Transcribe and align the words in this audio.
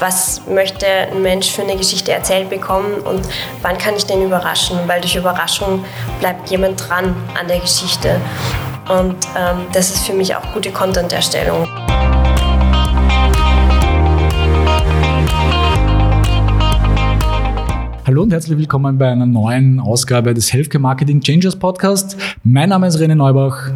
was 0.00 0.42
möchte 0.46 0.86
ein 0.86 1.22
Mensch 1.22 1.50
für 1.50 1.62
eine 1.62 1.76
Geschichte 1.76 2.12
erzählt 2.12 2.50
bekommen 2.50 2.94
und 3.04 3.20
wann 3.62 3.78
kann 3.78 3.94
ich 3.96 4.04
den 4.04 4.22
überraschen, 4.22 4.78
weil 4.86 5.00
durch 5.00 5.16
Überraschung 5.16 5.84
bleibt 6.20 6.50
jemand 6.50 6.88
dran 6.88 7.14
an 7.38 7.48
der 7.48 7.58
Geschichte. 7.60 8.20
Und 8.88 9.16
ähm, 9.36 9.66
das 9.72 9.90
ist 9.90 10.06
für 10.06 10.14
mich 10.14 10.34
auch 10.34 10.52
gute 10.54 10.70
Content-Erstellung. 10.70 11.66
Hallo 18.06 18.22
und 18.22 18.32
herzlich 18.32 18.56
willkommen 18.56 18.96
bei 18.96 19.08
einer 19.08 19.26
neuen 19.26 19.80
Ausgabe 19.80 20.32
des 20.32 20.50
Healthcare 20.50 20.80
Marketing 20.80 21.20
Changers 21.20 21.56
Podcast. 21.56 22.16
Mein 22.42 22.70
Name 22.70 22.86
ist 22.86 22.98
René 22.98 23.14
Neubach. 23.14 23.70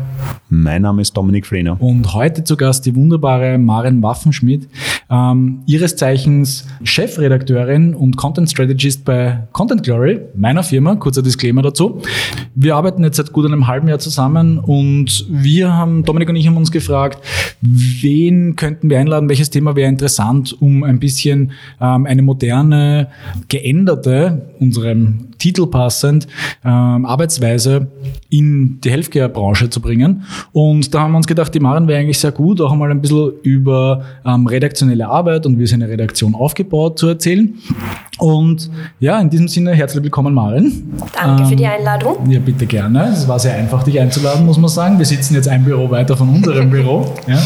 Mein 0.49 0.83
Name 0.83 1.01
ist 1.01 1.17
Dominik 1.17 1.47
Frehner. 1.47 1.81
Und 1.81 2.13
heute 2.13 2.45
zu 2.45 2.57
Gast 2.57 2.85
die 2.85 2.95
wunderbare 2.95 3.57
Maren 3.57 4.03
Waffenschmidt, 4.03 4.69
ähm, 5.11 5.63
ihres 5.67 5.97
Zeichens 5.97 6.67
Chefredakteurin 6.85 7.95
und 7.95 8.17
Content 8.17 8.51
Strategist 8.51 9.05
bei 9.05 9.49
Content 9.53 9.83
Glory, 9.83 10.21
meiner 10.35 10.63
Firma. 10.63 10.97
Kurzer 10.97 11.23
Disclaimer 11.23 11.63
dazu. 11.63 12.03
Wir 12.55 12.77
arbeiten 12.77 13.03
jetzt 13.03 13.17
seit 13.17 13.33
gut 13.33 13.47
einem 13.47 13.67
halben 13.67 13.89
Jahr 13.89 13.99
zusammen 13.99 14.59
und 14.59 15.27
wir 15.31 15.73
haben, 15.73 16.05
Dominik 16.05 16.29
und 16.29 16.37
ich 16.37 16.47
haben 16.47 16.57
uns 16.57 16.71
gefragt, 16.71 17.25
wen 17.63 18.55
könnten 18.55 18.91
wir 18.91 18.99
einladen, 18.99 19.29
welches 19.29 19.51
Thema 19.51 19.75
wäre 19.75 19.89
interessant, 19.89 20.55
um 20.61 20.85
ein 20.85 21.01
bisschen 21.01 21.53
ähm, 21.81 22.07
eine 22.07 22.23
moderne, 22.23 23.09
geänderte 23.49 24.51
unserem 24.61 25.32
Titel 25.43 25.67
passend, 25.67 26.29
ähm, 26.65 27.05
Arbeitsweise 27.05 27.89
in 28.31 28.81
die 28.81 28.91
Healthcare-Branche 28.93 29.71
zu 29.71 29.81
bringen. 29.81 30.23
Und 30.53 30.95
da 30.95 31.01
haben 31.01 31.11
wir 31.11 31.17
uns 31.17 31.27
gedacht, 31.27 31.53
die 31.53 31.59
Maren 31.59 31.89
wäre 31.89 31.99
eigentlich 31.99 32.21
sehr 32.21 32.31
gut, 32.31 32.61
auch 32.61 32.71
einmal 32.71 32.93
ein 32.93 33.01
bisschen 33.01 33.33
über 33.43 34.05
ähm, 34.25 34.47
redaktionelle 34.47 35.09
Arbeit 35.09 35.45
und 35.45 35.59
wie 35.59 35.65
ist 35.65 35.75
eine 35.75 35.89
Redaktion 35.89 36.37
aufgebaut 36.37 37.01
zu 37.01 37.09
erzählen. 37.09 37.55
Und 38.21 38.71
ja, 39.01 39.19
in 39.19 39.31
diesem 39.31 39.49
Sinne 39.49 39.73
herzlich 39.73 40.05
willkommen, 40.05 40.33
Maren. 40.33 40.93
Danke 41.13 41.43
ähm, 41.43 41.49
für 41.49 41.57
die 41.57 41.67
Einladung. 41.67 42.31
Ja, 42.31 42.39
bitte 42.39 42.67
gerne. 42.67 43.09
Es 43.13 43.27
war 43.27 43.41
sehr 43.41 43.55
einfach, 43.55 43.83
dich 43.83 43.99
einzuladen, 43.99 44.47
muss 44.47 44.59
man 44.59 44.71
sagen. 44.71 44.99
Wir 44.99 45.07
sitzen 45.07 45.35
jetzt 45.35 45.49
ein 45.49 45.65
Büro 45.65 45.91
weiter 45.91 46.17
von 46.17 46.29
unserem 46.29 46.71
Büro. 46.77 47.13
Ja. 47.27 47.41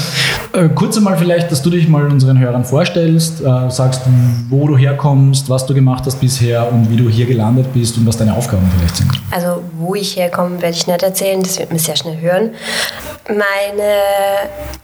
Äh, 0.53 0.69
kurz 0.69 0.99
einmal 0.99 1.17
vielleicht, 1.17 1.51
dass 1.51 1.63
du 1.63 1.71
dich 1.71 1.89
mal 1.89 2.07
unseren 2.11 2.39
Hörern 2.39 2.67
vorstellst, 2.67 3.41
äh, 3.41 3.71
sagst, 3.71 4.03
wo 4.51 4.69
du 4.69 4.77
herkommst, 4.77 5.49
was 5.49 5.65
du 5.65 5.73
gemacht 5.73 6.05
hast 6.05 6.21
bisher 6.21 6.71
und 6.71 6.91
wie 6.91 6.97
du 6.97 7.09
hier 7.09 7.25
gelandet 7.25 7.73
bist 7.73 7.86
bist 7.87 7.99
und 7.99 8.07
was 8.07 8.17
deine 8.17 8.35
Aufgaben 8.35 8.69
vielleicht 8.77 8.97
sind. 8.97 9.11
Also 9.31 9.63
wo 9.77 9.95
ich 9.95 10.17
herkomme, 10.17 10.61
werde 10.61 10.77
ich 10.77 10.87
nicht 10.87 11.03
erzählen, 11.03 11.43
das 11.43 11.59
wird 11.59 11.71
man 11.71 11.79
sehr 11.79 11.97
schnell 11.97 12.21
hören. 12.21 12.55
Meine 13.29 14.01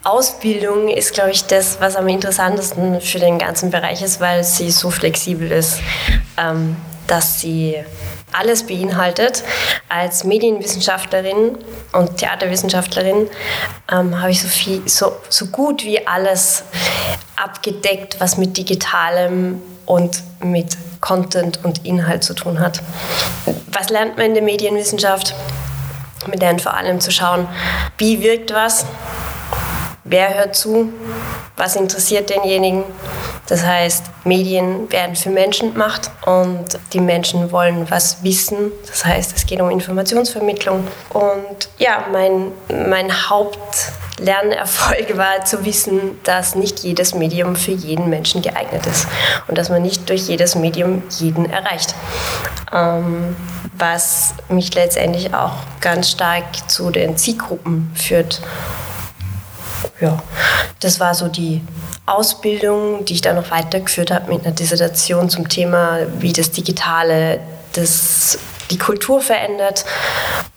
Ausbildung 0.05 0.89
ist, 0.89 1.12
glaube 1.12 1.33
ich, 1.33 1.45
das, 1.45 1.80
was 1.80 1.97
am 1.97 2.06
interessantesten 2.08 3.00
für 3.00 3.19
den 3.19 3.39
ganzen 3.39 3.70
Bereich 3.70 4.03
ist, 4.03 4.20
weil 4.20 4.45
sie 4.45 4.70
so 4.70 4.91
flexibel 4.91 5.50
ist, 5.50 5.80
ähm, 6.36 6.77
dass 7.08 7.41
sie 7.41 7.77
alles 8.33 8.67
beinhaltet. 8.67 9.42
Als 9.89 10.25
Medienwissenschaftlerin 10.25 11.58
und 11.92 12.17
Theaterwissenschaftlerin 12.19 13.28
ähm, 13.91 14.20
habe 14.20 14.30
ich 14.30 14.41
so, 14.41 14.48
viel, 14.48 14.89
so, 14.89 15.12
so 15.28 15.47
gut 15.47 15.84
wie 15.84 16.06
alles 16.06 16.62
abgedeckt, 17.36 18.20
was 18.20 18.39
mit 18.39 18.56
Digitalem 18.56 19.61
und 19.86 20.23
mit 20.42 20.77
Content 21.03 21.62
und 21.64 21.84
Inhalt 21.84 22.25
zu 22.25 22.33
tun 22.33 22.61
hat. 22.61 22.81
Was 23.72 23.91
lernt 23.91 24.17
man 24.17 24.27
in 24.27 24.34
der 24.34 24.42
Medienwissenschaft? 24.42 25.34
Man 26.27 26.39
lernt 26.39 26.62
vor 26.62 26.75
allem 26.75 27.00
zu 27.00 27.11
schauen, 27.11 27.48
wie 27.98 28.22
wirkt 28.22 28.55
was, 28.55 28.86
wer 30.05 30.33
hört 30.34 30.56
zu, 30.56 30.92
was 31.56 31.77
interessiert 31.77 32.30
denjenigen. 32.30 32.84
Das 33.53 33.67
heißt, 33.67 34.05
Medien 34.25 34.91
werden 34.91 35.14
für 35.14 35.28
Menschen 35.28 35.75
gemacht 35.75 36.11
und 36.25 36.64
die 36.95 37.00
Menschen 37.00 37.53
wollen 37.53 37.91
was 37.91 38.24
wissen. 38.24 38.73
Das 38.86 39.05
heißt, 39.05 39.36
es 39.36 39.45
geht 39.45 39.61
um 39.61 39.68
Informationsvermittlung. 39.68 40.89
Und 41.11 41.68
ja, 41.77 42.07
mein, 42.11 42.52
mein 42.89 43.29
Hauptlernerfolg 43.29 45.18
war 45.18 45.45
zu 45.45 45.67
wissen, 45.67 46.18
dass 46.24 46.55
nicht 46.55 46.79
jedes 46.79 47.14
Medium 47.14 47.55
für 47.55 47.73
jeden 47.73 48.08
Menschen 48.08 48.40
geeignet 48.40 48.86
ist 48.86 49.07
und 49.48 49.58
dass 49.58 49.69
man 49.69 49.83
nicht 49.83 50.08
durch 50.08 50.29
jedes 50.29 50.55
Medium 50.55 51.02
jeden 51.19 51.45
erreicht. 51.45 51.95
Ähm, 52.73 53.36
was 53.77 54.33
mich 54.48 54.74
letztendlich 54.74 55.34
auch 55.34 55.57
ganz 55.83 56.11
stark 56.11 56.70
zu 56.70 56.90
den 56.90 57.19
Zielgruppen 57.19 57.92
führt 57.95 58.40
ja, 60.01 60.23
das 60.81 61.01
war 61.01 61.15
so 61.15 61.29
die 61.29 61.63
Ausbildung, 62.07 63.05
die 63.05 63.15
ich 63.15 63.20
dann 63.20 63.37
noch 63.37 63.51
weitergeführt 63.51 64.11
habe 64.11 64.33
mit 64.33 64.45
einer 64.45 64.55
Dissertation 64.55 65.31
zum 65.31 65.48
Thema, 65.48 65.98
wie 66.19 66.33
das 66.33 66.51
Digitale 66.51 67.41
das, 67.75 68.39
die 68.70 68.79
Kultur 68.79 69.20
verändert 69.20 69.85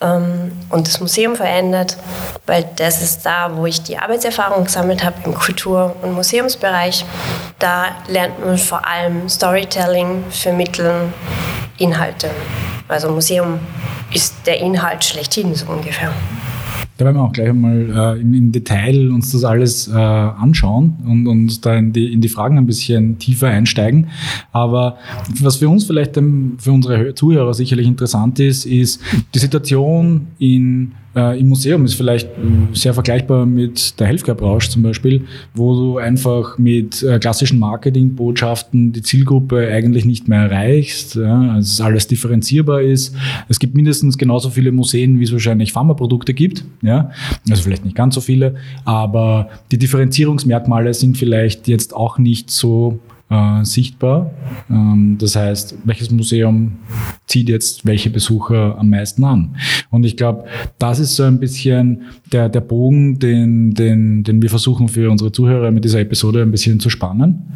ähm, 0.01 0.51
und 0.69 0.87
das 0.87 0.99
Museum 0.99 1.35
verändert, 1.35 1.97
weil 2.45 2.67
das 2.75 3.01
ist 3.01 3.25
da, 3.25 3.55
wo 3.55 3.65
ich 3.65 3.83
die 3.83 3.97
Arbeitserfahrung 3.97 4.65
gesammelt 4.65 5.03
habe 5.03 5.15
im 5.25 5.35
Kultur- 5.35 5.95
und 6.01 6.13
Museumsbereich. 6.13 7.05
Da 7.59 7.87
lernt 8.07 8.43
man 8.43 8.57
vor 8.57 8.85
allem 8.85 9.29
Storytelling, 9.29 10.25
Vermitteln, 10.29 11.13
Inhalte. 11.77 12.31
Also 12.87 13.09
Museum 13.09 13.59
ist 14.13 14.33
der 14.45 14.59
Inhalt 14.59 15.03
schlechthin 15.03 15.53
so 15.55 15.65
ungefähr. 15.67 16.13
Da 16.97 17.03
werden 17.03 17.17
wir 17.17 17.23
auch 17.23 17.33
gleich 17.33 17.49
einmal 17.49 18.15
äh, 18.17 18.21
im, 18.21 18.33
im, 18.33 18.51
Detail 18.53 19.11
uns 19.11 19.31
das 19.33 19.43
alles 19.43 19.89
äh, 19.89 19.91
anschauen 19.93 20.95
und, 21.05 21.27
und 21.27 21.65
da 21.65 21.75
in 21.75 21.91
die, 21.91 22.13
in 22.13 22.21
die 22.21 22.29
Fragen 22.29 22.57
ein 22.57 22.65
bisschen 22.65 23.19
tiefer 23.19 23.47
einsteigen. 23.47 24.07
Aber 24.53 24.97
was 25.41 25.57
für 25.57 25.67
uns 25.67 25.83
vielleicht 25.83 26.15
ähm, 26.15 26.55
für 26.57 26.71
unsere 26.71 27.13
Zuhörer 27.13 27.53
sicherlich 27.53 27.85
interessant 27.85 28.39
ist, 28.39 28.65
ist 28.65 29.01
die 29.33 29.39
Situation 29.39 30.27
in 30.39 30.93
äh, 31.15 31.39
im 31.39 31.49
Museum 31.49 31.85
ist 31.85 31.95
vielleicht 31.95 32.27
äh, 32.27 32.31
sehr 32.73 32.93
vergleichbar 32.93 33.45
mit 33.45 33.99
der 33.99 34.07
Healthcare-Branche 34.07 34.69
zum 34.69 34.83
Beispiel, 34.83 35.25
wo 35.53 35.73
du 35.73 35.97
einfach 35.97 36.57
mit 36.57 37.01
äh, 37.03 37.19
klassischen 37.19 37.59
Marketingbotschaften 37.59 38.91
die 38.91 39.01
Zielgruppe 39.01 39.67
eigentlich 39.67 40.05
nicht 40.05 40.27
mehr 40.27 40.41
erreichst, 40.41 41.15
ja, 41.15 41.53
also 41.53 41.83
alles 41.83 42.07
differenzierbar 42.07 42.81
ist. 42.81 43.15
Es 43.47 43.59
gibt 43.59 43.75
mindestens 43.75 44.17
genauso 44.17 44.49
viele 44.49 44.71
Museen, 44.71 45.19
wie 45.19 45.23
es 45.23 45.31
wahrscheinlich 45.31 45.71
Pharmaprodukte 45.71 46.33
gibt. 46.33 46.65
Ja? 46.81 47.11
Also 47.49 47.63
vielleicht 47.63 47.85
nicht 47.85 47.95
ganz 47.95 48.15
so 48.15 48.21
viele, 48.21 48.55
aber 48.83 49.49
die 49.71 49.77
Differenzierungsmerkmale 49.77 50.93
sind 50.93 51.17
vielleicht 51.17 51.67
jetzt 51.67 51.95
auch 51.95 52.17
nicht 52.17 52.51
so 52.51 52.99
äh, 53.29 53.63
sichtbar. 53.63 54.31
Ähm, 54.69 55.17
das 55.19 55.35
heißt, 55.35 55.77
welches 55.83 56.11
Museum 56.11 56.73
zieht 57.27 57.49
jetzt 57.49 57.85
welche 57.85 58.09
Besucher 58.09 58.77
am 58.77 58.89
meisten 58.89 59.23
an? 59.23 59.55
Und 59.89 60.03
ich 60.05 60.17
glaube, 60.17 60.45
das 60.77 60.99
ist 60.99 61.15
so 61.15 61.23
ein 61.23 61.39
bisschen 61.39 62.03
der, 62.31 62.49
der 62.49 62.61
Bogen, 62.61 63.19
den, 63.19 63.73
den, 63.73 64.23
den 64.23 64.41
wir 64.41 64.49
versuchen 64.49 64.87
für 64.87 65.09
unsere 65.09 65.31
Zuhörer 65.31 65.71
mit 65.71 65.83
dieser 65.85 65.99
Episode 65.99 66.41
ein 66.41 66.51
bisschen 66.51 66.79
zu 66.79 66.89
spannen. 66.89 67.53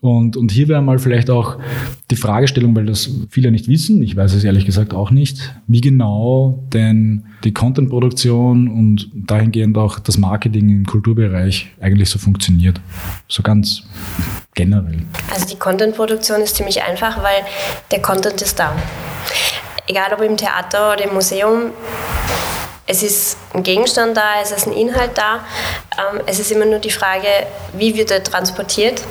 Und, 0.00 0.36
und 0.36 0.52
hier 0.52 0.68
wäre 0.68 0.80
mal 0.80 1.00
vielleicht 1.00 1.28
auch 1.28 1.58
die 2.10 2.16
Fragestellung, 2.16 2.76
weil 2.76 2.86
das 2.86 3.10
viele 3.30 3.50
nicht 3.50 3.66
wissen, 3.66 4.00
ich 4.00 4.14
weiß 4.14 4.32
es 4.34 4.44
ehrlich 4.44 4.64
gesagt 4.64 4.94
auch 4.94 5.10
nicht, 5.10 5.54
wie 5.66 5.80
genau 5.80 6.64
denn 6.72 7.24
die 7.42 7.52
Content-Produktion 7.52 8.68
und 8.68 9.10
dahingehend 9.12 9.76
auch 9.76 9.98
das 9.98 10.16
Marketing 10.16 10.68
im 10.68 10.86
Kulturbereich 10.86 11.68
eigentlich 11.80 12.10
so 12.10 12.20
funktioniert. 12.20 12.80
So 13.26 13.42
ganz 13.42 13.88
generell. 14.58 14.98
Also 15.32 15.46
die 15.46 15.56
Content-Produktion 15.56 16.40
ist 16.42 16.56
ziemlich 16.56 16.82
einfach, 16.82 17.22
weil 17.22 17.44
der 17.92 18.02
Content 18.02 18.42
ist 18.42 18.58
da. 18.58 18.74
Egal 19.86 20.12
ob 20.12 20.20
im 20.20 20.36
Theater 20.36 20.92
oder 20.92 21.04
im 21.04 21.14
Museum, 21.14 21.70
es 22.90 23.02
ist 23.02 23.36
ein 23.52 23.62
Gegenstand 23.62 24.16
da, 24.16 24.40
es 24.42 24.50
ist 24.50 24.66
ein 24.66 24.72
Inhalt 24.72 25.16
da. 25.16 25.44
Ähm, 25.98 26.22
es 26.26 26.38
ist 26.38 26.50
immer 26.50 26.64
nur 26.64 26.78
die 26.78 26.90
Frage, 26.90 27.28
wie 27.74 27.94
wird 27.94 28.10
er 28.10 28.24
transportiert 28.24 29.02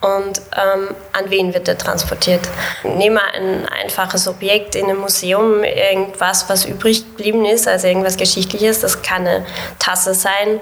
und 0.00 0.40
ähm, 0.56 0.94
an 1.12 1.28
wen 1.28 1.52
wird 1.52 1.68
er 1.68 1.76
transportiert. 1.76 2.40
Nehmen 2.82 3.16
wir 3.16 3.34
ein 3.34 3.68
einfaches 3.68 4.26
Objekt 4.26 4.76
in 4.76 4.86
einem 4.86 4.98
Museum, 4.98 5.62
irgendwas, 5.62 6.48
was 6.48 6.64
übrig 6.64 7.04
geblieben 7.04 7.44
ist, 7.44 7.68
also 7.68 7.86
irgendwas 7.86 8.16
Geschichtliches. 8.16 8.80
Das 8.80 9.02
kann 9.02 9.26
eine 9.26 9.44
Tasse 9.78 10.14
sein 10.14 10.60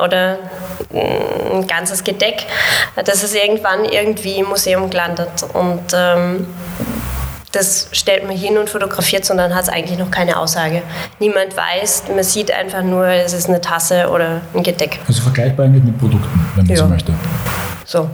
oder 0.00 0.38
ein 0.92 1.66
ganzes 1.68 2.02
Gedeck. 2.02 2.46
Das 2.96 3.22
ist 3.22 3.36
irgendwann 3.36 3.84
irgendwie 3.84 4.38
im 4.38 4.46
Museum 4.46 4.90
gelandet 4.90 5.44
und 5.52 5.84
ähm, 5.94 6.48
das 7.52 7.88
stellt 7.92 8.24
man 8.26 8.36
hin 8.36 8.56
und 8.56 8.70
fotografiert, 8.70 9.24
sondern 9.24 9.54
hat 9.54 9.64
es 9.64 9.68
eigentlich 9.68 9.98
noch 9.98 10.10
keine 10.10 10.38
Aussage. 10.38 10.82
Niemand 11.18 11.54
weiß, 11.56 12.04
man 12.08 12.24
sieht 12.24 12.50
einfach 12.50 12.82
nur, 12.82 13.06
es 13.06 13.34
ist 13.34 13.48
eine 13.48 13.60
Tasse 13.60 14.08
oder 14.08 14.40
ein 14.54 14.62
Gedeck. 14.62 14.98
Also 15.06 15.22
vergleichbar 15.22 15.66
eigentlich 15.66 15.84
mit 15.84 15.98
Produkten, 15.98 16.50
wenn 16.56 16.66
man 16.66 16.74
ja. 16.74 16.82
so 16.82 16.88
möchte. 16.88 17.12
So, 17.84 18.08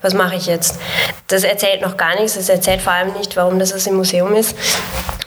was 0.00 0.14
mache 0.14 0.36
ich 0.36 0.46
jetzt? 0.46 0.78
Das 1.26 1.42
erzählt 1.42 1.82
noch 1.82 1.96
gar 1.96 2.14
nichts, 2.14 2.34
das 2.34 2.48
erzählt 2.48 2.80
vor 2.80 2.92
allem 2.92 3.12
nicht, 3.14 3.36
warum 3.36 3.58
das 3.58 3.72
im 3.86 3.96
Museum 3.96 4.32
ist. 4.34 4.54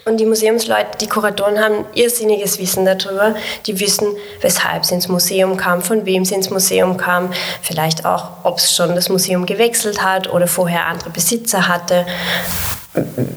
Und 0.06 0.18
die 0.18 0.26
Museumsleute, 0.26 0.98
die 1.02 1.08
Kuratoren 1.08 1.60
haben 1.60 1.84
irrsinniges 1.94 2.60
Wissen 2.60 2.86
darüber. 2.86 3.36
Die 3.66 3.78
wissen, 3.82 4.08
weshalb 4.40 4.86
sie 4.86 4.96
ins 4.96 5.10
Museum 5.10 5.58
kam, 5.58 5.82
von 5.82 6.06
wem 6.06 6.24
sie 6.24 6.36
ins 6.36 6.50
Museum 6.50 6.96
kam, 6.96 7.34
vielleicht 7.62 8.06
auch, 8.06 8.30
ob 8.44 8.60
es 8.60 8.74
schon 8.74 8.96
das 8.96 9.10
Museum 9.10 9.46
gewechselt 9.46 10.02
hat 10.02 10.32
oder 10.32 10.48
vorher 10.48 10.86
andere 10.86 11.10
Besitzer 11.10 11.68
hatte 11.68 12.06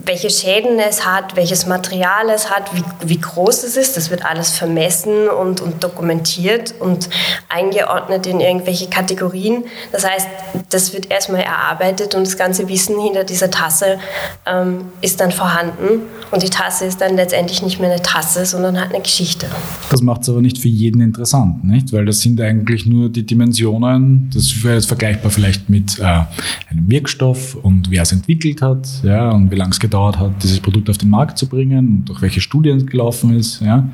welche 0.04 0.30
Schäden 0.30 0.78
es 0.78 1.06
hat, 1.06 1.36
welches 1.36 1.66
Material 1.66 2.28
es 2.34 2.50
hat, 2.50 2.74
wie, 2.74 2.82
wie 3.08 3.20
groß 3.20 3.64
es 3.64 3.76
ist. 3.76 3.96
Das 3.96 4.10
wird 4.10 4.24
alles 4.24 4.50
vermessen 4.50 5.28
und, 5.28 5.60
und 5.60 5.82
dokumentiert 5.82 6.74
und 6.80 7.08
eingeordnet 7.48 8.26
in 8.26 8.40
irgendwelche 8.40 8.88
Kategorien. 8.88 9.64
Das 9.92 10.08
heißt, 10.08 10.26
das 10.70 10.92
wird 10.92 11.10
erstmal 11.10 11.42
erarbeitet 11.42 12.14
und 12.14 12.26
das 12.26 12.36
ganze 12.36 12.68
Wissen 12.68 13.00
hinter 13.00 13.24
dieser 13.24 13.50
Tasse 13.50 13.98
ähm, 14.46 14.86
ist 15.00 15.20
dann 15.20 15.32
vorhanden. 15.32 16.02
Und 16.30 16.42
die 16.42 16.50
Tasse 16.50 16.86
ist 16.86 17.00
dann 17.00 17.16
letztendlich 17.16 17.62
nicht 17.62 17.80
mehr 17.80 17.90
eine 17.90 18.02
Tasse, 18.02 18.46
sondern 18.46 18.80
hat 18.80 18.94
eine 18.94 19.02
Geschichte. 19.02 19.46
Das 19.90 20.02
macht 20.02 20.22
es 20.22 20.28
aber 20.28 20.40
nicht 20.40 20.58
für 20.58 20.68
jeden 20.68 21.00
interessant, 21.00 21.64
nicht? 21.64 21.92
Weil 21.92 22.04
das 22.04 22.20
sind 22.20 22.40
eigentlich 22.40 22.86
nur 22.86 23.08
die 23.08 23.26
Dimensionen. 23.26 24.30
Das 24.32 24.62
wäre 24.62 24.74
jetzt 24.74 24.86
vergleichbar 24.86 25.30
vielleicht 25.30 25.68
mit 25.68 25.98
äh, 25.98 26.02
einem 26.02 26.88
Wirkstoff 26.88 27.56
und 27.56 27.90
wer 27.90 28.02
es 28.02 28.12
entwickelt 28.12 28.62
hat, 28.62 28.88
ja, 29.02 29.30
und 29.30 29.49
wie 29.50 29.56
lange 29.56 29.70
es 29.70 29.80
gedauert 29.80 30.18
hat, 30.18 30.42
dieses 30.42 30.60
Produkt 30.60 30.88
auf 30.90 30.98
den 30.98 31.10
Markt 31.10 31.38
zu 31.38 31.48
bringen 31.48 31.88
und 31.88 32.04
durch 32.06 32.22
welche 32.22 32.40
Studien 32.40 32.78
es 32.78 32.86
gelaufen 32.86 33.36
ist. 33.36 33.60
Ja. 33.60 33.88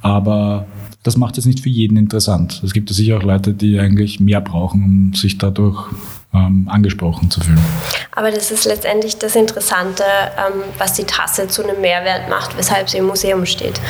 Aber 0.00 0.66
das 1.02 1.16
macht 1.16 1.36
es 1.38 1.46
nicht 1.46 1.60
für 1.60 1.68
jeden 1.68 1.96
interessant. 1.96 2.62
Es 2.64 2.72
gibt 2.72 2.90
ja 2.90 2.94
sicher 2.94 3.16
auch 3.16 3.22
Leute, 3.22 3.54
die 3.54 3.78
eigentlich 3.78 4.20
mehr 4.20 4.40
brauchen, 4.40 4.84
um 4.84 5.14
sich 5.14 5.36
dadurch 5.36 5.88
ähm, 6.32 6.68
angesprochen 6.70 7.30
zu 7.30 7.40
fühlen. 7.40 7.60
Aber 8.12 8.30
das 8.30 8.50
ist 8.50 8.64
letztendlich 8.64 9.18
das 9.18 9.34
Interessante, 9.34 10.04
ähm, 10.04 10.62
was 10.78 10.94
die 10.94 11.04
Tasse 11.04 11.48
zu 11.48 11.64
einem 11.64 11.80
Mehrwert 11.80 12.28
macht, 12.28 12.56
weshalb 12.56 12.88
sie 12.88 12.98
im 12.98 13.06
Museum 13.06 13.46
steht. 13.46 13.80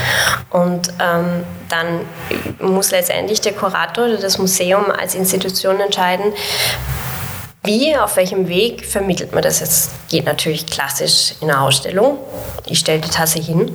Und 0.51 0.89
ähm, 1.01 1.45
dann 1.69 2.01
muss 2.61 2.91
letztendlich 2.91 3.41
der 3.41 3.53
Kurator 3.53 4.07
oder 4.07 4.19
das 4.19 4.39
Museum 4.39 4.85
als 4.91 5.15
Institution 5.15 5.81
entscheiden, 5.81 6.33
wie, 7.65 7.97
auf 7.97 8.17
welchem 8.17 8.49
Weg 8.49 8.85
vermittelt 8.85 9.33
man 9.33 9.43
das 9.43 9.61
jetzt? 9.61 9.91
Geht 10.09 10.25
natürlich 10.25 10.67
klassisch 10.67 11.35
in 11.41 11.49
einer 11.49 11.63
Ausstellung. 11.63 12.19
Ich 12.67 12.81
stelle 12.81 13.01
die 13.01 13.09
Tasse 13.09 13.39
hin 13.39 13.71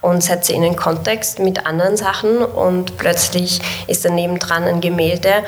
und 0.00 0.20
setze 0.20 0.52
in 0.52 0.62
den 0.62 0.74
Kontext 0.74 1.38
mit 1.38 1.64
anderen 1.64 1.96
Sachen 1.96 2.38
und 2.38 2.96
plötzlich 2.96 3.60
ist 3.86 4.04
daneben 4.04 4.40
dran 4.40 4.64
ein 4.64 4.80
Gemälde, 4.80 5.44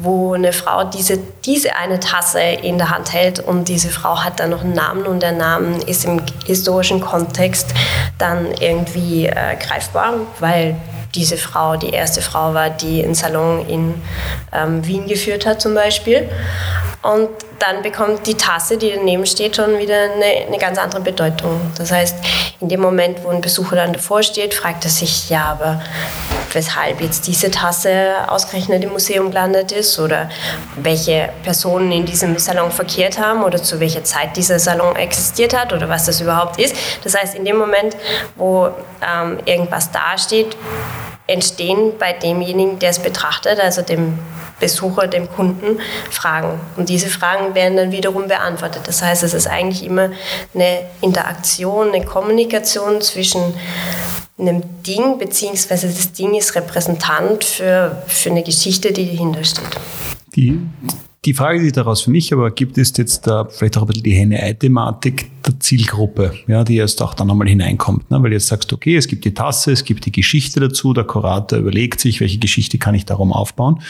wo 0.00 0.34
eine 0.34 0.52
Frau 0.52 0.84
diese, 0.84 1.18
diese 1.44 1.74
eine 1.74 1.98
Tasse 1.98 2.40
in 2.40 2.78
der 2.78 2.90
Hand 2.90 3.12
hält 3.12 3.40
und 3.40 3.68
diese 3.68 3.90
Frau 3.90 4.22
hat 4.22 4.38
dann 4.38 4.50
noch 4.50 4.60
einen 4.60 4.74
Namen 4.74 5.04
und 5.04 5.20
der 5.20 5.32
Name 5.32 5.82
ist 5.82 6.04
im 6.04 6.22
historischen 6.46 7.00
Kontext 7.00 7.74
dann 8.16 8.52
irgendwie 8.60 9.26
äh, 9.26 9.56
greifbar, 9.56 10.14
weil 10.38 10.76
diese 11.14 11.36
Frau 11.36 11.76
die 11.76 11.90
erste 11.90 12.22
Frau 12.22 12.54
war, 12.54 12.70
die 12.70 13.04
einen 13.04 13.14
Salon 13.14 13.66
in 13.68 13.94
ähm, 14.52 14.86
Wien 14.86 15.06
geführt 15.06 15.46
hat 15.46 15.60
zum 15.60 15.74
Beispiel. 15.74 16.28
Und 17.02 17.28
dann 17.58 17.82
bekommt 17.82 18.26
die 18.26 18.34
Tasse, 18.34 18.78
die 18.78 18.90
daneben 18.94 19.26
steht, 19.26 19.56
schon 19.56 19.78
wieder 19.78 19.94
eine, 19.94 20.46
eine, 20.46 20.58
ganz 20.58 20.78
andere 20.78 21.02
Bedeutung. 21.02 21.60
Das 21.76 21.92
heißt, 21.92 22.16
in 22.60 22.68
dem 22.68 22.80
Moment, 22.80 23.22
wo 23.22 23.28
ein 23.28 23.42
Besucher 23.42 23.76
dann 23.76 23.92
davor 23.92 24.22
steht, 24.22 24.54
fragt 24.54 24.84
er 24.84 24.90
sich, 24.90 25.28
ja, 25.28 25.44
aber 25.44 25.82
weshalb 26.54 27.00
jetzt 27.00 27.26
diese 27.26 27.50
Tasse 27.50 28.14
ausgerechnet 28.28 28.82
im 28.84 28.90
Museum 28.90 29.30
gelandet 29.30 29.72
ist 29.72 29.98
oder 29.98 30.30
welche 30.76 31.30
Personen 31.42 31.92
in 31.92 32.04
diesem 32.06 32.38
Salon 32.38 32.70
verkehrt 32.70 33.18
haben 33.18 33.42
oder 33.42 33.62
zu 33.62 33.80
welcher 33.80 34.04
Zeit 34.04 34.36
dieser 34.36 34.58
Salon 34.58 34.96
existiert 34.96 35.56
hat 35.56 35.72
oder 35.72 35.88
was 35.88 36.06
das 36.06 36.20
überhaupt 36.20 36.58
ist. 36.58 36.74
Das 37.02 37.14
heißt, 37.14 37.34
in 37.34 37.44
dem 37.44 37.56
Moment, 37.56 37.96
wo 38.36 38.70
ähm, 39.02 39.38
irgendwas 39.44 39.90
dasteht, 39.90 40.56
entstehen 41.26 41.92
bei 41.98 42.12
demjenigen, 42.12 42.78
der 42.78 42.90
es 42.90 42.98
betrachtet, 42.98 43.58
also 43.58 43.82
dem 43.82 44.18
Besucher, 44.60 45.08
dem 45.08 45.30
Kunden, 45.30 45.80
Fragen. 46.10 46.60
Und 46.76 46.88
diese 46.88 47.08
Fragen 47.08 47.54
werden 47.54 47.76
dann 47.76 47.92
wiederum 47.92 48.28
beantwortet. 48.28 48.82
Das 48.86 49.02
heißt, 49.02 49.22
es 49.22 49.34
ist 49.34 49.46
eigentlich 49.46 49.84
immer 49.84 50.10
eine 50.54 50.80
Interaktion, 51.00 51.92
eine 51.92 52.04
Kommunikation 52.04 53.00
zwischen 53.00 53.54
einem 54.38 54.62
Ding, 54.86 55.18
beziehungsweise 55.18 55.86
das 55.86 56.12
Ding 56.12 56.34
ist 56.34 56.54
Repräsentant 56.54 57.44
für, 57.44 58.02
für 58.06 58.30
eine 58.30 58.42
Geschichte, 58.42 58.92
die 58.92 59.06
dahinter 59.06 59.44
steht. 59.44 59.64
Die, 60.34 60.58
die 61.24 61.34
Frage, 61.34 61.62
die 61.62 61.72
daraus 61.72 62.02
für 62.02 62.10
mich 62.10 62.32
aber 62.32 62.50
gibt, 62.50 62.76
ist 62.76 62.98
jetzt 62.98 63.26
da 63.26 63.44
vielleicht 63.44 63.76
auch 63.76 63.82
ein 63.82 63.86
bisschen 63.88 64.02
die 64.02 64.14
Henne-Ei-Thematik 64.14 65.30
der 65.46 65.60
Zielgruppe, 65.60 66.32
ja, 66.46 66.64
die 66.64 66.76
erst 66.76 67.02
auch 67.02 67.14
dann 67.14 67.30
einmal 67.30 67.48
hineinkommt. 67.48 68.10
Ne? 68.10 68.22
Weil 68.22 68.32
jetzt 68.32 68.46
sagst 68.46 68.72
du, 68.72 68.76
okay, 68.76 68.96
es 68.96 69.08
gibt 69.08 69.24
die 69.24 69.34
Tasse, 69.34 69.72
es 69.72 69.84
gibt 69.84 70.06
die 70.06 70.12
Geschichte 70.12 70.60
dazu, 70.60 70.92
der 70.92 71.04
Kurator 71.04 71.58
überlegt 71.58 72.00
sich, 72.00 72.20
welche 72.20 72.38
Geschichte 72.38 72.78
kann 72.78 72.94
ich 72.94 73.04
darum 73.04 73.32
aufbauen. 73.32 73.80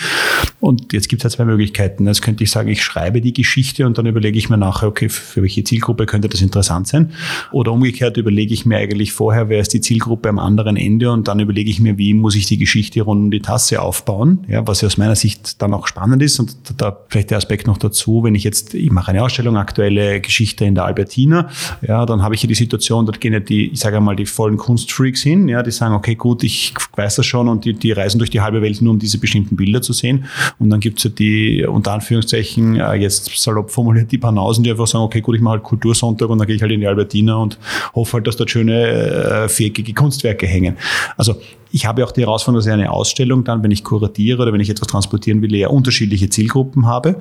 Und 0.61 0.93
jetzt 0.93 1.09
gibt 1.09 1.25
es 1.25 1.33
ja 1.33 1.37
zwei 1.37 1.45
Möglichkeiten. 1.45 2.07
Jetzt 2.07 2.23
könnte 2.23 2.45
ich 2.45 2.51
sagen, 2.51 2.69
ich 2.69 2.83
schreibe 2.83 3.21
die 3.21 3.33
Geschichte 3.33 3.87
und 3.87 3.99
dann 3.99 4.07
überlege 4.07 4.39
ich 4.39 4.49
mir 4.49 4.57
nachher, 4.57 4.89
okay, 4.89 5.09
für 5.09 5.43
welche 5.43 5.65
Zielgruppe 5.65 6.07
könnte 6.07 6.29
das 6.29 6.41
interessant 6.41 6.89
sein. 6.89 7.13
Oder 7.53 7.73
umgekehrt 7.73 8.17
überlege 8.17 8.53
ich 8.53 8.67
mir 8.67 8.79
eigentlich 8.79 9.13
vorher, 9.13 9.49
wer 9.49 9.61
ist 9.61 9.73
die 9.73 9.81
Zielgruppe 9.81 10.29
am 10.29 10.39
anderen 10.39 10.77
Ende 10.77 11.13
und 11.13 11.29
dann 11.29 11.41
überlege 11.41 11.71
ich 11.71 11.81
mir, 11.81 11.99
wie 11.99 12.15
muss 12.15 12.35
ich 12.35 12.47
die 12.47 12.59
Geschichte 12.59 13.03
rund 13.03 13.25
um 13.25 13.31
die 13.31 13.41
Tasse 13.41 13.81
aufbauen, 13.81 14.45
ja, 14.49 14.67
was 14.67 14.81
ja 14.81 14.87
aus 14.87 14.97
meiner 14.97 15.17
Sicht 15.17 15.63
dann 15.63 15.73
auch 15.73 15.87
spannend 15.87 16.23
ist. 16.23 16.41
Und 16.41 16.57
da 16.79 16.97
vielleicht 17.09 17.31
der 17.31 17.39
Aspekt 17.39 17.67
noch 17.67 17.79
dazu, 17.79 18.25
wenn 18.25 18.35
ich 18.35 18.45
jetzt, 18.45 18.75
ich 18.75 18.91
mache 18.91 19.11
eine 19.11 19.23
Ausstellung, 19.23 19.57
aktuelle 19.57 20.21
Geschichte 20.21 20.65
in 20.65 20.75
der 20.75 20.85
Albertina, 20.85 21.44
ja, 21.87 22.07
dann 22.07 22.23
habe 22.23 22.35
ich 22.35 22.43
ja 22.43 22.49
die 22.49 22.55
Situation, 22.55 23.07
dort 23.07 23.21
gehen 23.21 23.33
ja 23.33 23.41
die, 23.41 23.69
ich 23.69 23.81
sage 23.81 23.97
einmal, 23.97 24.17
die 24.17 24.27
vollen 24.27 24.57
Kunstfreaks 24.57 25.23
hin, 25.23 25.49
ja, 25.49 25.63
die 25.63 25.71
sagen, 25.71 25.95
okay, 25.95 26.15
gut, 26.15 26.43
ich 26.43 26.75
weiß 26.97 27.17
das 27.17 27.27
schon 27.27 27.49
und 27.49 27.65
die, 27.65 27.75
die 27.75 27.93
reisen 27.93 28.19
durch 28.19 28.31
die 28.31 28.41
halbe 28.41 28.63
Welt 28.63 28.81
nur, 28.81 28.93
um 28.93 28.99
diese 28.99 29.19
bestimmten 29.19 29.57
Bilder 29.57 29.83
zu 29.83 29.93
sehen. 29.93 30.25
Und 30.59 30.71
dann 30.71 30.81
gibt 30.81 30.99
es 30.99 31.05
ja 31.05 31.11
die, 31.11 31.65
unter 31.65 31.93
Anführungszeichen, 31.93 32.77
äh, 32.77 32.95
jetzt 32.95 33.31
salopp 33.37 33.71
formuliert, 33.71 34.11
die 34.13 34.19
Banausen, 34.19 34.65
die 34.65 34.71
einfach 34.71 34.87
sagen, 34.87 35.05
okay, 35.05 35.21
gut, 35.21 35.37
ich 35.37 35.43
mache 35.43 35.55
halt 35.55 35.63
Kultursonntag 35.63 36.29
und 36.29 36.39
dann 36.39 36.47
gehe 36.47 36.57
ich 36.57 36.63
halt 36.63 36.73
in 36.73 36.81
die 36.81 36.87
Albertina 36.87 37.37
und 37.37 37.59
hoffe 37.95 38.15
halt, 38.15 38.27
dass 38.27 38.37
dort 38.37 38.51
schöne, 38.51 38.87
äh, 38.87 39.49
fähige 39.49 39.93
Kunstwerke 39.93 40.47
hängen. 40.47 40.77
Also 41.17 41.37
ich 41.75 41.87
habe 41.87 42.05
auch 42.05 42.13
die 42.13 42.21
Herausforderung, 42.21 42.61
dass 42.61 42.67
ich 42.67 42.73
eine 42.73 42.93
Ausstellung 42.93 43.43
dann, 43.43 43.65
wenn 43.65 43.73
ich 43.73 43.83
kuratiere 43.83 44.41
oder 44.43 44.53
wenn 44.53 44.61
ich 44.61 44.71
etwas 44.71 44.87
transportieren 44.87 45.43
will, 45.43 45.53
eher 45.53 45.73
unterschiedliche 45.73 46.29
Zielgruppen 46.29 46.87
habe. 46.87 47.17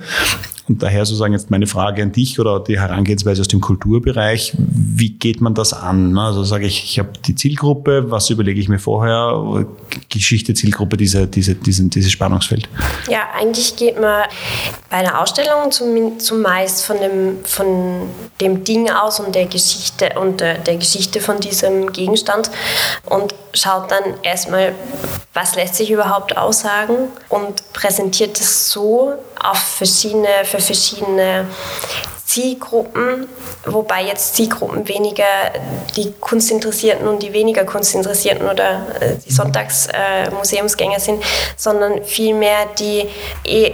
Und 0.67 0.81
daher 0.81 1.05
sozusagen 1.05 1.33
jetzt 1.33 1.51
meine 1.51 1.67
Frage 1.67 2.01
an 2.03 2.11
dich 2.13 2.39
oder 2.39 2.59
die 2.59 2.79
Herangehensweise 2.79 3.41
aus 3.41 3.49
dem 3.49 3.59
Kulturbereich. 3.59 4.53
Wie 4.57 5.09
geht 5.09 5.41
man 5.41 5.53
das 5.53 5.73
an? 5.73 6.17
Also 6.17 6.43
sage 6.43 6.65
ich, 6.65 6.83
ich 6.83 6.99
habe 6.99 7.09
die 7.25 7.35
Zielgruppe, 7.35 8.09
was 8.09 8.29
überlege 8.29 8.59
ich 8.61 8.69
mir 8.69 8.79
vorher? 8.79 9.65
Geschichte, 10.09 10.53
Zielgruppe, 10.53 10.95
diese, 10.95 11.27
diese, 11.27 11.55
diesen, 11.55 11.89
dieses 11.89 12.11
Spannungsfeld. 12.11 12.69
Ja, 13.09 13.21
eigentlich 13.37 13.75
geht 13.75 13.99
man 13.99 14.23
bei 14.89 14.97
einer 14.97 15.21
Ausstellung 15.21 15.71
zum, 15.71 16.19
zumeist 16.19 16.85
von 16.85 16.97
dem, 16.97 17.43
von 17.43 18.07
dem 18.39 18.63
Ding 18.63 18.89
aus 18.89 19.19
und 19.19 19.35
der 19.35 19.47
Geschichte 19.47 20.11
und 20.19 20.39
der, 20.39 20.59
der 20.59 20.77
Geschichte 20.77 21.19
von 21.19 21.39
diesem 21.39 21.91
Gegenstand 21.91 22.49
und 23.05 23.33
schaut 23.53 23.91
dann 23.91 24.03
erstmal, 24.23 24.73
was 25.33 25.55
lässt 25.55 25.75
sich 25.75 25.91
überhaupt 25.91 26.37
aussagen 26.37 27.09
und 27.29 27.73
präsentiert 27.73 28.39
es 28.39 28.69
so 28.69 29.13
auf 29.43 29.57
verschiedene, 29.57 30.45
für 30.45 30.59
verschiedene 30.59 31.47
Zielgruppen, 32.33 33.27
wobei 33.63 34.05
jetzt 34.05 34.35
Zielgruppen 34.35 34.87
weniger 34.87 35.23
die 35.95 36.13
Kunstinteressierten 36.19 37.07
und 37.07 37.21
die 37.21 37.31
weniger 37.31 37.63
Kunstinteressierten 37.63 38.49
oder 38.49 38.87
äh, 38.99 39.15
die 39.23 39.31
Sonntagsmuseumsgänger 39.31 40.97
äh, 40.97 40.99
sind, 40.99 41.23
sondern 41.55 42.03
vielmehr 42.03 42.65
die, 42.79 43.07
eh, 43.43 43.73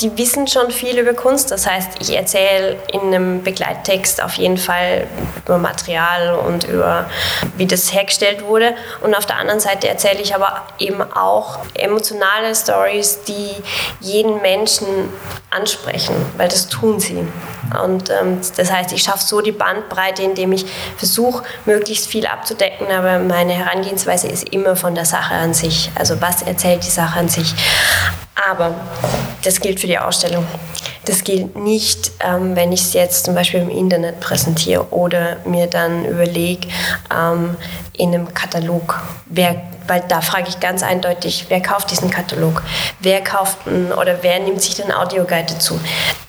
die 0.00 0.16
wissen 0.16 0.46
schon 0.46 0.70
viel 0.70 0.98
über 0.98 1.12
Kunst. 1.12 1.50
Das 1.50 1.66
heißt, 1.66 2.00
ich 2.00 2.16
erzähle 2.16 2.76
in 2.90 3.00
einem 3.00 3.42
Begleittext 3.42 4.22
auf 4.22 4.34
jeden 4.34 4.56
Fall 4.56 5.06
über 5.44 5.58
Material 5.58 6.34
und 6.34 6.64
über 6.64 7.10
wie 7.58 7.66
das 7.66 7.92
hergestellt 7.92 8.42
wurde. 8.42 8.74
Und 9.02 9.14
auf 9.14 9.26
der 9.26 9.36
anderen 9.36 9.60
Seite 9.60 9.86
erzähle 9.86 10.20
ich 10.22 10.34
aber 10.34 10.62
eben 10.78 11.02
auch 11.02 11.58
emotionale 11.74 12.54
Stories, 12.54 13.18
die 13.28 13.50
jeden 14.00 14.40
Menschen 14.40 14.86
ansprechen, 15.50 16.14
weil 16.38 16.48
das 16.48 16.68
tun 16.68 17.00
sie. 17.00 17.26
Und 17.82 17.97
ähm, 18.10 18.40
das 18.56 18.72
heißt, 18.72 18.92
ich 18.92 19.02
schaffe 19.02 19.24
so 19.24 19.40
die 19.40 19.52
Bandbreite, 19.52 20.22
indem 20.22 20.52
ich 20.52 20.66
versuche, 20.96 21.44
möglichst 21.64 22.06
viel 22.06 22.26
abzudecken, 22.26 22.86
aber 22.90 23.18
meine 23.18 23.52
Herangehensweise 23.52 24.28
ist 24.28 24.48
immer 24.50 24.76
von 24.76 24.94
der 24.94 25.04
Sache 25.04 25.34
an 25.34 25.54
sich. 25.54 25.90
Also 25.94 26.20
was 26.20 26.42
erzählt 26.42 26.84
die 26.84 26.90
Sache 26.90 27.18
an 27.18 27.28
sich? 27.28 27.54
Aber 28.50 28.74
das 29.42 29.60
gilt 29.60 29.80
für 29.80 29.86
die 29.86 29.98
Ausstellung. 29.98 30.46
Das 31.04 31.24
gilt 31.24 31.56
nicht, 31.56 32.12
ähm, 32.20 32.54
wenn 32.54 32.70
ich 32.70 32.82
es 32.82 32.92
jetzt 32.92 33.24
zum 33.24 33.34
Beispiel 33.34 33.60
im 33.60 33.70
Internet 33.70 34.20
präsentiere 34.20 34.92
oder 34.92 35.38
mir 35.44 35.66
dann 35.66 36.04
überlege, 36.04 36.68
ähm, 37.10 37.56
in 37.94 38.14
einem 38.14 38.32
Katalog, 38.34 39.00
wer 39.26 39.62
weil 39.88 40.04
da 40.06 40.20
frage 40.20 40.48
ich 40.48 40.60
ganz 40.60 40.82
eindeutig, 40.82 41.46
wer 41.48 41.60
kauft 41.60 41.90
diesen 41.90 42.10
Katalog? 42.10 42.62
Wer 43.00 43.24
kauft 43.24 43.58
oder 43.66 44.18
wer 44.22 44.38
nimmt 44.38 44.62
sich 44.62 44.76
den 44.76 44.92
Audioguide 44.92 45.54
dazu? 45.54 45.80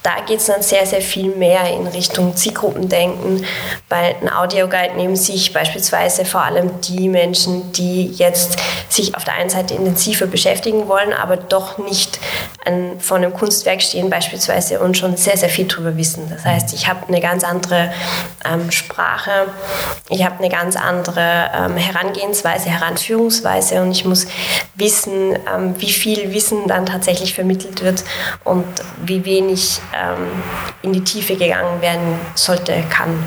Da 0.01 0.21
geht 0.25 0.39
es 0.39 0.45
dann 0.45 0.61
sehr, 0.61 0.85
sehr 0.85 1.01
viel 1.01 1.35
mehr 1.35 1.69
in 1.73 1.85
Richtung 1.85 2.35
Zielgruppendenken, 2.35 3.45
weil 3.89 4.15
ein 4.21 4.31
Audioguide 4.31 4.95
nehmen 4.95 5.17
sich 5.17 5.51
beispielsweise 5.51 6.23
vor 6.23 6.41
allem 6.41 6.79
die 6.81 7.09
Menschen, 7.09 7.73
die 7.73 8.05
jetzt 8.05 8.57
sich 8.87 9.15
auf 9.15 9.25
der 9.25 9.33
einen 9.33 9.49
Seite 9.49 9.73
intensiver 9.73 10.25
beschäftigen 10.25 10.87
wollen, 10.87 11.11
aber 11.11 11.35
doch 11.35 11.77
nicht 11.79 12.19
an, 12.65 12.99
vor 12.99 13.17
einem 13.17 13.33
Kunstwerk 13.33 13.81
stehen 13.81 14.09
beispielsweise 14.09 14.79
und 14.79 14.97
schon 14.97 15.17
sehr, 15.17 15.35
sehr 15.35 15.49
viel 15.49 15.65
darüber 15.65 15.97
wissen. 15.97 16.29
Das 16.29 16.45
heißt, 16.45 16.73
ich 16.73 16.87
habe 16.87 17.07
eine 17.09 17.19
ganz 17.19 17.43
andere 17.43 17.91
ähm, 18.45 18.71
Sprache, 18.71 19.47
ich 20.07 20.23
habe 20.23 20.39
eine 20.39 20.49
ganz 20.49 20.77
andere 20.77 21.51
ähm, 21.53 21.75
Herangehensweise, 21.75 22.69
Heranführungsweise 22.69 23.48
und 23.81 23.91
ich 23.91 24.05
muss 24.05 24.27
wissen, 24.75 25.35
ähm, 25.53 25.75
wie 25.79 25.91
viel 25.91 26.33
Wissen 26.33 26.67
dann 26.67 26.85
tatsächlich 26.85 27.33
vermittelt 27.33 27.83
wird 27.83 28.03
und 28.43 28.65
wie 29.05 29.25
wenig 29.25 29.79
ähm, 29.93 30.27
in 30.81 30.93
die 30.93 31.03
Tiefe 31.03 31.35
gegangen 31.35 31.81
werden 31.81 32.19
sollte, 32.35 32.83
kann. 32.89 33.23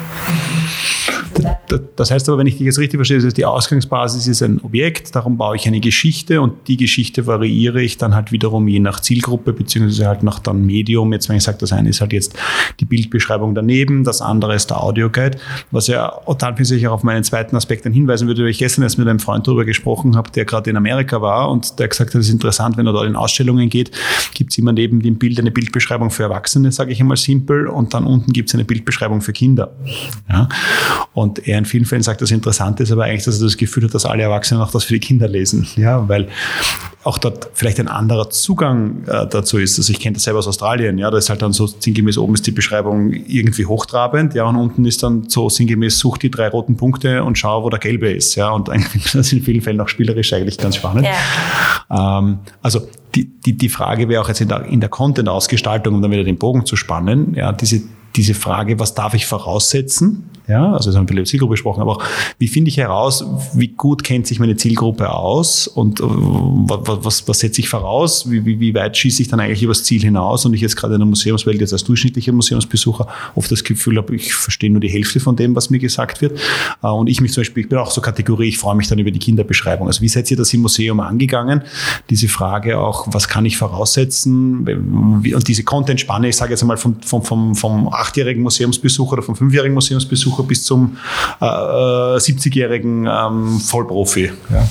Das 1.97 2.11
heißt 2.11 2.29
aber, 2.29 2.39
wenn 2.39 2.47
ich 2.47 2.59
dich 2.59 2.67
jetzt 2.67 2.79
richtig 2.79 2.99
verstehe, 2.99 3.17
ist 3.17 3.37
die 3.37 3.45
Ausgangsbasis 3.45 4.27
ist 4.27 4.43
ein 4.43 4.61
Objekt, 4.63 5.15
darum 5.15 5.37
baue 5.37 5.57
ich 5.57 5.67
eine 5.67 5.81
Geschichte 5.81 6.41
und 6.41 6.69
die 6.69 6.77
Geschichte 6.77 7.27
variiere 7.27 7.81
ich 7.81 7.97
dann 7.97 8.15
halt 8.15 8.33
wiederum 8.33 8.69
je 8.69 8.81
nach 8.81 9.01
Zielgruppe 9.01 9.53
beziehungsweise 9.53 10.07
halt 10.07 10.23
nach 10.23 10.39
dann 10.39 10.67
Medium. 10.67 11.13
Jetzt, 11.13 11.29
wenn 11.29 11.37
ich 11.37 11.43
sage, 11.43 11.59
das 11.59 11.73
eine 11.73 11.89
ist 11.89 12.01
halt 12.01 12.13
jetzt 12.13 12.35
die 12.81 12.85
Bildbeschreibung 12.85 13.55
daneben, 13.55 14.05
das 14.05 14.21
andere 14.21 14.55
ist 14.55 14.71
der 14.71 14.83
Audioguide, 14.83 15.39
was 15.71 15.87
ja 15.87 16.13
sich 16.61 16.87
auch 16.87 16.93
auf 16.93 17.03
meinen 17.03 17.25
zweiten 17.25 17.57
Aspekt 17.57 17.87
dann 17.87 17.93
hinweisen 17.93 18.29
würde, 18.29 18.43
weil 18.43 18.51
ich 18.51 18.59
gestern 18.59 18.83
erst 18.83 18.99
mit 18.99 19.09
einem 19.09 19.19
Freund 19.19 19.47
darüber 19.47 19.65
gesprochen 19.65 20.17
habe, 20.17 20.31
der 20.31 20.45
gerade 20.45 20.71
in 20.71 20.77
Amerika 20.77 21.23
war 21.23 21.51
und 21.51 21.79
der 21.79 21.89
gesagt 21.89 22.11
hat, 22.11 22.21
es 22.21 22.29
ist 22.29 22.33
interessant, 22.33 22.77
wenn 22.77 22.87
er 22.87 22.93
dort 22.93 23.07
in 23.07 23.17
Ausstellungen 23.17 23.69
geht, 23.69 23.91
gibt 24.35 24.53
es 24.53 24.59
immer 24.59 24.73
neben 24.73 25.01
dem 25.01 25.17
Bild 25.17 25.39
eine 25.39 25.51
Bildbeschreibung 25.51 26.11
für 26.11 26.25
Erwachsene, 26.25 26.71
sage 26.71 26.93
ich 26.93 27.01
einmal 27.01 27.17
simpel, 27.17 27.67
und 27.67 27.95
dann 27.95 28.05
unten 28.05 28.33
gibt 28.33 28.51
es 28.51 28.55
eine 28.55 28.65
Bildbeschreibung 28.65 29.21
für 29.21 29.33
Kinder. 29.33 29.73
Ja? 30.29 30.49
Und 31.15 31.47
er 31.47 31.59
in 31.59 31.65
vielen 31.65 31.85
Fällen 31.85 32.03
sagt, 32.03 32.23
das 32.23 32.31
Interessante 32.31 32.83
ist 32.83 32.93
aber 32.93 33.05
eigentlich, 33.05 33.25
dass 33.25 33.39
er 33.39 33.45
das 33.45 33.57
Gefühl 33.57 33.85
hat, 33.85 33.95
dass 33.95 34.07
alle 34.07 34.23
Erwachsenen 34.23 34.63
auch 34.63 34.71
das 34.71 34.85
für 34.85 34.95
die 34.95 35.01
Kinder 35.01 35.29
lesen. 35.29 35.67
Ja, 35.77 36.09
weil 36.09 36.29
auch 37.05 37.19
dort 37.19 37.51
vielleicht 37.55 37.81
ein 37.81 37.89
anderer 37.89 38.31
Zugang 38.31 39.05
äh, 39.07 39.27
dazu 39.27 39.59
ist. 39.59 39.79
Also 39.79 39.93
ich 39.93 39.99
kenne 39.99 40.15
das 40.15 40.23
selber 40.23 40.39
aus 40.39 40.47
Australien, 40.47 40.99
ja, 40.99 41.11
da 41.11 41.19
ist 41.19 41.31
halt 41.31 41.43
dann 41.43 41.53
so 41.53 41.67
sinngemäß 41.67 42.17
oben 42.17 42.35
ist 42.35 42.47
die 42.47 42.53
Beschreibung 42.53 43.13
irgendwie 43.13 43.67
hochtrabend, 43.67 44.35
ja, 44.35 44.45
und 44.45 44.57
unten 44.57 44.85
ist 44.85 45.03
dann 45.03 45.29
so 45.29 45.49
sinngemäß 45.49 45.99
such 45.99 46.19
die 46.19 46.31
drei 46.31 46.49
roten 46.49 46.77
Punkte 46.77 47.25
und 47.25 47.37
schau, 47.37 47.65
wo 47.65 47.71
der 47.71 47.81
gelbe 47.81 48.11
ist, 48.11 48.37
ja, 48.37 48.51
und 48.51 48.71
eigentlich 48.71 49.11
das 49.13 49.33
in 49.33 49.43
vielen 49.43 49.63
Fällen 49.63 49.81
auch 49.81 49.89
spielerisch 49.89 50.33
eigentlich 50.33 50.59
ganz 50.59 50.77
spannend. 50.77 51.07
Ja. 51.07 52.19
Ähm, 52.19 52.39
also 52.63 52.87
die, 53.15 53.25
die, 53.25 53.57
die 53.57 53.69
Frage 53.69 54.09
wäre 54.09 54.23
auch 54.23 54.29
jetzt 54.29 54.41
in 54.41 54.49
der, 54.49 54.65
in 54.67 54.81
der 54.81 54.89
Content-Ausgestaltung, 54.89 55.97
um 55.97 56.03
dann 56.03 56.11
wieder 56.11 56.25
den 56.25 56.39
Bogen 56.39 56.65
zu 56.67 56.77
spannen, 56.77 57.35
ja, 57.35 57.53
diese, 57.53 57.83
diese 58.15 58.35
Frage, 58.35 58.79
was 58.79 58.95
darf 58.95 59.15
ich 59.15 59.27
voraussetzen? 59.27 60.31
Ja, 60.49 60.73
also 60.73 60.91
es 60.91 60.97
haben 60.97 61.09
wir 61.09 61.17
über 61.17 61.25
Zielgruppe 61.25 61.53
gesprochen, 61.53 61.83
aber 61.83 61.99
wie 62.39 62.49
finde 62.49 62.69
ich 62.69 62.77
heraus, 62.77 63.25
wie 63.55 63.69
gut 63.69 64.03
kennt 64.03 64.27
sich 64.27 64.41
meine 64.41 64.57
Zielgruppe 64.57 65.13
aus 65.13 65.69
und 65.69 66.01
äh, 66.01 66.05
was, 66.05 67.05
was, 67.05 67.29
was 67.29 67.39
setze 67.39 67.61
ich 67.61 67.69
voraus? 67.69 68.29
Wie, 68.29 68.45
wie, 68.45 68.59
wie 68.59 68.75
weit 68.75 68.97
schieße 68.97 69.23
ich 69.23 69.29
dann 69.29 69.39
eigentlich 69.39 69.63
übers 69.63 69.85
Ziel 69.85 70.03
hinaus? 70.03 70.45
Und 70.45 70.55
ich 70.55 70.61
jetzt 70.61 70.77
gerade 70.77 70.95
in 70.95 71.01
der 71.01 71.07
Museumswelt 71.07 71.61
jetzt 71.61 71.73
als 71.73 71.85
durchschnittlicher 71.85 72.33
Museumsbesucher 72.33 73.07
oft 73.37 73.53
das 73.53 73.63
Gefühl 73.63 73.99
habe, 73.99 74.17
ich 74.17 74.35
verstehe 74.35 74.71
nur 74.71 74.81
die 74.81 74.89
Hälfte 74.89 75.21
von 75.21 75.37
dem, 75.37 75.55
was 75.55 75.71
mir 75.71 75.79
gesagt 75.79 76.21
wird. 76.21 76.39
Äh, 76.83 76.89
und 76.89 77.09
ich 77.09 77.21
mich 77.21 77.33
zum 77.33 77.43
Beispiel, 77.43 77.63
ich 77.63 77.69
bin 77.69 77.79
auch 77.79 77.93
so 77.93 78.01
Kategorie, 78.01 78.49
ich 78.49 78.59
freue 78.59 78.75
mich 78.75 78.89
dann 78.89 78.99
über 78.99 79.13
die 79.13 79.21
Kinderbeschreibung. 79.21 79.87
Also 79.87 80.01
wie 80.01 80.09
seid 80.09 80.29
ihr 80.31 80.37
das 80.37 80.53
im 80.53 80.63
Museum 80.63 80.99
angegangen? 80.99 81.63
Diese 82.11 82.27
Frage 82.27 82.81
auch, 82.81 83.07
was 83.13 83.29
kann 83.29 83.47
ich 83.47 83.57
voraussetzen? 83.57 84.67
Und 84.67 85.47
diese 85.47 85.63
Content-Spanne, 85.63 86.29
ich 86.29 86.37
sage 86.37 86.51
jetzt 86.51 86.63
einmal 86.63 86.79
vom, 86.79 87.01
vom, 87.03 87.23
vom, 87.23 87.55
vom 87.55 87.89
achtjährigen 87.93 88.43
Museumsbesucher 88.43 89.13
oder 89.13 89.23
vom 89.23 89.37
fünfjährigen 89.37 89.75
Museumsbesucher 89.75 90.32
bis 90.41 90.65
zum 90.65 90.97
äh, 91.41 91.45
70-jährigen 91.45 93.07
ähm, 93.07 93.61
Vollprofi. 93.61 94.33
Ja. 94.51 94.67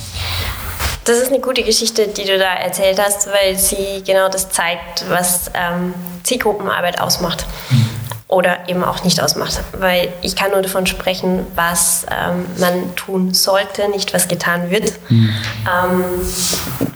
Das 1.05 1.17
ist 1.17 1.29
eine 1.29 1.39
gute 1.39 1.63
Geschichte, 1.63 2.07
die 2.07 2.25
du 2.25 2.37
da 2.37 2.53
erzählt 2.53 2.99
hast, 3.03 3.27
weil 3.27 3.57
sie 3.57 4.03
genau 4.05 4.29
das 4.29 4.49
zeigt, 4.49 5.05
was 5.09 5.49
ähm, 5.53 5.93
Zielgruppenarbeit 6.23 7.01
ausmacht. 7.01 7.45
Mhm 7.71 7.90
oder 8.31 8.69
eben 8.69 8.83
auch 8.83 9.03
nicht 9.03 9.21
ausmacht. 9.21 9.59
Weil 9.73 10.11
ich 10.21 10.35
kann 10.35 10.51
nur 10.51 10.61
davon 10.61 10.88
sprechen, 10.88 11.45
was 11.53 12.05
ähm, 12.09 12.45
man 12.57 12.95
tun 12.95 13.33
sollte, 13.33 13.89
nicht 13.89 14.13
was 14.13 14.29
getan 14.29 14.71
wird. 14.71 14.93
Mhm. 15.09 15.35
Ähm, 15.67 16.03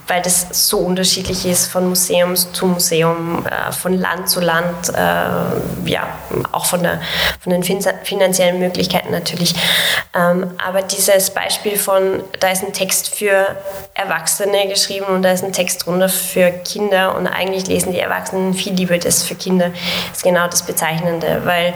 weil 0.07 0.21
das 0.21 0.47
so 0.51 0.77
unterschiedlich 0.77 1.45
ist 1.45 1.67
von 1.67 1.89
Museum 1.89 2.35
zu 2.35 2.67
Museum, 2.67 3.45
äh, 3.45 3.71
von 3.71 3.97
Land 3.97 4.29
zu 4.29 4.39
Land, 4.39 4.89
äh, 4.89 5.89
ja, 5.89 6.07
auch 6.51 6.65
von, 6.65 6.83
der, 6.83 7.01
von 7.39 7.51
den 7.51 7.63
fin 7.63 7.79
finanziellen 8.03 8.59
Möglichkeiten 8.59 9.11
natürlich. 9.11 9.55
Ähm, 10.15 10.51
aber 10.65 10.83
dieses 10.83 11.31
Beispiel 11.31 11.77
von, 11.77 12.23
da 12.39 12.49
ist 12.49 12.63
ein 12.63 12.71
Text 12.71 13.13
für 13.13 13.55
Erwachsene 13.93 14.67
geschrieben 14.67 15.07
und 15.07 15.23
da 15.23 15.31
ist 15.31 15.43
ein 15.43 15.53
Text 15.53 15.85
drunter 15.85 16.07
für 16.07 16.51
Kinder 16.51 17.15
und 17.15 17.27
eigentlich 17.27 17.67
lesen 17.67 17.91
die 17.91 17.99
Erwachsenen 17.99 18.53
viel 18.53 18.73
lieber 18.73 18.97
das 18.97 19.23
für 19.23 19.35
Kinder, 19.35 19.71
ist 20.13 20.23
genau 20.23 20.47
das 20.47 20.63
Bezeichnende 20.63 21.24
Ende, 21.25 21.45
weil 21.45 21.73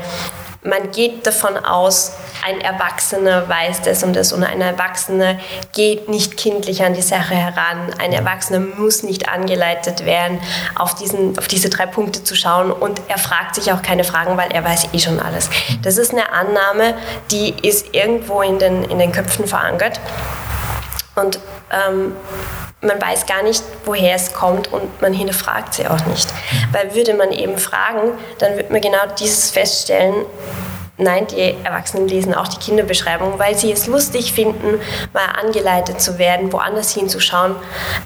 man 0.61 0.91
geht 0.91 1.25
davon 1.25 1.57
aus, 1.57 2.13
ein 2.45 2.59
Erwachsener 2.59 3.47
weiß 3.47 3.81
das 3.81 4.03
und 4.03 4.13
das 4.13 4.33
und 4.33 4.43
ein 4.43 4.59
Erwachsener 4.59 5.39
geht 5.73 6.09
nicht 6.09 6.35
kindlich 6.35 6.83
an 6.83 6.93
die 6.93 7.01
Sache 7.01 7.33
heran. 7.33 7.93
Ein 7.97 8.11
Erwachsener 8.11 8.59
muss 8.59 9.03
nicht 9.03 9.29
angeleitet 9.29 10.05
werden, 10.05 10.39
auf, 10.75 10.95
diesen, 10.95 11.37
auf 11.37 11.47
diese 11.47 11.69
drei 11.69 11.85
Punkte 11.85 12.23
zu 12.23 12.35
schauen 12.35 12.71
und 12.71 13.01
er 13.07 13.17
fragt 13.17 13.55
sich 13.55 13.71
auch 13.71 13.81
keine 13.81 14.03
Fragen, 14.03 14.35
weil 14.35 14.51
er 14.51 14.63
weiß 14.63 14.89
eh 14.93 14.99
schon 14.99 15.19
alles. 15.19 15.49
Das 15.81 15.97
ist 15.97 16.11
eine 16.11 16.31
Annahme, 16.31 16.95
die 17.31 17.55
ist 17.61 17.93
irgendwo 17.93 18.41
in 18.41 18.59
den, 18.59 18.83
in 18.83 18.99
den 18.99 19.13
Köpfen 19.13 19.47
verankert 19.47 19.99
und 21.15 21.39
ähm, 21.71 22.13
man 22.81 23.01
weiß 23.01 23.25
gar 23.25 23.43
nicht, 23.43 23.63
woher 23.85 24.15
es 24.15 24.33
kommt 24.33 24.71
und 24.71 25.01
man 25.01 25.13
hinterfragt 25.13 25.73
sie 25.73 25.87
auch 25.87 26.05
nicht. 26.05 26.29
Weil 26.71 26.95
würde 26.95 27.13
man 27.13 27.31
eben 27.31 27.57
fragen, 27.57 28.11
dann 28.37 28.55
würde 28.55 28.71
man 28.71 28.81
genau 28.81 29.05
dieses 29.19 29.51
feststellen, 29.51 30.25
Nein, 31.01 31.27
die 31.27 31.55
Erwachsenen 31.63 32.09
lesen 32.09 32.33
auch 32.33 32.49
die 32.49 32.57
Kinderbeschreibung, 32.57 33.39
weil 33.39 33.57
sie 33.57 33.71
es 33.71 33.87
lustig 33.87 34.33
finden, 34.33 34.81
mal 35.13 35.27
angeleitet 35.41 36.01
zu 36.01 36.17
werden, 36.19 36.51
woanders 36.51 36.93
hinzuschauen, 36.93 37.55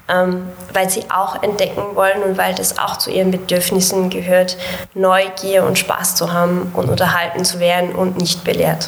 ähm, 0.07 0.47
weil 0.73 0.91
sie 0.91 1.05
auch 1.09 1.41
entdecken 1.41 1.95
wollen 1.95 2.21
und 2.21 2.37
weil 2.37 2.53
das 2.53 2.77
auch 2.77 2.97
zu 2.97 3.09
ihren 3.09 3.31
Bedürfnissen 3.31 4.11
gehört, 4.11 4.57
Neugier 4.93 5.63
und 5.63 5.79
Spaß 5.79 6.13
zu 6.15 6.33
haben 6.33 6.71
und 6.75 6.87
unterhalten 6.87 7.43
zu 7.43 7.59
werden 7.59 7.95
und 7.95 8.19
nicht 8.19 8.43
belehrt. 8.43 8.87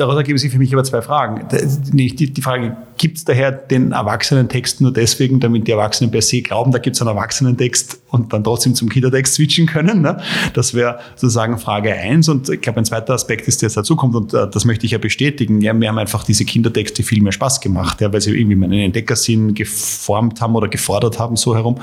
Daraus 0.00 0.16
ergeben 0.16 0.38
sich 0.38 0.50
für 0.50 0.56
mich 0.56 0.72
aber 0.72 0.82
zwei 0.82 1.02
Fragen. 1.02 1.46
Die, 1.92 2.32
die 2.32 2.40
Frage, 2.40 2.74
gibt 2.96 3.18
es 3.18 3.24
daher 3.26 3.52
den 3.52 3.92
Erwachsenentext 3.92 4.80
nur 4.80 4.94
deswegen, 4.94 5.40
damit 5.40 5.66
die 5.66 5.72
Erwachsenen 5.72 6.10
per 6.10 6.22
se 6.22 6.40
glauben, 6.40 6.72
da 6.72 6.78
gibt 6.78 6.96
es 6.96 7.02
einen 7.02 7.14
Erwachsenentext 7.14 8.00
und 8.08 8.32
dann 8.32 8.42
trotzdem 8.42 8.74
zum 8.74 8.88
Kindertext 8.88 9.34
switchen 9.34 9.66
können? 9.66 10.00
Ne? 10.00 10.16
Das 10.54 10.72
wäre 10.72 11.00
sozusagen 11.16 11.58
Frage 11.58 11.92
eins. 11.92 12.30
Und 12.30 12.48
ich 12.48 12.62
glaube, 12.62 12.78
ein 12.78 12.86
zweiter 12.86 13.12
Aspekt 13.12 13.46
ist, 13.46 13.60
der 13.60 13.68
jetzt 13.68 13.76
dazu 13.76 13.94
kommt, 13.94 14.14
und 14.14 14.32
äh, 14.32 14.48
das 14.50 14.64
möchte 14.64 14.86
ich 14.86 14.92
ja 14.92 14.98
bestätigen. 14.98 15.60
Ja, 15.60 15.74
mir 15.74 15.90
haben 15.90 15.98
einfach 15.98 16.24
diese 16.24 16.46
Kindertexte 16.46 17.02
viel 17.02 17.22
mehr 17.22 17.32
Spaß 17.32 17.60
gemacht, 17.60 18.00
ja, 18.00 18.10
weil 18.10 18.22
sie 18.22 18.34
irgendwie 18.34 18.56
meinen 18.56 18.72
Entdeckersinn 18.80 19.52
geformt 19.52 20.40
haben 20.40 20.56
oder 20.56 20.68
gefordert 20.68 21.18
haben, 21.18 21.36
so 21.36 21.54
herum. 21.54 21.76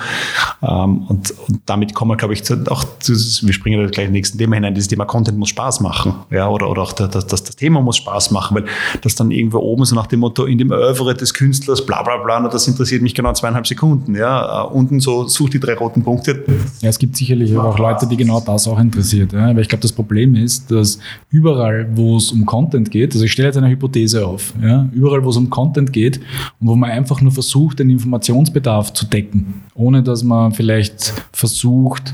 Ähm, 0.63 1.03
und, 1.07 1.35
und 1.47 1.61
damit 1.67 1.93
kommen 1.93 2.09
wir, 2.09 2.17
glaube 2.17 2.33
ich, 2.33 2.43
zu, 2.43 2.63
auch 2.71 2.83
zu, 2.97 3.13
wir 3.13 3.53
springen 3.53 3.91
gleich 3.91 4.07
im 4.07 4.13
nächsten 4.13 4.39
Thema 4.39 4.55
hinein, 4.55 4.73
dieses 4.73 4.87
Thema 4.87 5.05
Content 5.05 5.37
muss 5.37 5.49
Spaß 5.49 5.81
machen. 5.81 6.15
Ja, 6.31 6.49
oder, 6.49 6.67
oder 6.67 6.81
auch 6.81 6.93
das, 6.93 7.09
das, 7.09 7.27
das 7.27 7.55
Thema 7.55 7.81
muss 7.81 7.97
Spaß 7.97 8.06
machen, 8.31 8.57
weil 8.57 8.65
das 9.01 9.15
dann 9.15 9.31
irgendwo 9.31 9.59
oben 9.59 9.85
so 9.85 9.95
nach 9.95 10.07
dem 10.07 10.21
Motto 10.21 10.45
in 10.45 10.57
dem 10.57 10.71
Oeuvre 10.71 11.13
des 11.13 11.33
Künstlers, 11.33 11.85
bla 11.85 12.03
bla 12.03 12.17
bla, 12.17 12.47
das 12.47 12.67
interessiert 12.67 13.01
mich 13.01 13.13
genau 13.13 13.33
zweieinhalb 13.33 13.67
Sekunden. 13.67 14.15
Ja, 14.15 14.63
äh, 14.63 14.67
unten 14.67 14.99
so, 14.99 15.27
such 15.27 15.49
die 15.49 15.59
drei 15.59 15.75
roten 15.75 16.03
Punkte. 16.03 16.43
Ja, 16.81 16.89
es 16.89 16.99
gibt 16.99 17.15
sicherlich 17.15 17.55
auch 17.57 17.77
Leute, 17.79 18.07
die 18.07 18.17
genau 18.17 18.39
das 18.39 18.67
auch 18.67 18.79
interessiert. 18.79 19.33
Ja. 19.33 19.49
Aber 19.49 19.61
ich 19.61 19.69
glaube, 19.69 19.81
das 19.81 19.91
Problem 19.91 20.35
ist, 20.35 20.71
dass 20.71 20.99
überall, 21.29 21.87
wo 21.95 22.17
es 22.17 22.31
um 22.31 22.45
Content 22.45 22.91
geht, 22.91 23.13
also 23.13 23.25
ich 23.25 23.31
stelle 23.31 23.47
jetzt 23.47 23.57
eine 23.57 23.69
Hypothese 23.69 24.25
auf, 24.25 24.53
ja, 24.61 24.87
überall, 24.93 25.23
wo 25.23 25.29
es 25.29 25.37
um 25.37 25.49
Content 25.49 25.91
geht 25.93 26.19
und 26.59 26.67
wo 26.67 26.75
man 26.75 26.91
einfach 26.91 27.21
nur 27.21 27.31
versucht, 27.31 27.79
den 27.79 27.89
Informationsbedarf 27.89 28.93
zu 28.93 29.05
decken, 29.05 29.63
ohne 29.75 30.03
dass 30.03 30.23
man 30.23 30.51
vielleicht 30.51 31.13
versucht, 31.31 32.13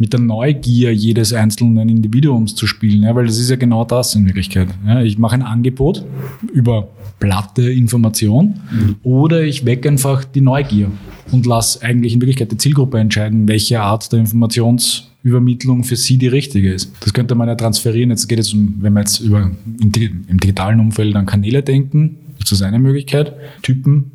mit 0.00 0.14
der 0.14 0.20
Neugier 0.20 0.92
jedes 0.92 1.32
einzelnen 1.32 1.88
Individuums 1.88 2.54
zu 2.54 2.66
spielen, 2.66 3.02
ja, 3.02 3.14
weil 3.14 3.26
das 3.26 3.38
ist 3.38 3.50
ja 3.50 3.56
genau 3.56 3.84
das 3.84 4.14
in 4.14 4.26
Wirklichkeit. 4.26 4.68
Ja, 4.86 5.02
ich 5.02 5.18
mache 5.18 5.34
ein 5.34 5.42
Angebot 5.42 6.04
über 6.52 6.88
platte 7.20 7.70
Information 7.70 8.54
mhm. 8.72 8.96
oder 9.02 9.42
ich 9.42 9.66
wecke 9.66 9.90
einfach 9.90 10.24
die 10.24 10.40
Neugier 10.40 10.90
und 11.30 11.44
lasse 11.44 11.82
eigentlich 11.82 12.14
in 12.14 12.20
Wirklichkeit 12.22 12.50
die 12.50 12.56
Zielgruppe 12.56 12.98
entscheiden, 12.98 13.46
welche 13.46 13.82
Art 13.82 14.10
der 14.10 14.20
Informationsübermittlung 14.20 15.84
für 15.84 15.96
sie 15.96 16.16
die 16.16 16.28
richtige 16.28 16.72
ist. 16.72 16.92
Das 17.00 17.12
könnte 17.12 17.34
man 17.34 17.48
ja 17.48 17.54
transferieren. 17.54 18.08
Jetzt 18.08 18.26
geht 18.26 18.38
es 18.38 18.54
um, 18.54 18.76
wenn 18.80 18.94
wir 18.94 19.00
jetzt 19.00 19.20
über 19.20 19.50
im 19.82 19.92
digitalen 20.40 20.80
Umfeld 20.80 21.14
an 21.14 21.26
Kanäle 21.26 21.62
denken, 21.62 22.16
Das 22.40 22.52
ist 22.52 22.62
eine 22.62 22.78
Möglichkeit. 22.78 23.34
Typen, 23.60 24.10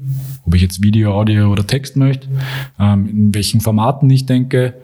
ob 0.46 0.54
ich 0.56 0.62
jetzt 0.62 0.84
Video, 0.84 1.14
Audio 1.14 1.52
oder 1.52 1.66
Text 1.66 1.98
möchte, 1.98 2.28
ähm, 2.80 3.08
in 3.08 3.36
welchen 3.36 3.62
Formaten 3.62 4.10
ich 4.10 4.26
denke. 4.26 4.76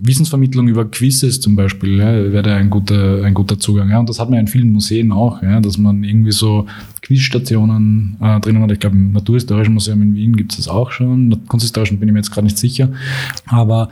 Wissensvermittlung 0.00 0.68
über 0.68 0.84
Quizzes 0.84 1.40
zum 1.40 1.56
Beispiel 1.56 1.98
ja, 1.98 2.32
wäre 2.32 2.54
ein 2.54 2.70
guter, 2.70 3.24
ein 3.24 3.34
guter 3.34 3.58
Zugang. 3.58 3.90
Ja. 3.90 3.98
Und 3.98 4.08
das 4.08 4.20
hat 4.20 4.30
man 4.30 4.40
in 4.40 4.46
vielen 4.46 4.72
Museen 4.72 5.10
auch, 5.10 5.42
ja, 5.42 5.60
dass 5.60 5.78
man 5.78 6.04
irgendwie 6.04 6.32
so 6.32 6.66
Quizstationen 7.08 8.18
äh, 8.20 8.38
drinnen 8.38 8.62
hat. 8.62 8.70
Ich 8.70 8.80
glaube, 8.80 8.94
im 8.94 9.12
Naturhistorischen 9.12 9.72
Museum 9.72 10.02
in 10.02 10.14
Wien 10.14 10.36
gibt 10.36 10.52
es 10.52 10.58
das 10.58 10.68
auch 10.68 10.90
schon. 10.90 11.40
Kunsthistorischen 11.48 11.98
bin 11.98 12.10
ich 12.10 12.12
mir 12.12 12.18
jetzt 12.18 12.30
gerade 12.30 12.44
nicht 12.44 12.58
sicher. 12.58 12.90
Aber 13.46 13.88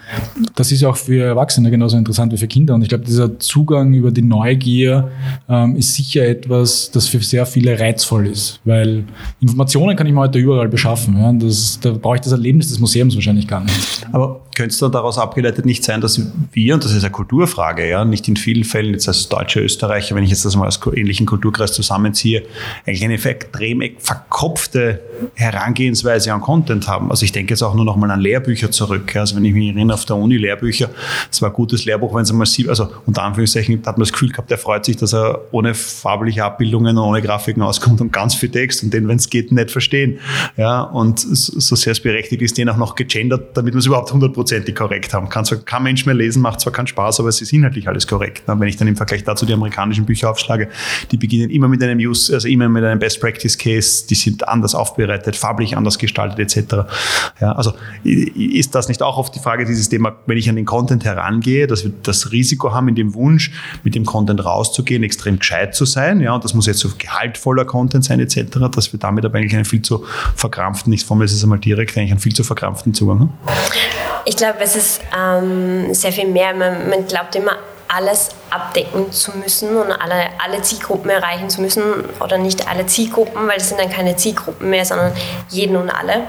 das 0.54 0.70
ist 0.70 0.84
auch 0.84 0.96
für 0.96 1.24
Erwachsene 1.24 1.70
genauso 1.70 1.96
interessant 1.96 2.30
wie 2.34 2.36
für 2.36 2.46
Kinder. 2.46 2.74
Und 2.74 2.82
ich 2.82 2.90
glaube, 2.90 3.06
dieser 3.06 3.38
Zugang 3.38 3.94
über 3.94 4.10
die 4.10 4.20
Neugier 4.20 5.10
ähm, 5.48 5.76
ist 5.76 5.94
sicher 5.94 6.26
etwas, 6.26 6.90
das 6.90 7.08
für 7.08 7.20
sehr 7.20 7.46
viele 7.46 7.80
reizvoll 7.80 8.26
ist. 8.26 8.60
Weil 8.66 9.04
Informationen 9.40 9.96
kann 9.96 10.06
ich 10.06 10.12
mir 10.12 10.20
heute 10.20 10.38
überall 10.38 10.68
beschaffen. 10.68 11.16
Ja. 11.18 11.32
Das, 11.32 11.80
da 11.80 11.92
brauche 11.92 12.16
ich 12.16 12.20
das 12.20 12.32
Erlebnis 12.32 12.68
des 12.68 12.80
Museums 12.80 13.14
wahrscheinlich 13.14 13.48
gar 13.48 13.64
nicht. 13.64 14.06
Aber 14.12 14.42
könnte 14.56 14.72
es 14.72 14.78
dann 14.78 14.90
daraus 14.90 15.18
abgeleitet 15.18 15.66
nicht 15.66 15.84
sein, 15.84 16.00
dass 16.00 16.20
wir, 16.52 16.74
und 16.74 16.82
das 16.82 16.92
ist 16.92 17.04
eine 17.04 17.12
Kulturfrage, 17.12 17.88
ja, 17.88 18.04
nicht 18.04 18.26
in 18.26 18.36
vielen 18.36 18.64
Fällen 18.64 18.94
jetzt 18.94 19.06
als 19.06 19.28
deutsche 19.28 19.60
Österreicher, 19.60 20.16
wenn 20.16 20.24
ich 20.24 20.30
jetzt 20.30 20.46
das 20.46 20.56
mal 20.56 20.64
als 20.64 20.80
ähnlichen 20.94 21.26
Kulturkreis 21.26 21.72
zusammenziehe, 21.72 22.42
eigentlich 22.86 23.04
eine 23.04 23.14
extrem 23.14 23.82
verkopfte 23.98 25.02
Herangehensweise 25.34 26.32
an 26.32 26.40
Content 26.40 26.88
haben. 26.88 27.10
Also 27.10 27.24
ich 27.24 27.32
denke 27.32 27.52
jetzt 27.52 27.62
auch 27.62 27.74
nur 27.74 27.84
noch 27.84 27.96
mal 27.96 28.10
an 28.10 28.20
Lehrbücher 28.20 28.70
zurück. 28.70 29.14
Also 29.14 29.36
wenn 29.36 29.44
ich 29.44 29.52
mich 29.52 29.68
erinnere, 29.68 29.94
auf 29.94 30.06
der 30.06 30.16
Uni 30.16 30.38
Lehrbücher, 30.38 30.88
es 31.30 31.42
war 31.42 31.50
ein 31.50 31.54
gutes 31.54 31.84
Lehrbuch, 31.84 32.14
wenn 32.14 32.22
es 32.22 32.32
mal 32.32 32.46
sieben, 32.46 32.70
also 32.70 32.88
unter 33.04 33.24
Anführungszeichen 33.24 33.76
hat 33.84 33.98
man 33.98 34.00
das 34.00 34.12
Gefühl 34.12 34.30
gehabt, 34.30 34.50
der 34.50 34.58
freut 34.58 34.86
sich, 34.86 34.96
dass 34.96 35.12
er 35.12 35.42
ohne 35.52 35.74
farbliche 35.74 36.44
Abbildungen 36.44 36.96
und 36.96 37.04
ohne 37.04 37.20
Grafiken 37.20 37.62
auskommt 37.62 38.00
und 38.00 38.10
ganz 38.10 38.34
viel 38.34 38.48
Text 38.48 38.82
und 38.82 38.94
den, 38.94 39.06
wenn 39.06 39.16
es 39.16 39.28
geht, 39.28 39.52
nicht 39.52 39.70
verstehen. 39.70 40.18
Ja, 40.56 40.80
und 40.80 41.18
so 41.20 41.76
sehr 41.76 41.92
es 41.92 42.00
berechtigt 42.00 42.40
ist, 42.40 42.56
den 42.56 42.70
auch 42.70 42.78
noch 42.78 42.94
gegendert, 42.94 43.54
damit 43.54 43.74
wir 43.74 43.78
es 43.78 43.86
überhaupt 43.86 44.10
hundertprozentig 44.46 44.74
korrekt 44.74 45.14
haben. 45.14 45.28
Kann 45.28 45.44
zwar 45.44 45.58
kein 45.58 45.82
Mensch 45.82 46.06
mehr 46.06 46.14
lesen, 46.14 46.42
macht 46.42 46.60
zwar 46.60 46.72
keinen 46.72 46.86
Spaß, 46.86 47.20
aber 47.20 47.28
es 47.28 47.40
ist 47.40 47.52
inhaltlich 47.52 47.88
alles 47.88 48.06
korrekt. 48.06 48.42
Wenn 48.46 48.68
ich 48.68 48.76
dann 48.76 48.88
im 48.88 48.96
Vergleich 48.96 49.24
dazu 49.24 49.46
die 49.46 49.52
amerikanischen 49.52 50.06
Bücher 50.06 50.30
aufschlage, 50.30 50.68
die 51.10 51.16
beginnen 51.16 51.50
immer 51.50 51.68
mit 51.68 51.82
einem 51.82 51.98
Use, 51.98 52.32
also 52.32 52.48
immer 52.48 52.68
mit 52.68 52.84
einem 52.84 52.98
Best 52.98 53.20
Practice 53.20 53.58
Case, 53.58 54.06
die 54.08 54.14
sind 54.14 54.46
anders 54.48 54.74
aufbereitet, 54.74 55.36
farblich 55.36 55.76
anders 55.76 55.98
gestaltet 55.98 56.38
etc. 56.38 56.88
Ja, 57.40 57.52
also 57.52 57.72
ist 58.04 58.74
das 58.74 58.88
nicht 58.88 59.02
auch 59.02 59.18
oft 59.18 59.34
die 59.34 59.40
Frage 59.40 59.64
dieses 59.64 59.88
Thema, 59.88 60.16
wenn 60.26 60.38
ich 60.38 60.48
an 60.48 60.56
den 60.56 60.64
Content 60.64 61.04
herangehe, 61.04 61.66
dass 61.66 61.84
wir 61.84 61.92
das 62.02 62.32
Risiko 62.32 62.72
haben, 62.72 62.88
in 62.88 62.94
dem 62.94 63.14
Wunsch, 63.14 63.50
mit 63.82 63.94
dem 63.94 64.04
Content 64.04 64.44
rauszugehen, 64.44 65.02
extrem 65.02 65.38
gescheit 65.38 65.74
zu 65.74 65.84
sein, 65.84 66.20
ja, 66.20 66.34
und 66.34 66.44
das 66.44 66.54
muss 66.54 66.66
jetzt 66.66 66.80
so 66.80 66.90
gehaltvoller 66.96 67.64
Content 67.64 68.04
sein 68.04 68.20
etc., 68.20 68.58
dass 68.74 68.92
wir 68.92 69.00
damit 69.00 69.24
aber 69.24 69.38
eigentlich 69.38 69.54
einen 69.54 69.64
viel 69.64 69.82
zu 69.82 70.04
verkrampften, 70.34 70.92
ich 70.92 71.04
formuliere 71.04 71.32
es 71.32 71.42
einmal 71.42 71.58
direkt, 71.58 71.96
eigentlich 71.96 72.12
einen 72.12 72.20
viel 72.20 72.34
zu 72.34 72.44
verkrampften 72.44 72.94
Zugang 72.94 73.20
haben? 73.20 73.32
Ich 74.28 74.35
glaube, 74.36 74.58
es 74.60 74.76
ist 74.76 75.00
ähm, 75.16 75.92
sehr 75.92 76.12
viel 76.12 76.28
mehr. 76.28 76.54
Man, 76.54 76.88
man 76.88 77.06
glaubt 77.06 77.34
immer, 77.34 77.58
alles 77.88 78.30
abdecken 78.50 79.12
zu 79.12 79.36
müssen 79.38 79.76
und 79.76 79.92
alle, 79.92 80.28
alle 80.38 80.60
Zielgruppen 80.62 81.10
erreichen 81.10 81.48
zu 81.48 81.60
müssen 81.60 81.82
oder 82.20 82.38
nicht 82.38 82.68
alle 82.68 82.86
Zielgruppen, 82.86 83.46
weil 83.46 83.58
es 83.58 83.68
sind 83.68 83.80
dann 83.80 83.90
keine 83.90 84.16
Zielgruppen 84.16 84.70
mehr, 84.70 84.84
sondern 84.84 85.12
jeden 85.50 85.76
und 85.76 85.90
alle. 85.90 86.24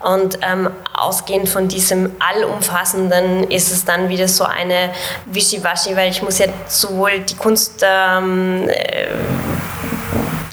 Und 0.00 0.38
ähm, 0.42 0.70
ausgehend 0.94 1.48
von 1.48 1.68
diesem 1.68 2.12
Allumfassenden 2.18 3.44
ist 3.50 3.72
es 3.72 3.84
dann 3.84 4.08
wieder 4.08 4.28
so 4.28 4.44
eine 4.44 4.90
Wischiwaschi, 5.26 5.96
weil 5.96 6.10
ich 6.10 6.22
muss 6.22 6.38
ja 6.38 6.46
sowohl 6.66 7.20
die 7.20 7.36
Kunst 7.36 7.84
ähm, 7.84 8.68
äh, 8.68 9.06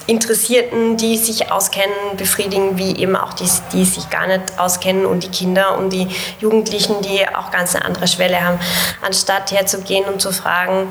Interessierten, 0.08 0.98
die 0.98 1.18
sich 1.18 1.52
auskennen, 1.52 1.96
befriedigen, 2.18 2.78
wie 2.78 2.96
eben 2.98 3.16
auch 3.16 3.34
die, 3.34 3.50
die 3.74 3.86
sich 3.86 4.10
gar 4.10 4.28
nicht 4.28 4.60
auskennen 4.60 5.06
und 5.06 5.24
die 5.24 5.30
Kinder 5.30 5.78
und 5.78 5.92
die 5.92 6.08
Jugendlichen, 6.40 7.02
die 7.02 7.28
auch 7.28 7.52
ganz 7.52 7.76
eine 7.76 7.86
andere 7.86 8.08
Schwelle 8.08 8.44
haben, 8.44 8.60
anstatt 9.02 9.52
herzugehen 9.52 10.06
und 10.06 10.22
zu 10.22 10.32
fragen, 10.32 10.88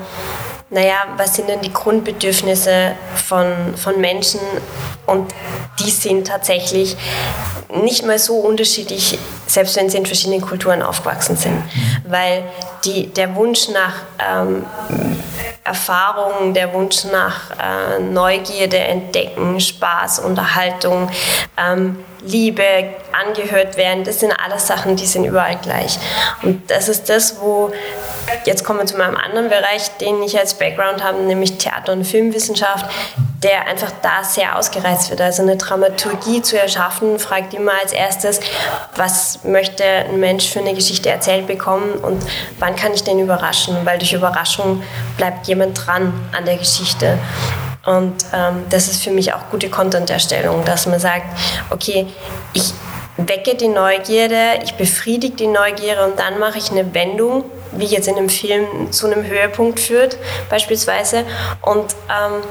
naja, 0.69 1.05
was 1.17 1.35
sind 1.35 1.47
denn 1.47 1.61
die 1.61 1.71
Grundbedürfnisse 1.71 2.95
von, 3.27 3.75
von 3.75 4.01
Menschen? 4.01 4.39
Und 5.05 5.33
die 5.79 5.91
sind 5.91 6.27
tatsächlich 6.27 6.97
nicht 7.73 8.05
mal 8.05 8.17
so 8.17 8.37
unterschiedlich, 8.37 9.19
selbst 9.45 9.75
wenn 9.75 9.89
sie 9.89 9.97
in 9.97 10.05
verschiedenen 10.05 10.41
Kulturen 10.41 10.81
aufgewachsen 10.81 11.37
sind. 11.37 11.61
Weil 12.07 12.43
die, 12.83 13.07
der 13.07 13.35
Wunsch 13.35 13.69
nach 13.69 13.93
ähm, 14.19 14.65
Erfahrung, 15.63 16.53
der 16.53 16.73
Wunsch 16.73 17.05
nach 17.05 17.51
äh, 17.51 17.99
Neugierde, 17.99 18.77
Entdecken, 18.77 19.59
Spaß, 19.59 20.19
Unterhaltung, 20.19 21.09
ähm, 21.57 22.03
Liebe, 22.21 22.63
angehört 23.11 23.77
werden, 23.77 24.03
das 24.03 24.19
sind 24.19 24.31
alles 24.31 24.67
Sachen, 24.67 24.95
die 24.95 25.05
sind 25.05 25.25
überall 25.25 25.57
gleich. 25.57 25.97
Und 26.41 26.69
das 26.69 26.89
ist 26.89 27.09
das, 27.09 27.39
wo, 27.39 27.71
jetzt 28.45 28.63
kommen 28.63 28.79
wir 28.79 28.85
zu 28.85 28.97
meinem 28.97 29.15
anderen 29.15 29.49
Bereich, 29.49 29.89
den 29.97 30.21
ich 30.23 30.37
als 30.37 30.55
Background 30.55 31.03
habe, 31.03 31.19
nämlich 31.23 31.57
Theater- 31.57 31.93
und 31.93 32.05
Filmwissenschaft, 32.05 32.85
der 33.43 33.67
einfach 33.67 33.91
da 34.01 34.23
sehr 34.23 34.57
ausgereizt 34.57 35.09
wird. 35.09 35.21
Also 35.21 35.43
eine 35.43 35.57
Dramaturgie 35.57 36.41
zu 36.41 36.59
erschaffen, 36.59 37.19
fragt 37.19 37.53
immer 37.53 37.73
als 37.79 37.91
erstes, 37.91 38.39
was 38.95 39.43
möchte 39.43 39.83
ein 39.83 40.19
Mensch 40.19 40.49
für 40.49 40.59
eine 40.59 40.73
Geschichte 40.73 41.09
erzählt 41.09 41.47
bekommen 41.47 41.93
und 41.93 42.23
wann 42.59 42.75
kann 42.75 42.93
ich 42.93 43.03
den 43.03 43.19
überraschen, 43.19 43.77
weil 43.83 43.97
durch 43.97 44.13
Überraschung 44.13 44.81
bleibt 45.17 45.47
jemand 45.47 45.85
dran 45.85 46.13
an 46.35 46.45
der 46.45 46.57
Geschichte. 46.57 47.19
Und 47.85 48.15
ähm, 48.33 48.65
das 48.69 48.87
ist 48.87 49.03
für 49.03 49.11
mich 49.11 49.33
auch 49.33 49.49
gute 49.51 49.69
Content-Erstellung, 49.69 50.65
dass 50.65 50.87
man 50.87 50.99
sagt, 50.99 51.25
okay, 51.69 52.07
ich 52.53 52.73
wecke 53.17 53.55
die 53.55 53.67
Neugierde, 53.67 54.59
ich 54.63 54.75
befriedige 54.75 55.35
die 55.35 55.47
Neugierde 55.47 56.05
und 56.05 56.19
dann 56.19 56.39
mache 56.39 56.57
ich 56.57 56.71
eine 56.71 56.93
Wendung, 56.93 57.45
wie 57.71 57.85
jetzt 57.85 58.07
in 58.07 58.15
einem 58.15 58.29
Film 58.29 58.91
zu 58.91 59.05
einem 59.07 59.25
Höhepunkt 59.25 59.79
führt, 59.79 60.17
beispielsweise. 60.49 61.25
Und 61.61 61.95
ähm, 62.09 62.41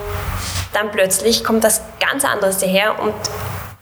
dann 0.73 0.91
plötzlich 0.91 1.45
kommt 1.45 1.65
das 1.65 1.83
ganz 2.01 2.25
anderes 2.25 2.59
daher 2.59 2.99
und 3.01 3.15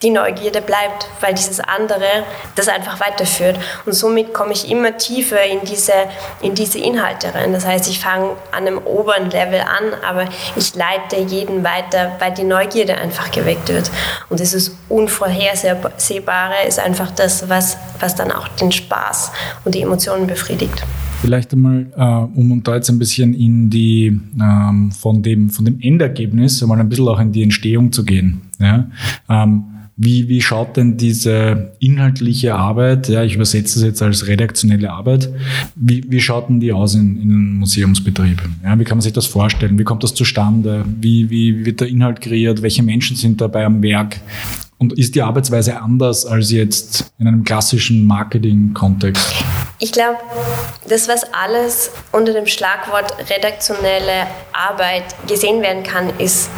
die 0.02 0.10
Neugierde 0.10 0.60
bleibt, 0.60 1.08
weil 1.20 1.34
dieses 1.34 1.60
andere 1.60 2.24
das 2.54 2.68
einfach 2.68 3.00
weiterführt. 3.00 3.58
Und 3.86 3.92
somit 3.92 4.34
komme 4.34 4.52
ich 4.52 4.70
immer 4.70 4.96
tiefer 4.96 5.44
in 5.44 5.60
diese, 5.66 5.92
in 6.40 6.54
diese 6.54 6.78
Inhalte 6.78 7.34
rein. 7.34 7.52
Das 7.52 7.66
heißt, 7.66 7.88
ich 7.88 8.00
fange 8.00 8.30
an 8.50 8.66
einem 8.66 8.78
oberen 8.78 9.30
Level 9.30 9.60
an, 9.60 9.94
aber 10.06 10.26
ich 10.56 10.74
leite 10.74 11.16
jeden 11.16 11.64
weiter, 11.64 12.16
weil 12.18 12.32
die 12.34 12.44
Neugierde 12.44 12.96
einfach 12.96 13.30
geweckt 13.30 13.68
wird. 13.68 13.90
Und 14.28 14.40
dieses 14.40 14.76
Unvorhersehbare 14.88 16.66
ist 16.66 16.78
einfach 16.78 17.10
das, 17.12 17.48
was, 17.48 17.76
was 18.00 18.14
dann 18.14 18.32
auch 18.32 18.48
den 18.48 18.72
Spaß 18.72 19.32
und 19.64 19.74
die 19.74 19.82
Emotionen 19.82 20.26
befriedigt. 20.26 20.82
Vielleicht 21.20 21.52
einmal, 21.52 21.86
äh, 21.96 22.36
um 22.36 22.60
da 22.64 22.74
jetzt 22.74 22.88
ein 22.88 22.98
bisschen 22.98 23.32
in 23.32 23.70
die, 23.70 24.20
ähm, 24.40 24.90
von, 24.90 25.22
dem, 25.22 25.50
von 25.50 25.64
dem 25.64 25.78
Endergebnis, 25.80 26.60
einmal 26.60 26.80
ein 26.80 26.88
bisschen 26.88 27.06
auch 27.06 27.20
in 27.20 27.30
die 27.30 27.44
Entstehung 27.44 27.92
zu 27.92 28.04
gehen. 28.04 28.40
Ja? 28.58 28.86
Ähm, 29.28 29.71
wie, 29.96 30.28
wie 30.28 30.40
schaut 30.40 30.76
denn 30.76 30.96
diese 30.96 31.72
inhaltliche 31.78 32.54
Arbeit, 32.54 33.08
ja, 33.08 33.22
ich 33.22 33.34
übersetze 33.34 33.78
es 33.78 33.84
jetzt 33.84 34.02
als 34.02 34.26
redaktionelle 34.26 34.90
Arbeit, 34.90 35.28
wie, 35.74 36.02
wie 36.08 36.20
schaut 36.20 36.48
denn 36.48 36.60
die 36.60 36.72
aus 36.72 36.94
in, 36.94 37.20
in 37.20 37.30
einem 37.30 37.58
Museumsbetrieb? 37.58 38.42
Ja, 38.64 38.78
wie 38.78 38.84
kann 38.84 38.98
man 38.98 39.02
sich 39.02 39.12
das 39.12 39.26
vorstellen? 39.26 39.78
Wie 39.78 39.84
kommt 39.84 40.02
das 40.02 40.14
zustande? 40.14 40.84
Wie, 41.00 41.28
wie 41.30 41.66
wird 41.66 41.80
der 41.80 41.88
Inhalt 41.88 42.20
kreiert? 42.20 42.62
Welche 42.62 42.82
Menschen 42.82 43.16
sind 43.16 43.40
dabei 43.40 43.66
am 43.66 43.82
Werk? 43.82 44.20
Und 44.78 44.98
ist 44.98 45.14
die 45.14 45.22
Arbeitsweise 45.22 45.80
anders 45.80 46.26
als 46.26 46.50
jetzt 46.50 47.12
in 47.18 47.28
einem 47.28 47.44
klassischen 47.44 48.04
Marketing-Kontext? 48.04 49.32
Ich 49.78 49.92
glaube, 49.92 50.18
das, 50.88 51.06
was 51.06 51.22
alles 51.32 51.90
unter 52.10 52.32
dem 52.32 52.46
Schlagwort 52.46 53.14
redaktionelle 53.30 54.26
Arbeit 54.52 55.04
gesehen 55.28 55.62
werden 55.62 55.84
kann, 55.84 56.10
ist 56.18 56.50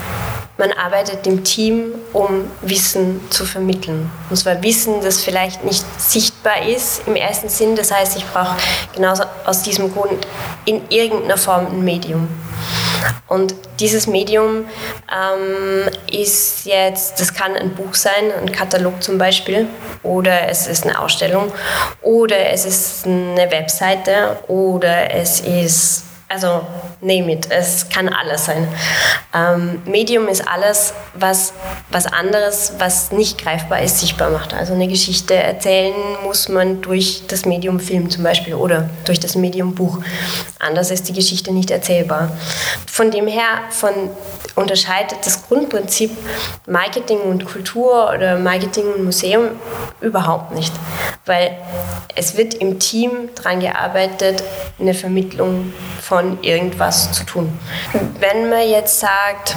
man 0.56 0.72
arbeitet 0.72 1.26
im 1.26 1.42
Team, 1.42 1.94
um 2.12 2.50
Wissen 2.62 3.20
zu 3.30 3.44
vermitteln. 3.44 4.10
Und 4.30 4.36
zwar 4.36 4.62
Wissen, 4.62 5.00
das 5.00 5.22
vielleicht 5.22 5.64
nicht 5.64 5.84
sichtbar 6.00 6.66
ist 6.66 7.02
im 7.06 7.16
ersten 7.16 7.48
Sinn. 7.48 7.74
Das 7.74 7.90
heißt, 7.90 8.16
ich 8.16 8.24
brauche 8.26 8.56
genauso 8.94 9.24
aus 9.44 9.62
diesem 9.62 9.92
Grund 9.92 10.26
in 10.64 10.82
irgendeiner 10.90 11.36
Form 11.36 11.66
ein 11.66 11.84
Medium. 11.84 12.28
Und 13.26 13.54
dieses 13.80 14.06
Medium 14.06 14.64
ähm, 15.12 15.90
ist 16.10 16.64
jetzt, 16.64 17.20
das 17.20 17.34
kann 17.34 17.56
ein 17.56 17.74
Buch 17.74 17.94
sein, 17.94 18.32
ein 18.40 18.52
Katalog 18.52 19.02
zum 19.02 19.18
Beispiel, 19.18 19.66
oder 20.02 20.48
es 20.48 20.66
ist 20.66 20.84
eine 20.84 20.98
Ausstellung, 21.00 21.52
oder 22.02 22.50
es 22.50 22.64
ist 22.64 23.06
eine 23.06 23.50
Webseite, 23.50 24.38
oder 24.46 25.12
es 25.12 25.40
ist 25.40 26.04
also 26.28 26.66
name 27.04 27.32
it, 27.32 27.50
es 27.50 27.88
kann 27.88 28.08
alles 28.08 28.46
sein. 28.46 28.66
Ähm, 29.34 29.82
Medium 29.84 30.26
ist 30.28 30.46
alles, 30.48 30.94
was, 31.14 31.52
was 31.90 32.06
anderes, 32.06 32.74
was 32.78 33.12
nicht 33.12 33.38
greifbar 33.38 33.82
ist, 33.82 34.00
sichtbar 34.00 34.30
macht. 34.30 34.54
Also 34.54 34.72
eine 34.72 34.88
Geschichte 34.88 35.34
erzählen 35.34 35.94
muss 36.24 36.48
man 36.48 36.80
durch 36.80 37.26
das 37.28 37.44
Medium 37.44 37.78
Film 37.78 38.10
zum 38.10 38.24
Beispiel 38.24 38.54
oder 38.54 38.88
durch 39.04 39.20
das 39.20 39.34
Medium 39.34 39.74
Buch. 39.74 39.98
Anders 40.58 40.90
ist 40.90 41.08
die 41.08 41.12
Geschichte 41.12 41.52
nicht 41.52 41.70
erzählbar. 41.70 42.30
Von 42.86 43.10
dem 43.10 43.26
her 43.26 43.60
von, 43.70 43.92
unterscheidet 44.54 45.18
das 45.24 45.46
Grundprinzip 45.46 46.10
Marketing 46.66 47.20
und 47.20 47.44
Kultur 47.44 48.10
oder 48.14 48.38
Marketing 48.38 48.84
und 48.94 49.04
Museum 49.04 49.50
überhaupt 50.00 50.54
nicht. 50.54 50.72
Weil 51.26 51.58
es 52.14 52.36
wird 52.36 52.54
im 52.54 52.78
Team 52.78 53.10
daran 53.34 53.60
gearbeitet, 53.60 54.42
eine 54.78 54.94
Vermittlung 54.94 55.72
von 56.00 56.38
irgendwas 56.42 56.93
zu 56.94 57.24
tun. 57.24 57.58
Wenn 58.20 58.48
man 58.48 58.68
jetzt 58.68 59.00
sagt, 59.00 59.56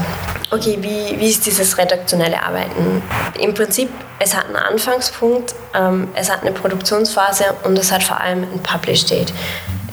okay, 0.52 0.78
wie, 0.82 1.20
wie 1.20 1.30
ist 1.30 1.46
dieses 1.46 1.78
redaktionelle 1.78 2.42
Arbeiten? 2.42 3.02
Im 3.40 3.54
Prinzip, 3.54 3.90
es 4.20 4.36
hat 4.36 4.46
einen 4.46 4.56
Anfangspunkt, 4.56 5.56
ähm, 5.74 6.08
es 6.16 6.32
hat 6.32 6.42
eine 6.42 6.52
Produktionsphase 6.52 7.46
und 7.64 7.78
es 7.78 7.92
hat 7.92 8.04
vor 8.04 8.20
allem 8.20 8.44
ein 8.44 8.62
Publish 8.64 9.06
Date. 9.06 9.34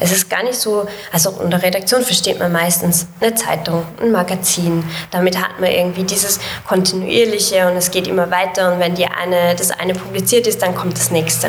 Es 0.00 0.12
ist 0.12 0.28
gar 0.28 0.42
nicht 0.42 0.57
so, 0.57 0.87
also 1.12 1.30
unter 1.30 1.62
Redaktion 1.62 2.02
versteht 2.02 2.38
man 2.38 2.52
meistens 2.52 3.07
eine 3.20 3.35
Zeitung, 3.35 3.83
ein 4.00 4.12
Magazin. 4.12 4.85
Damit 5.11 5.38
hat 5.40 5.61
man 5.61 5.70
irgendwie 5.70 6.04
dieses 6.04 6.40
kontinuierliche 6.66 7.68
und 7.70 7.76
es 7.76 7.90
geht 7.90 8.07
immer 8.07 8.30
weiter 8.30 8.72
und 8.72 8.80
wenn 8.80 8.94
die 8.94 9.07
eine, 9.07 9.54
das 9.57 9.70
eine 9.70 9.94
publiziert 9.94 10.46
ist, 10.46 10.62
dann 10.62 10.74
kommt 10.74 10.96
das 10.96 11.11
nächste. 11.11 11.48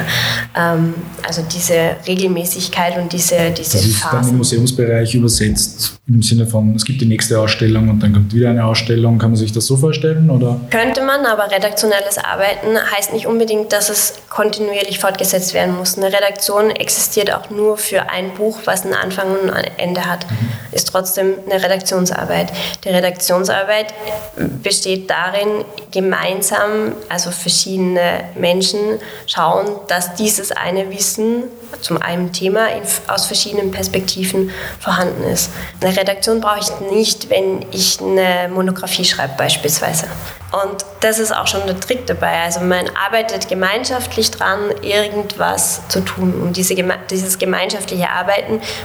Ähm, 0.55 0.93
also 1.25 1.41
diese 1.53 1.95
Regelmäßigkeit 2.07 2.97
und 2.97 3.11
diese, 3.11 3.51
diese 3.51 3.77
das 3.77 3.85
ist 3.85 3.97
Phasen. 3.97 4.19
dann 4.19 4.29
im 4.29 4.37
Museumsbereich 4.37 5.15
übersetzt 5.15 5.95
im 6.07 6.21
Sinne 6.21 6.45
von, 6.45 6.75
es 6.75 6.85
gibt 6.85 7.01
die 7.01 7.07
nächste 7.07 7.39
Ausstellung 7.39 7.89
und 7.89 8.03
dann 8.03 8.13
kommt 8.13 8.33
wieder 8.33 8.51
eine 8.51 8.63
Ausstellung. 8.63 9.17
Kann 9.17 9.31
man 9.31 9.37
sich 9.37 9.51
das 9.51 9.65
so 9.65 9.75
vorstellen? 9.75 10.29
Oder? 10.29 10.59
Könnte 10.69 11.03
man, 11.03 11.25
aber 11.25 11.49
redaktionelles 11.49 12.19
Arbeiten 12.19 12.77
heißt 12.95 13.11
nicht 13.11 13.25
unbedingt, 13.25 13.73
dass 13.73 13.89
es 13.89 14.13
kontinuierlich 14.29 14.99
fortgesetzt 14.99 15.55
werden 15.55 15.75
muss. 15.75 15.97
Eine 15.97 16.13
Redaktion 16.13 16.69
existiert 16.69 17.33
auch 17.33 17.49
nur 17.49 17.77
für 17.77 18.09
ein 18.09 18.34
Buch, 18.35 18.59
was 18.65 18.83
einen 18.83 18.93
Anfang 18.93 19.27
und 19.31 19.49
ein 19.49 19.71
Ende 19.77 20.05
hat, 20.05 20.29
mhm. 20.29 20.49
ist 20.71 20.89
trotzdem 20.89 21.35
eine 21.49 21.63
Redaktionsarbeit. 21.63 22.51
Die 22.83 22.89
Redaktionsarbeit 22.89 23.93
besteht 24.35 25.09
darin, 25.09 25.65
gemeinsam, 25.91 26.93
also 27.09 27.31
verschiedene 27.31 28.25
Menschen 28.35 28.99
schauen, 29.27 29.67
dass 29.87 30.15
dieses 30.15 30.51
eine 30.51 30.89
Wissen 30.91 31.45
zum 31.81 32.01
einen 32.01 32.33
Thema 32.33 32.67
in, 32.67 32.83
aus 33.07 33.25
verschiedenen 33.25 33.71
Perspektiven 33.71 34.51
vorhanden 34.79 35.23
ist. 35.23 35.51
Eine 35.81 35.95
Redaktion 35.95 36.41
brauche 36.41 36.59
ich 36.59 36.91
nicht, 36.91 37.29
wenn 37.29 37.65
ich 37.71 37.99
eine 38.01 38.49
Monographie 38.53 39.05
schreibe 39.05 39.33
beispielsweise. 39.37 40.07
Und 40.51 40.85
das 41.01 41.19
ist 41.19 41.35
auch 41.35 41.47
schon 41.47 41.65
der 41.65 41.79
Trick 41.79 42.07
dabei. 42.07 42.43
Also 42.43 42.61
man 42.61 42.85
arbeitet 43.05 43.49
gemeinschaftlich 43.49 44.31
dran, 44.31 44.71
irgendwas 44.81 45.81
zu 45.89 45.99
tun. 46.01 46.41
Und 46.41 46.55
diese, 46.55 46.75
dieses 47.09 47.37
gemeinschaftliche 47.37 48.09
Arbeiten 48.09 48.24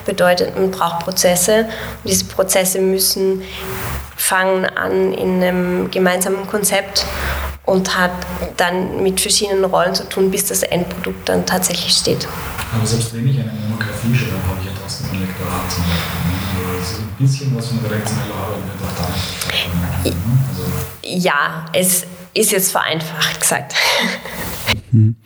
bedeutet, 0.04 0.56
man 0.56 0.70
braucht 0.70 1.04
Prozesse. 1.04 1.60
Und 2.02 2.10
diese 2.10 2.24
Prozesse 2.24 2.80
müssen 2.80 3.42
fangen 4.16 4.66
an 4.66 5.12
in 5.12 5.42
einem 5.42 5.90
gemeinsamen 5.90 6.46
Konzept 6.46 7.04
und 7.64 7.96
hat 7.96 8.12
dann 8.56 9.02
mit 9.02 9.20
verschiedenen 9.20 9.64
Rollen 9.64 9.94
zu 9.94 10.08
tun, 10.08 10.30
bis 10.30 10.46
das 10.46 10.62
Endprodukt 10.62 11.28
dann 11.28 11.46
tatsächlich 11.46 11.94
steht. 11.94 12.28
Aber 12.74 12.86
selbst 12.86 13.14
wenn 13.14 13.28
ich 13.28 13.38
eine 13.40 13.52
Monographie 13.52 14.14
schreibe, 14.14 14.46
habe 14.48 14.60
ich 14.60 14.66
ja 14.66 14.72
trotzdem 14.80 15.06
ein 15.12 15.20
Lektorat 15.20 15.70
zum 15.70 15.84
Beispiel. 15.84 16.78
Also 16.78 17.02
ein 17.02 17.16
bisschen 17.18 17.56
was 17.56 17.68
von 17.68 17.78
redaktioneller 17.78 18.34
Arbeit 18.34 18.58
wird 18.58 18.90
auch 18.90 18.96
da 18.96 19.12
nicht 19.12 20.16
also 20.48 20.62
Ja, 21.02 21.66
es 21.72 22.04
ist 22.34 22.52
jetzt 22.52 22.72
vereinfacht 22.72 23.40
gesagt. 23.40 23.74
Mhm. 24.92 25.16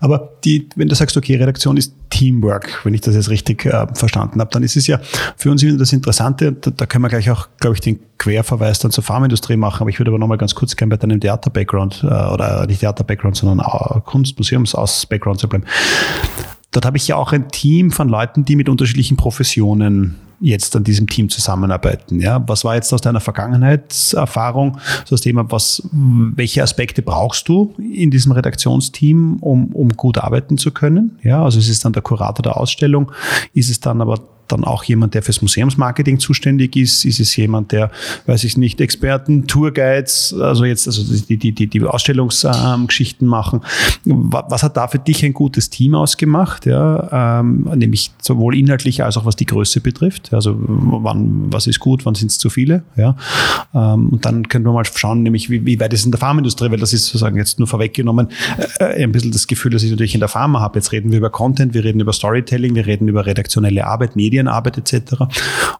Aber 0.00 0.32
die, 0.44 0.68
wenn 0.76 0.88
du 0.88 0.94
sagst, 0.94 1.16
okay, 1.16 1.36
Redaktion 1.36 1.76
ist 1.76 1.94
Teamwork, 2.10 2.84
wenn 2.84 2.94
ich 2.94 3.00
das 3.00 3.14
jetzt 3.14 3.30
richtig 3.30 3.64
äh, 3.66 3.86
verstanden 3.94 4.40
habe, 4.40 4.50
dann 4.50 4.62
ist 4.62 4.76
es 4.76 4.86
ja 4.86 5.00
für 5.36 5.50
uns 5.50 5.64
das 5.78 5.92
Interessante, 5.92 6.52
da, 6.52 6.70
da 6.70 6.86
können 6.86 7.02
wir 7.02 7.08
gleich 7.08 7.30
auch, 7.30 7.48
glaube 7.58 7.74
ich, 7.74 7.80
den 7.80 7.98
Querverweis 8.18 8.78
dann 8.78 8.90
zur 8.90 9.04
Pharmaindustrie 9.04 9.56
machen, 9.56 9.82
aber 9.82 9.90
ich 9.90 9.98
würde 9.98 10.10
aber 10.10 10.18
nochmal 10.18 10.38
ganz 10.38 10.54
kurz 10.54 10.76
gerne 10.76 10.90
bei 10.90 10.96
deinem 10.96 11.20
Theater-Background, 11.20 12.02
äh, 12.02 12.06
oder 12.06 12.66
nicht 12.66 12.80
Theater-Background, 12.80 13.36
sondern 13.36 13.66
Kunstmuseums-Aus-Background 14.04 15.40
zu 15.40 15.48
bleiben. 15.48 15.64
Dort 16.70 16.86
habe 16.86 16.96
ich 16.96 17.06
ja 17.06 17.16
auch 17.16 17.32
ein 17.32 17.48
Team 17.48 17.92
von 17.92 18.08
Leuten, 18.08 18.44
die 18.44 18.56
mit 18.56 18.68
unterschiedlichen 18.68 19.16
Professionen 19.16 20.16
jetzt 20.40 20.74
an 20.76 20.84
diesem 20.84 21.08
Team 21.08 21.28
zusammenarbeiten. 21.28 22.20
Ja, 22.20 22.42
was 22.46 22.64
war 22.64 22.74
jetzt 22.74 22.92
aus 22.92 23.00
deiner 23.00 23.20
Vergangenheitserfahrung 23.20 24.78
so 25.04 25.14
das 25.14 25.20
Thema, 25.20 25.50
was, 25.50 25.82
welche 25.92 26.62
Aspekte 26.62 27.02
brauchst 27.02 27.48
du 27.48 27.74
in 27.78 28.10
diesem 28.10 28.32
Redaktionsteam, 28.32 29.36
um, 29.40 29.68
um 29.68 29.90
gut 29.90 30.18
arbeiten 30.18 30.58
zu 30.58 30.70
können? 30.70 31.18
Ja, 31.22 31.42
also 31.44 31.58
ist 31.58 31.68
es 31.68 31.80
dann 31.80 31.92
der 31.92 32.02
Kurator 32.02 32.42
der 32.42 32.56
Ausstellung? 32.56 33.12
Ist 33.52 33.70
es 33.70 33.80
dann 33.80 34.00
aber 34.00 34.20
dann 34.48 34.64
auch 34.64 34.84
jemand, 34.84 35.14
der 35.14 35.22
fürs 35.22 35.42
Museumsmarketing 35.42 36.18
zuständig 36.18 36.76
ist? 36.76 37.04
Ist 37.04 37.20
es 37.20 37.34
jemand, 37.36 37.72
der, 37.72 37.90
weiß 38.26 38.44
ich 38.44 38.56
nicht, 38.56 38.80
Experten, 38.80 39.46
Tourguides, 39.46 40.34
also 40.38 40.64
jetzt 40.64 40.86
also 40.86 41.02
die, 41.02 41.36
die, 41.36 41.52
die, 41.52 41.66
die 41.66 41.82
Ausstellungsgeschichten 41.82 43.26
machen? 43.26 43.60
Was 44.04 44.62
hat 44.62 44.76
da 44.76 44.88
für 44.88 44.98
dich 44.98 45.24
ein 45.24 45.32
gutes 45.32 45.70
Team 45.70 45.94
ausgemacht? 45.94 46.66
Ja, 46.66 47.40
ähm, 47.40 47.68
nämlich 47.74 48.10
sowohl 48.20 48.56
inhaltlich 48.56 49.02
als 49.02 49.16
auch 49.16 49.24
was 49.24 49.36
die 49.36 49.46
Größe 49.46 49.80
betrifft. 49.80 50.32
Also 50.32 50.56
wann, 50.58 51.52
was 51.52 51.66
ist 51.66 51.80
gut, 51.80 52.04
wann 52.04 52.14
sind 52.14 52.30
es 52.30 52.38
zu 52.38 52.50
viele? 52.50 52.82
Ja, 52.96 53.16
ähm, 53.74 54.10
und 54.10 54.24
dann 54.24 54.48
können 54.48 54.64
wir 54.64 54.72
mal 54.72 54.84
schauen, 54.84 55.22
nämlich 55.22 55.50
wie, 55.50 55.64
wie 55.64 55.80
weit 55.80 55.92
ist 55.92 56.04
in 56.04 56.10
der 56.10 56.20
Pharmaindustrie, 56.20 56.70
weil 56.70 56.78
das 56.78 56.92
ist 56.92 57.06
sozusagen 57.06 57.36
jetzt 57.36 57.58
nur 57.58 57.68
vorweggenommen 57.68 58.28
äh, 58.78 59.02
ein 59.02 59.12
bisschen 59.12 59.32
das 59.32 59.46
Gefühl, 59.46 59.72
dass 59.72 59.82
ich 59.82 59.90
natürlich 59.90 60.14
in 60.14 60.20
der 60.20 60.28
Pharma 60.28 60.60
habe. 60.60 60.78
Jetzt 60.78 60.92
reden 60.92 61.10
wir 61.10 61.18
über 61.18 61.30
Content, 61.30 61.74
wir 61.74 61.84
reden 61.84 62.00
über 62.00 62.12
Storytelling, 62.12 62.74
wir 62.74 62.86
reden 62.86 63.08
über 63.08 63.26
redaktionelle 63.26 63.86
Arbeit, 63.86 64.16
Medien 64.16 64.33
Medienarbeit 64.34 64.78
etc. 64.78 65.24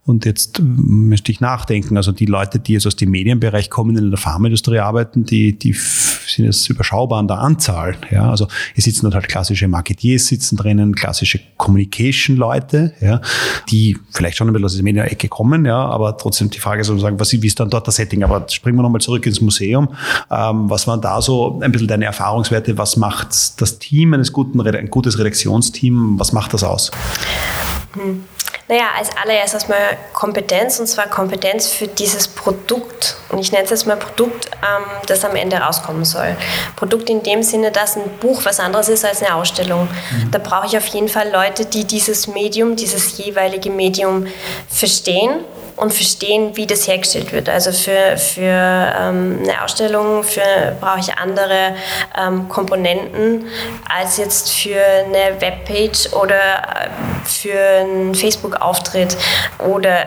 Und 0.04 0.24
jetzt 0.24 0.60
müsste 0.60 1.32
ich 1.32 1.40
nachdenken. 1.40 1.96
Also 1.96 2.12
die 2.12 2.26
Leute, 2.26 2.58
die 2.58 2.74
jetzt 2.74 2.86
aus 2.86 2.96
dem 2.96 3.10
Medienbereich 3.10 3.70
kommen, 3.70 3.96
in 3.96 4.10
der 4.10 4.18
Pharmaindustrie 4.18 4.78
arbeiten, 4.78 5.24
die, 5.24 5.58
die 5.58 5.72
sind 5.72 6.44
jetzt 6.44 6.68
überschaubar 6.70 7.18
an 7.18 7.28
der 7.28 7.38
Anzahl. 7.38 7.96
Ja, 8.10 8.30
also 8.30 8.48
hier 8.74 8.82
sitzen 8.82 9.12
halt 9.12 9.28
klassische 9.28 9.68
Marketiers 9.68 10.26
sitzen 10.26 10.56
drinnen, 10.56 10.94
klassische 10.94 11.40
Communication-Leute, 11.56 12.94
ja, 13.00 13.20
die 13.70 13.98
vielleicht 14.10 14.36
schon 14.36 14.48
ein 14.48 14.52
bisschen 14.52 14.66
aus 14.66 14.74
der 14.74 14.84
Medienecke 14.84 15.28
kommen, 15.28 15.64
ja, 15.64 15.84
aber 15.84 16.16
trotzdem 16.16 16.50
die 16.50 16.58
Frage 16.58 16.84
sozusagen, 16.84 17.18
was, 17.18 17.32
wie 17.32 17.46
ist 17.46 17.60
dann 17.60 17.70
dort 17.70 17.86
das 17.88 17.96
Setting? 17.96 18.22
Aber 18.24 18.46
springen 18.48 18.78
wir 18.78 18.82
nochmal 18.82 19.00
zurück 19.00 19.26
ins 19.26 19.40
Museum. 19.40 19.88
Ähm, 20.30 20.70
was 20.70 20.86
waren 20.86 21.00
da 21.00 21.20
so 21.20 21.60
ein 21.60 21.72
bisschen 21.72 21.88
deine 21.88 22.04
Erfahrungswerte? 22.04 22.78
Was 22.78 22.96
macht 22.96 23.60
das 23.60 23.78
Team 23.78 24.14
eines 24.14 24.32
guten, 24.32 24.60
ein 24.60 24.90
gutes 24.90 25.18
Redaktionsteam, 25.18 26.18
was 26.18 26.32
macht 26.32 26.54
das 26.54 26.64
aus? 26.64 26.90
Hm. 27.94 28.22
Naja, 28.68 28.84
als 28.96 29.10
allererstes 29.16 29.68
mal 29.68 29.98
Kompetenz 30.14 30.80
und 30.80 30.86
zwar 30.86 31.06
Kompetenz 31.06 31.68
für 31.68 31.86
dieses 31.86 32.28
Produkt. 32.28 33.16
Und 33.28 33.38
ich 33.38 33.52
nenne 33.52 33.64
es 33.64 33.70
jetzt 33.70 33.86
mal 33.86 33.96
Produkt, 33.96 34.46
ähm, 34.62 34.84
das 35.06 35.24
am 35.24 35.36
Ende 35.36 35.56
rauskommen 35.56 36.04
soll. 36.04 36.34
Produkt 36.74 37.10
in 37.10 37.22
dem 37.22 37.42
Sinne, 37.42 37.70
dass 37.70 37.96
ein 37.96 38.08
Buch 38.20 38.44
was 38.44 38.60
anderes 38.60 38.88
ist 38.88 39.04
als 39.04 39.22
eine 39.22 39.34
Ausstellung. 39.34 39.88
Mhm. 40.10 40.30
Da 40.30 40.38
brauche 40.38 40.66
ich 40.66 40.78
auf 40.78 40.86
jeden 40.86 41.08
Fall 41.08 41.30
Leute, 41.30 41.66
die 41.66 41.84
dieses 41.84 42.26
Medium, 42.26 42.74
dieses 42.74 43.18
jeweilige 43.18 43.70
Medium 43.70 44.26
verstehen 44.68 45.44
und 45.76 45.92
verstehen, 45.92 46.56
wie 46.56 46.66
das 46.66 46.86
hergestellt 46.86 47.32
wird. 47.32 47.48
Also 47.48 47.72
für, 47.72 48.16
für 48.16 48.42
ähm, 48.42 49.40
eine 49.42 49.62
Ausstellung 49.64 50.24
brauche 50.80 51.00
ich 51.00 51.16
andere 51.18 51.74
ähm, 52.16 52.48
Komponenten 52.48 53.46
als 53.88 54.16
jetzt 54.16 54.52
für 54.52 54.80
eine 54.80 55.40
Webpage 55.40 56.12
oder 56.12 56.34
äh, 56.34 56.88
für 57.24 57.58
einen 57.58 58.14
Facebook-Auftritt 58.14 59.16
oder 59.58 60.02
äh, 60.02 60.06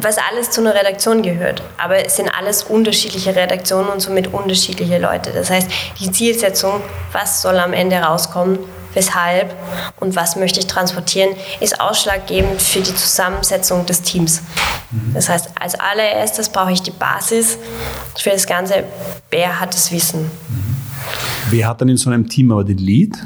was 0.00 0.18
alles 0.18 0.50
zu 0.50 0.60
einer 0.60 0.74
Redaktion 0.74 1.22
gehört. 1.22 1.62
Aber 1.78 2.04
es 2.04 2.16
sind 2.16 2.30
alles 2.30 2.62
unterschiedliche 2.62 3.34
Redaktionen 3.34 3.88
und 3.88 4.00
somit 4.00 4.32
unterschiedliche 4.32 4.98
Leute. 4.98 5.30
Das 5.32 5.50
heißt, 5.50 5.68
die 6.00 6.10
Zielsetzung, 6.10 6.80
was 7.12 7.42
soll 7.42 7.58
am 7.58 7.72
Ende 7.72 7.96
rauskommen, 7.96 8.58
weshalb 8.98 9.54
und 10.00 10.16
was 10.16 10.34
möchte 10.36 10.58
ich 10.58 10.66
transportieren, 10.66 11.30
ist 11.60 11.80
ausschlaggebend 11.80 12.60
für 12.60 12.80
die 12.80 12.94
Zusammensetzung 12.94 13.86
des 13.86 14.02
Teams. 14.02 14.42
Das 15.14 15.28
heißt, 15.28 15.50
als 15.58 15.78
allererstes 15.78 16.48
brauche 16.48 16.72
ich 16.72 16.82
die 16.82 16.90
Basis 16.90 17.58
für 18.16 18.30
das 18.30 18.46
Ganze. 18.46 18.84
Wer 19.30 19.60
hat 19.60 19.72
das 19.72 19.92
Wissen? 19.92 20.30
Wer 21.50 21.68
hat 21.68 21.80
dann 21.80 21.88
in 21.88 21.96
so 21.96 22.10
einem 22.10 22.28
Team 22.28 22.50
aber 22.50 22.64
den 22.64 22.78
Lead? 22.78 23.16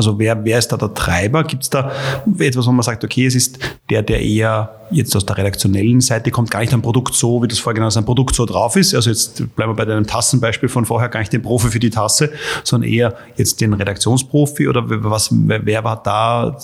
Also 0.00 0.18
wer, 0.18 0.42
wer 0.46 0.58
ist 0.58 0.68
da 0.68 0.78
der 0.78 0.94
Treiber? 0.94 1.44
Gibt 1.44 1.64
es 1.64 1.68
da 1.68 1.92
etwas, 2.38 2.66
wo 2.66 2.72
man 2.72 2.82
sagt, 2.82 3.04
okay, 3.04 3.26
es 3.26 3.34
ist 3.34 3.58
der, 3.90 4.02
der 4.02 4.22
eher 4.22 4.80
jetzt 4.90 5.14
aus 5.14 5.26
der 5.26 5.36
redaktionellen 5.36 6.00
Seite 6.00 6.30
kommt, 6.30 6.50
gar 6.50 6.60
nicht 6.60 6.72
ein 6.72 6.80
Produkt 6.80 7.14
so, 7.14 7.42
wie 7.42 7.48
das 7.48 7.58
vorher 7.58 7.74
genannt 7.74 7.92
ist, 7.92 7.98
ein 7.98 8.06
Produkt 8.06 8.34
so 8.34 8.46
drauf 8.46 8.76
ist. 8.76 8.94
Also 8.94 9.10
jetzt 9.10 9.54
bleiben 9.54 9.72
wir 9.72 9.76
bei 9.76 9.84
deinem 9.84 10.06
Tassenbeispiel 10.06 10.70
von 10.70 10.86
vorher, 10.86 11.10
gar 11.10 11.20
nicht 11.20 11.34
den 11.34 11.42
Profi 11.42 11.68
für 11.68 11.78
die 11.78 11.90
Tasse, 11.90 12.32
sondern 12.64 12.90
eher 12.90 13.14
jetzt 13.36 13.60
den 13.60 13.74
Redaktionsprofi 13.74 14.68
oder 14.68 14.84
was, 14.86 15.28
wer 15.30 15.84
war 15.84 16.02
da 16.02 16.56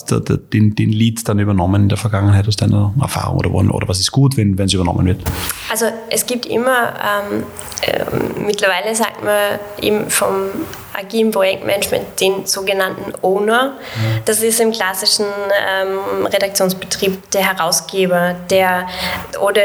den, 0.51 0.75
den 0.75 0.91
Lead 0.91 1.29
dann 1.29 1.39
übernommen 1.39 1.83
in 1.83 1.89
der 1.91 1.99
Vergangenheit 1.99 2.49
aus 2.49 2.57
deiner 2.57 2.95
Erfahrung 2.99 3.37
oder, 3.37 3.51
oder 3.53 3.87
was 3.87 4.01
ist 4.01 4.13
gut, 4.13 4.39
wenn, 4.39 4.59
es 4.59 4.73
übernommen 4.73 5.05
wird? 5.05 5.21
Also 5.71 5.85
es 6.09 6.25
gibt 6.25 6.47
immer, 6.47 6.95
ähm, 6.95 7.43
äh, 7.83 8.05
mittlerweile 8.47 8.95
sagt 8.95 9.23
man 9.23 9.59
eben 9.83 10.09
vom 10.09 10.37
agilen 10.97 11.31
Projektmanagement 11.31 12.21
den 12.21 12.47
sogenannten 12.47 13.13
Owner. 13.23 13.75
Das 14.25 14.43
ist 14.43 14.61
im 14.61 14.73
klassischen 14.73 15.27
ähm, 15.27 16.27
Redaktionsbetrieb 16.27 17.31
der 17.31 17.43
Herausgeber, 17.43 18.35
der 18.51 18.89
oder 19.41 19.63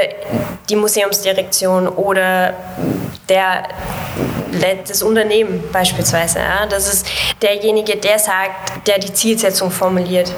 die 0.69 0.75
Museumsdirektion 0.75 1.87
oder 1.87 2.53
der 3.29 3.63
das 4.87 5.01
Unternehmen 5.01 5.63
beispielsweise. 5.71 6.39
Ja. 6.39 6.65
Das 6.65 6.91
ist 6.91 7.07
derjenige, 7.41 7.95
der 7.97 8.19
sagt, 8.19 8.87
der 8.87 8.99
die 8.99 9.13
Zielsetzung 9.13 9.71
formuliert. 9.71 10.31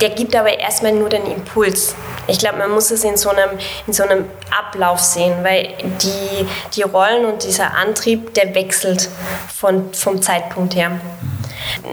Der 0.00 0.10
gibt 0.10 0.34
aber 0.34 0.58
erstmal 0.58 0.92
nur 0.92 1.08
den 1.08 1.26
Impuls. 1.26 1.94
Ich 2.26 2.38
glaube, 2.38 2.58
man 2.58 2.70
muss 2.70 2.90
es 2.90 3.04
in 3.04 3.16
so, 3.16 3.30
einem, 3.30 3.58
in 3.86 3.92
so 3.92 4.04
einem 4.04 4.24
Ablauf 4.50 5.00
sehen, 5.00 5.34
weil 5.42 5.74
die, 5.82 6.46
die 6.74 6.82
Rollen 6.82 7.24
und 7.24 7.44
dieser 7.44 7.74
Antrieb, 7.74 8.34
der 8.34 8.54
wechselt 8.54 9.08
von, 9.54 9.92
vom 9.92 10.22
Zeitpunkt 10.22 10.29
her. 10.30 11.39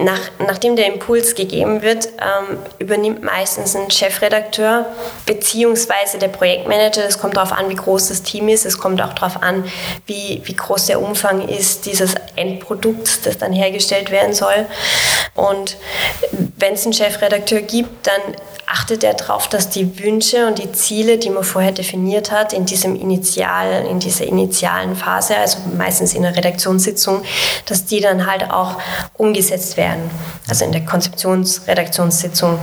Nach, 0.01 0.19
nachdem 0.39 0.75
der 0.75 0.87
Impuls 0.87 1.35
gegeben 1.35 1.81
wird, 1.81 2.07
ähm, 2.07 2.57
übernimmt 2.79 3.23
meistens 3.23 3.75
ein 3.75 3.89
Chefredakteur 3.91 4.85
beziehungsweise 5.25 6.17
der 6.17 6.29
Projektmanager. 6.29 7.03
Es 7.05 7.19
kommt 7.19 7.37
darauf 7.37 7.51
an, 7.51 7.69
wie 7.69 7.75
groß 7.75 8.09
das 8.09 8.23
Team 8.23 8.49
ist. 8.49 8.65
Es 8.65 8.77
kommt 8.77 9.01
auch 9.01 9.13
darauf 9.13 9.41
an, 9.41 9.63
wie, 10.05 10.41
wie 10.43 10.55
groß 10.55 10.87
der 10.87 11.01
Umfang 11.01 11.47
ist 11.47 11.85
dieses 11.85 12.15
Endprodukts, 12.35 13.21
das 13.21 13.37
dann 13.37 13.53
hergestellt 13.53 14.11
werden 14.11 14.33
soll. 14.33 14.65
Und 15.35 15.77
wenn 16.57 16.73
es 16.73 16.83
einen 16.83 16.93
Chefredakteur 16.93 17.61
gibt, 17.61 18.07
dann 18.07 18.21
achtet 18.67 19.03
er 19.03 19.13
darauf, 19.13 19.47
dass 19.47 19.69
die 19.69 19.99
Wünsche 20.03 20.45
und 20.45 20.59
die 20.59 20.71
Ziele, 20.73 21.17
die 21.17 21.29
man 21.29 21.43
vorher 21.43 21.71
definiert 21.71 22.31
hat, 22.31 22.51
in 22.51 22.65
diesem 22.65 22.95
Initial, 22.95 23.85
in 23.89 23.99
dieser 23.99 24.25
initialen 24.25 24.95
Phase, 24.95 25.37
also 25.37 25.59
meistens 25.77 26.13
in 26.13 26.23
der 26.23 26.35
Redaktionssitzung, 26.35 27.23
dass 27.65 27.85
die 27.85 28.01
dann 28.01 28.29
halt 28.29 28.51
auch 28.51 28.75
umgesetzt 29.15 29.66
werden. 29.75 30.09
Also 30.47 30.63
in 30.63 30.71
der 30.71 30.85
Konzeptionsredaktionssitzung, 30.85 32.59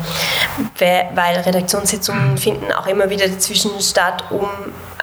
weil 0.79 1.37
Redaktionssitzungen 1.41 2.39
finden 2.39 2.73
auch 2.73 2.87
immer 2.87 3.11
wieder 3.11 3.29
dazwischen 3.29 3.73
statt, 3.81 4.25
um 4.31 4.49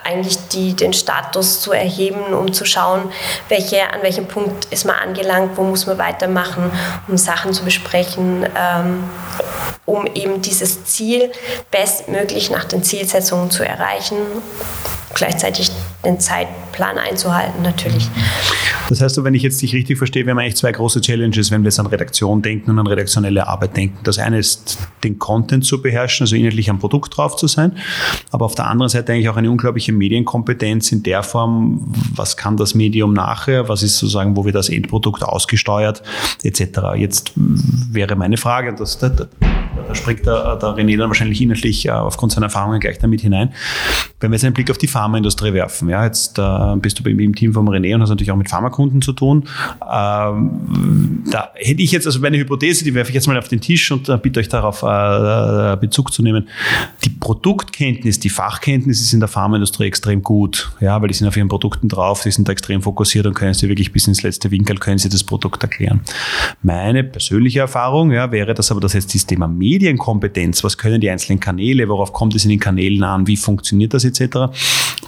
eigentlich 0.03 0.37
die, 0.49 0.73
den 0.75 0.93
Status 0.93 1.61
zu 1.61 1.71
erheben, 1.71 2.33
um 2.33 2.53
zu 2.53 2.65
schauen, 2.65 3.11
welche, 3.49 3.81
an 3.93 4.01
welchem 4.01 4.27
Punkt 4.27 4.65
ist 4.65 4.85
man 4.85 4.95
angelangt, 4.95 5.57
wo 5.57 5.63
muss 5.63 5.85
man 5.85 5.97
weitermachen, 5.97 6.71
um 7.07 7.17
Sachen 7.17 7.53
zu 7.53 7.63
besprechen, 7.63 8.45
ähm, 8.55 9.03
um 9.85 10.07
eben 10.07 10.41
dieses 10.41 10.85
Ziel 10.85 11.31
bestmöglich 11.69 12.49
nach 12.49 12.65
den 12.65 12.83
Zielsetzungen 12.83 13.51
zu 13.51 13.63
erreichen, 13.63 14.17
gleichzeitig 15.13 15.71
den 16.03 16.19
Zeitplan 16.71 16.97
einzuhalten 16.97 17.61
natürlich. 17.61 18.09
Das 18.89 19.01
heißt, 19.01 19.23
wenn 19.23 19.33
ich 19.33 19.43
jetzt 19.43 19.61
dich 19.61 19.73
richtig 19.73 19.97
verstehe, 19.97 20.25
wir 20.25 20.31
haben 20.31 20.39
eigentlich 20.39 20.55
zwei 20.55 20.71
große 20.71 21.01
Challenges, 21.01 21.51
wenn 21.51 21.61
wir 21.61 21.67
jetzt 21.67 21.79
an 21.79 21.85
Redaktion 21.85 22.41
denken 22.41 22.71
und 22.71 22.79
an 22.79 22.87
redaktionelle 22.87 23.47
Arbeit 23.47 23.77
denken. 23.77 23.99
Das 24.03 24.17
eine 24.19 24.39
ist, 24.39 24.77
den 25.03 25.17
Content 25.19 25.65
zu 25.65 25.81
beherrschen, 25.81 26.25
also 26.25 26.35
inhaltlich 26.35 26.69
am 26.69 26.79
Produkt 26.79 27.15
drauf 27.15 27.35
zu 27.35 27.47
sein, 27.47 27.77
aber 28.31 28.45
auf 28.45 28.55
der 28.55 28.67
anderen 28.67 28.89
Seite 28.89 29.13
eigentlich 29.13 29.29
auch 29.29 29.37
eine 29.37 29.49
unglaubliche 29.49 29.93
Medienkompetenz 29.93 30.91
in 30.91 31.03
der 31.03 31.23
Form, 31.23 31.93
was 32.15 32.35
kann 32.35 32.57
das 32.57 32.75
Medium 32.75 33.13
nachher, 33.13 33.69
was 33.69 33.83
ist 33.83 33.97
sozusagen, 33.97 34.35
wo 34.35 34.45
wird 34.45 34.55
das 34.55 34.69
Endprodukt 34.69 35.23
ausgesteuert, 35.23 36.03
etc. 36.43 36.61
Jetzt 36.97 37.31
wäre 37.35 38.15
meine 38.15 38.37
Frage, 38.37 38.75
da 38.75 38.85
springt 39.93 40.25
der, 40.25 40.55
der 40.57 40.69
René 40.69 40.97
dann 40.97 41.09
wahrscheinlich 41.09 41.41
inhaltlich 41.41 41.87
äh, 41.87 41.91
aufgrund 41.91 42.31
seiner 42.31 42.47
Erfahrungen 42.47 42.79
gleich 42.79 42.99
damit 42.99 43.21
hinein. 43.21 43.53
Wenn 44.19 44.31
wir 44.31 44.35
jetzt 44.35 44.45
einen 44.45 44.53
Blick 44.53 44.69
auf 44.69 44.77
die 44.77 44.87
Pharmaindustrie 44.87 45.53
werfen, 45.53 45.89
ja, 45.89 46.05
jetzt 46.05 46.37
äh, 46.37 46.75
bist 46.77 46.99
du 46.99 47.09
im 47.09 47.35
Team 47.35 47.53
vom 47.53 47.67
René 47.69 47.95
und 47.95 48.01
hast 48.01 48.09
natürlich 48.09 48.31
auch 48.31 48.37
mit 48.37 48.49
Pharmakunden 48.49 49.01
zu 49.01 49.13
tun. 49.13 49.45
Ähm, 49.81 51.23
da 51.31 51.51
hätte 51.55 51.81
ich 51.81 51.91
jetzt, 51.91 52.05
also 52.05 52.19
meine 52.19 52.37
Hypothese, 52.37 52.83
die 52.83 52.93
werfe 52.93 53.09
ich 53.09 53.15
jetzt 53.15 53.27
mal 53.27 53.37
auf 53.37 53.47
den 53.47 53.61
Tisch 53.61 53.91
und 53.91 54.09
äh, 54.09 54.17
bitte 54.17 54.39
euch 54.39 54.49
darauf 54.49 54.83
äh, 54.83 55.77
Bezug 55.77 56.13
zu 56.13 56.21
nehmen. 56.21 56.47
Die 57.03 57.09
Produktkenntnis, 57.09 58.19
die 58.19 58.29
Fachkenntnis 58.29 59.01
ist 59.01 59.13
in 59.13 59.19
der 59.19 59.29
Pharmaindustrie 59.29 59.85
extrem 59.85 60.21
gut, 60.21 60.71
ja, 60.79 61.01
weil 61.01 61.07
die 61.07 61.13
sind 61.13 61.27
auf 61.27 61.37
ihren 61.37 61.47
Produkten 61.47 61.89
drauf, 61.89 62.23
die 62.23 62.31
sind 62.31 62.47
da 62.47 62.51
extrem 62.51 62.81
fokussiert 62.81 63.25
und 63.25 63.33
können 63.33 63.53
sie 63.53 63.69
wirklich 63.69 63.91
bis 63.91 64.07
ins 64.07 64.23
letzte 64.23 64.51
Winkel, 64.51 64.77
können 64.77 64.97
sie 64.97 65.09
das 65.09 65.23
Produkt 65.23 65.63
erklären. 65.63 66.01
Meine 66.61 67.03
persönliche 67.03 67.59
Erfahrung 67.59 68.11
ja, 68.11 68.31
wäre 68.31 68.53
das 68.53 68.71
aber, 68.71 68.81
dass 68.81 68.93
jetzt 68.93 69.13
das 69.15 69.25
Thema 69.25 69.47
Medienkompetenz, 69.61 70.63
was 70.63 70.77
können 70.77 70.99
die 70.99 71.09
einzelnen 71.09 71.39
Kanäle, 71.39 71.87
worauf 71.87 72.13
kommt 72.13 72.33
es 72.35 72.43
in 72.43 72.49
den 72.49 72.59
Kanälen 72.59 73.03
an, 73.03 73.27
wie 73.27 73.37
funktioniert 73.37 73.93
das 73.93 74.03
etc., 74.03 74.49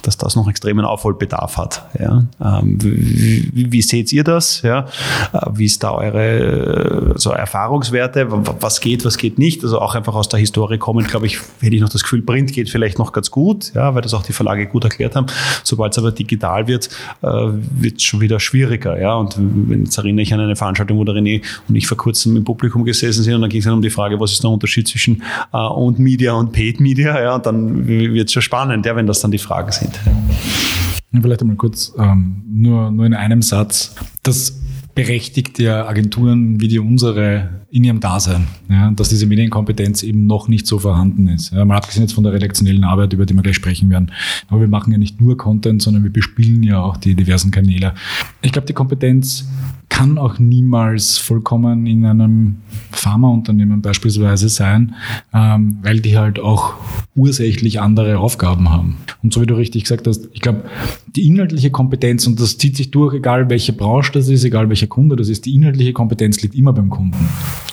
dass 0.02 0.16
das 0.16 0.36
noch 0.36 0.48
extremen 0.48 0.84
Aufholbedarf 0.84 1.56
hat. 1.56 1.86
Ja. 1.98 2.24
Ähm, 2.42 2.78
wie, 2.80 3.72
wie, 3.72 3.82
seht 3.82 4.12
ihr 4.12 4.24
das? 4.24 4.62
Ja? 4.62 4.86
Äh, 5.32 5.38
wie 5.54 5.66
ist 5.66 5.82
da 5.82 5.92
eure 5.92 7.14
so 7.16 7.30
Erfahrungswerte? 7.30 8.26
Was 8.60 8.80
geht, 8.80 9.04
was 9.04 9.18
geht 9.18 9.38
nicht? 9.38 9.62
Also 9.62 9.80
auch 9.80 9.94
einfach 9.94 10.14
aus 10.14 10.28
der 10.28 10.40
Historie 10.40 10.78
kommen, 10.78 11.06
glaube 11.06 11.26
ich, 11.26 11.38
hätte 11.60 11.74
ich 11.74 11.80
noch 11.80 11.88
das 11.88 12.02
Gefühl, 12.02 12.22
Print 12.22 12.52
geht 12.52 12.70
vielleicht 12.70 12.98
noch 12.98 13.12
ganz 13.12 13.30
gut, 13.30 13.72
ja, 13.74 13.94
weil 13.94 14.02
das 14.02 14.14
auch 14.14 14.22
die 14.22 14.32
Verlage 14.32 14.66
gut 14.66 14.84
erklärt 14.84 15.16
haben. 15.16 15.26
Sobald 15.62 15.92
es 15.92 15.98
aber 15.98 16.12
digital 16.12 16.66
wird, 16.66 16.88
äh, 17.22 17.26
wird 17.26 17.96
es 17.96 18.02
schon 18.02 18.20
wieder 18.20 18.40
schwieriger. 18.40 19.00
Ja. 19.00 19.14
Und 19.14 19.36
wenn 19.38 19.84
jetzt 19.84 19.96
erinnere 19.98 20.22
ich 20.22 20.34
an 20.34 20.40
eine 20.40 20.56
Veranstaltung, 20.56 20.98
wo 20.98 21.04
der 21.04 21.14
René 21.14 21.42
und 21.68 21.76
ich 21.76 21.86
vor 21.86 21.96
kurzem 21.96 22.36
im 22.36 22.44
Publikum 22.44 22.84
gesessen 22.84 23.22
sind 23.22 23.34
und 23.34 23.40
dann 23.42 23.50
ging 23.50 23.60
es 23.60 23.64
dann 23.64 23.74
um 23.74 23.82
die 23.82 23.90
Frage, 23.90 24.18
was 24.20 24.32
ist 24.32 24.42
der 24.42 24.50
Unterschied 24.50 24.88
zwischen 24.88 25.22
äh, 25.52 25.56
Owned 25.56 25.98
Media 25.98 26.32
und 26.32 26.52
Paid 26.52 26.80
Media? 26.80 27.20
Ja, 27.20 27.34
und 27.36 27.46
dann 27.46 27.86
wird 27.86 28.28
es 28.28 28.32
schon 28.32 28.42
spannend, 28.42 28.86
ja, 28.86 28.96
wenn 28.96 29.06
das 29.06 29.20
dann 29.20 29.30
die 29.30 29.38
Fragen 29.38 29.72
sind. 29.72 29.83
Vielleicht 31.20 31.42
einmal 31.42 31.56
kurz, 31.56 31.92
ähm, 31.98 32.42
nur, 32.48 32.90
nur 32.90 33.06
in 33.06 33.14
einem 33.14 33.42
Satz. 33.42 33.94
Das 34.22 34.60
berechtigt 34.94 35.58
ja 35.58 35.86
Agenturen 35.86 36.60
wie 36.60 36.68
die 36.68 36.78
unsere 36.78 37.63
in 37.74 37.82
ihrem 37.82 37.98
Dasein, 37.98 38.46
ja, 38.70 38.92
dass 38.92 39.08
diese 39.08 39.26
Medienkompetenz 39.26 40.04
eben 40.04 40.26
noch 40.26 40.46
nicht 40.46 40.64
so 40.64 40.78
vorhanden 40.78 41.26
ist. 41.26 41.52
Ja, 41.52 41.64
mal 41.64 41.76
abgesehen 41.76 42.04
jetzt 42.04 42.12
von 42.12 42.22
der 42.22 42.32
redaktionellen 42.32 42.84
Arbeit, 42.84 43.12
über 43.12 43.26
die 43.26 43.34
wir 43.34 43.42
gleich 43.42 43.56
sprechen 43.56 43.90
werden. 43.90 44.12
Aber 44.48 44.60
wir 44.60 44.68
machen 44.68 44.92
ja 44.92 44.98
nicht 44.98 45.20
nur 45.20 45.36
Content, 45.36 45.82
sondern 45.82 46.04
wir 46.04 46.12
bespielen 46.12 46.62
ja 46.62 46.80
auch 46.80 46.96
die 46.96 47.16
diversen 47.16 47.50
Kanäle. 47.50 47.94
Ich 48.42 48.52
glaube, 48.52 48.68
die 48.68 48.74
Kompetenz 48.74 49.48
kann 49.88 50.18
auch 50.18 50.38
niemals 50.38 51.18
vollkommen 51.18 51.86
in 51.86 52.04
einem 52.04 52.56
Pharmaunternehmen 52.90 53.82
beispielsweise 53.82 54.48
sein, 54.48 54.94
ähm, 55.32 55.78
weil 55.82 56.00
die 56.00 56.16
halt 56.16 56.38
auch 56.40 56.74
ursächlich 57.14 57.80
andere 57.80 58.18
Aufgaben 58.18 58.70
haben. 58.70 58.96
Und 59.22 59.32
so 59.32 59.40
wie 59.40 59.46
du 59.46 59.54
richtig 59.54 59.84
gesagt 59.84 60.06
hast, 60.06 60.28
ich 60.32 60.40
glaube, 60.40 60.64
die 61.14 61.26
inhaltliche 61.26 61.70
Kompetenz, 61.70 62.26
und 62.26 62.40
das 62.40 62.58
zieht 62.58 62.76
sich 62.76 62.90
durch, 62.90 63.14
egal 63.14 63.48
welche 63.50 63.72
Branche 63.72 64.10
das 64.12 64.28
ist, 64.28 64.44
egal 64.44 64.68
welcher 64.68 64.88
Kunde 64.88 65.16
das 65.16 65.28
ist, 65.28 65.46
die 65.46 65.54
inhaltliche 65.54 65.92
Kompetenz 65.92 66.42
liegt 66.42 66.56
immer 66.56 66.72
beim 66.72 66.90
Kunden. 66.90 67.28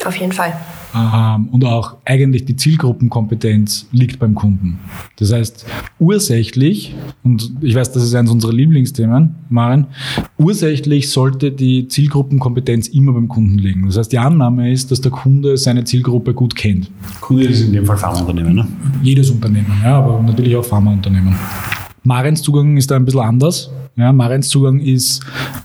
Auf 0.05 0.15
jeden 0.15 0.31
Fall. 0.31 0.53
Ähm, 0.93 1.47
und 1.51 1.63
auch 1.63 1.95
eigentlich 2.05 2.45
die 2.45 2.55
Zielgruppenkompetenz 2.55 3.87
liegt 3.91 4.19
beim 4.19 4.35
Kunden. 4.35 4.79
Das 5.17 5.31
heißt, 5.31 5.65
ursächlich, 5.99 6.93
und 7.23 7.53
ich 7.61 7.75
weiß, 7.75 7.91
das 7.93 8.03
ist 8.03 8.13
eines 8.13 8.31
unserer 8.31 8.51
Lieblingsthemen, 8.51 9.35
Maren, 9.49 9.87
ursächlich 10.37 11.09
sollte 11.09 11.51
die 11.51 11.87
Zielgruppenkompetenz 11.87 12.89
immer 12.89 13.13
beim 13.13 13.27
Kunden 13.27 13.57
liegen. 13.57 13.85
Das 13.85 13.97
heißt, 13.97 14.11
die 14.11 14.19
Annahme 14.19 14.71
ist, 14.71 14.91
dass 14.91 14.99
der 14.99 15.11
Kunde 15.11 15.55
seine 15.55 15.83
Zielgruppe 15.83 16.33
gut 16.33 16.55
kennt. 16.55 16.91
Kunde 17.21 17.45
ist 17.45 17.61
in 17.61 17.73
dem 17.73 17.85
Fall 17.85 17.97
Pharmaunternehmen, 17.97 18.55
ne? 18.55 18.67
Jedes 19.01 19.29
Unternehmen, 19.29 19.71
ja, 19.83 19.97
aber 19.99 20.21
natürlich 20.21 20.55
auch 20.55 20.65
Pharmaunternehmen. 20.65 21.35
Marens 22.03 22.41
Zugang 22.41 22.77
ist 22.77 22.89
da 22.91 22.95
ein 22.95 23.05
bisschen 23.05 23.21
anders. 23.21 23.71
Ja, 23.95 24.13
Marens 24.13 24.49
Zugang 24.49 24.80
ist, 24.80 25.23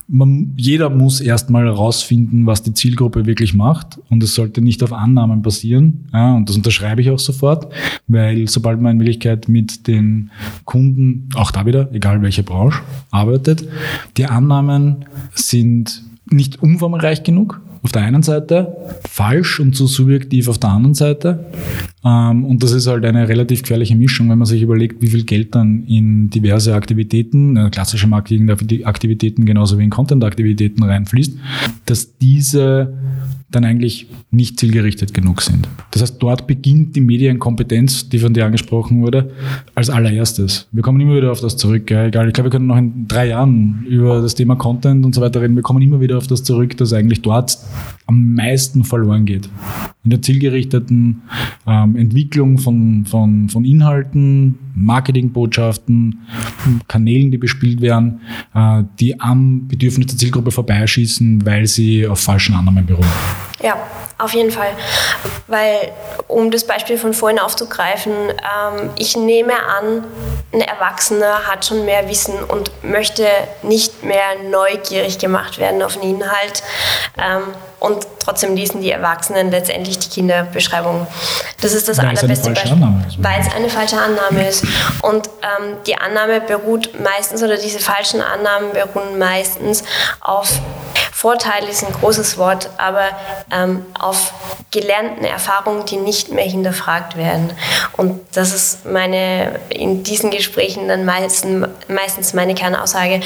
man, 0.09 0.53
jeder 0.57 0.91
muss 0.91 1.21
erstmal 1.21 1.65
herausfinden, 1.65 2.47
was 2.47 2.63
die 2.63 2.75
Zielgruppe 2.75 3.27
wirklich 3.27 3.55
macht. 3.55 3.99
Und 4.11 4.23
es 4.23 4.35
sollte 4.35 4.61
nicht 4.61 4.83
auf 4.83 4.93
Annahmen 4.93 5.43
basieren. 5.43 6.09
Ja, 6.13 6.35
und 6.35 6.49
das 6.49 6.57
unterschreibe 6.57 7.01
ich 7.01 7.11
auch 7.11 7.19
sofort, 7.19 7.73
weil 8.09 8.49
sobald 8.49 8.81
man 8.81 8.93
in 8.93 9.01
Wirklichkeit 9.01 9.49
mit 9.49 9.87
den 9.87 10.31
Kunden, 10.65 11.29
auch 11.35 11.51
da 11.51 11.67
wieder, 11.67 11.89
egal 11.93 12.21
welche 12.23 12.43
Branche, 12.43 12.81
arbeitet, 13.11 13.67
die 14.17 14.27
Annahmen 14.27 15.05
sind 15.35 16.03
nicht 16.29 16.63
umfangreich 16.63 17.23
genug 17.23 17.61
auf 17.83 17.93
der 17.93 18.03
einen 18.03 18.25
Seite, 18.25 18.77
falsch 19.09 19.61
und 19.61 19.77
zu 19.77 19.87
subjektiv 19.87 20.49
auf 20.49 20.59
der 20.59 20.71
anderen 20.71 20.95
Seite. 20.95 21.47
Ähm, 22.07 22.45
und 22.45 22.63
das 22.63 22.71
ist 22.71 22.87
halt 22.87 23.05
eine 23.05 23.29
relativ 23.29 23.63
gefährliche 23.63 23.97
Mischung, 23.97 24.31
wenn 24.31 24.39
man 24.39 24.47
sich 24.47 24.63
überlegt, 24.63 25.03
wie 25.03 25.09
viel 25.09 25.25
Geld 25.25 25.57
dann 25.57 25.85
in 25.89 26.31
diverse 26.31 26.75
Aktivitäten, 26.75 27.57
äh, 27.57 27.69
klassische 27.71 28.07
Marketing-Aktivitäten 28.07 29.45
genauso 29.45 29.79
wie 29.79 29.85
in 29.85 29.91
Content-Aktivitäten 29.91 30.85
reinfließt, 30.85 31.37
dass 31.87 32.17
diese 32.19 32.95
dann 33.51 33.65
eigentlich 33.65 34.09
nicht 34.31 34.59
zielgerichtet 34.59 35.15
genug 35.15 35.41
sind. 35.41 35.69
Das 35.93 36.03
heißt, 36.03 36.17
dort 36.21 36.47
beginnt 36.47 36.97
die 36.97 37.01
Medienkompetenz, 37.01 38.09
die 38.09 38.19
von 38.19 38.35
dir 38.35 38.45
angesprochen 38.45 39.03
wurde, 39.03 39.31
als 39.75 39.89
allererstes. 39.89 40.69
Wir 40.73 40.83
kommen 40.83 41.01
immer 41.01 41.17
wieder 41.17 41.31
auf 41.31 41.41
das 41.41 41.57
zurück. 41.57 41.91
Egal, 41.91 42.27
ich 42.27 42.35
glaube, 42.35 42.49
wir 42.49 42.51
können 42.51 42.67
noch 42.67 42.77
in 42.77 43.07
drei 43.07 43.29
Jahren 43.29 43.87
über 43.89 44.21
das 44.21 44.35
Thema 44.35 44.57
Content 44.57 45.05
und 45.05 45.15
so 45.15 45.21
weiter 45.21 45.41
reden. 45.41 45.55
Wir 45.55 45.63
kommen 45.63 45.81
immer 45.81 46.01
wieder 46.01 46.19
auf 46.19 46.27
das 46.27 46.43
zurück, 46.43 46.77
dass 46.77 46.93
eigentlich 46.93 47.23
dort 47.23 47.57
am 48.07 48.35
meisten 48.35 48.85
verloren 48.85 49.25
geht. 49.25 49.49
In 50.05 50.11
der 50.11 50.23
zielgerichteten 50.23 51.23
ähm, 51.67 51.96
Entwicklung 51.99 52.59
von, 52.59 53.05
von, 53.07 53.49
von 53.49 53.65
Inhalten, 53.65 54.59
Marketingbotschaften, 54.75 56.21
Kanälen, 56.89 57.31
die 57.31 57.39
bespielt 57.39 57.81
werden, 57.81 58.21
äh, 58.55 58.83
die 59.01 59.21
am 59.21 59.69
Bedürfnis 59.69 60.07
der 60.07 60.19
Zielgruppe 60.19 60.51
vorbeischießen, 60.51 61.45
weil 61.45 61.67
sie 61.67 62.07
auf 62.07 62.21
falschen 62.21 62.55
Annahmen 62.55 62.87
beruhen. 62.87 63.07
Ja, 63.61 63.77
auf 64.19 64.35
jeden 64.35 64.51
Fall. 64.51 64.69
Weil, 65.47 65.93
um 66.29 66.51
das 66.51 66.67
Beispiel 66.67 66.99
von 66.99 67.15
vorhin 67.15 67.39
aufzugreifen, 67.39 68.13
ähm, 68.13 68.91
ich 68.97 69.17
nehme 69.17 69.55
an, 69.55 70.05
ein 70.53 70.61
Erwachsener 70.61 71.47
hat 71.47 71.65
schon 71.65 71.85
mehr 71.85 72.09
Wissen 72.09 72.35
und 72.45 72.71
möchte 72.83 73.27
nicht 73.63 74.03
mehr 74.03 74.39
neugierig 74.51 75.19
gemacht 75.19 75.59
werden 75.59 75.83
auf 75.83 75.97
einen 76.01 76.17
Inhalt. 76.17 76.63
Ähm, 77.17 77.43
und 77.79 78.07
trotzdem 78.23 78.57
lesen 78.57 78.81
die 78.81 78.91
Erwachsenen 78.91 79.51
letztendlich 79.51 79.99
die 79.99 80.09
Kinderbeschreibung. 80.09 81.07
Das 81.61 81.73
ist 81.73 81.89
das 81.89 81.99
weil 81.99 82.07
allerbeste 82.07 82.51
Beispiel. 82.51 82.79
Weil 83.19 83.41
es 83.41 83.55
eine 83.55 83.69
falsche 83.69 83.99
Annahme 83.99 84.49
ist. 84.49 84.65
Und 85.03 85.29
ähm, 85.43 85.77
die 85.87 85.97
Annahme 85.97 86.41
beruht 86.41 86.99
meistens, 87.01 87.43
oder 87.43 87.57
diese 87.57 87.79
falschen 87.79 88.21
Annahmen 88.21 88.73
beruhen 88.73 89.19
meistens 89.19 89.85
auf 90.21 90.61
Vorteil 91.27 91.65
ist 91.65 91.85
ein 91.85 91.93
großes 91.93 92.39
Wort, 92.39 92.71
aber 92.79 93.09
ähm, 93.51 93.85
auf 93.99 94.33
gelernten 94.71 95.25
Erfahrungen, 95.25 95.85
die 95.85 95.97
nicht 95.97 96.31
mehr 96.31 96.45
hinterfragt 96.45 97.17
werden. 97.17 97.53
Und 97.97 98.21
das 98.37 98.55
ist 98.55 98.87
meine, 98.87 99.59
in 99.69 100.05
diesen 100.05 100.31
Gesprächen 100.31 100.87
dann 100.87 101.05
meistens, 101.05 101.67
meistens 101.89 102.33
meine 102.33 102.55
Kernaussage, 102.55 103.23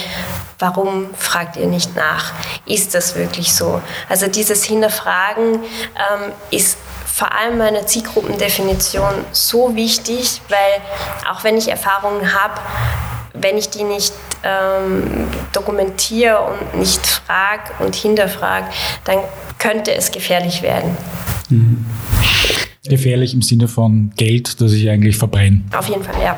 warum 0.59 1.13
fragt 1.13 1.59
ihr 1.59 1.67
nicht 1.67 1.95
nach? 1.95 2.33
Ist 2.65 2.95
das 2.95 3.17
wirklich 3.17 3.53
so? 3.53 3.83
Also 4.09 4.29
dieses 4.29 4.65
Hinterfragen 4.65 5.57
ähm, 5.57 6.33
ist 6.51 6.79
vor 7.05 7.35
allem 7.35 7.59
meiner 7.59 7.87
Zielgruppendefinition 7.87 9.27
so 9.33 9.77
wichtig, 9.77 10.41
weil 10.49 11.31
auch 11.31 11.45
wenn 11.45 11.59
ich 11.59 11.69
Erfahrungen 11.69 12.33
habe, 12.33 12.55
wenn 13.35 13.59
ich 13.59 13.69
die 13.69 13.85
nicht 13.85 14.15
ähm, 14.45 15.27
dokumentiere 15.53 16.41
und 16.41 16.79
nicht 16.79 17.07
frage 17.07 17.73
und 17.79 17.95
hinterfrage, 17.95 18.67
dann 19.05 19.19
könnte 19.59 19.95
es 19.95 20.11
gefährlich 20.11 20.63
werden. 20.63 20.97
Mhm. 21.49 21.85
Gefährlich 22.85 23.35
im 23.35 23.43
Sinne 23.43 23.69
von 23.69 24.13
Geld, 24.17 24.61
das 24.61 24.73
ich 24.73 24.89
eigentlich 24.89 25.17
verbrenne. 25.17 25.63
Auf 25.77 25.89
jeden 25.89 26.03
Fall, 26.03 26.21
ja. 26.23 26.37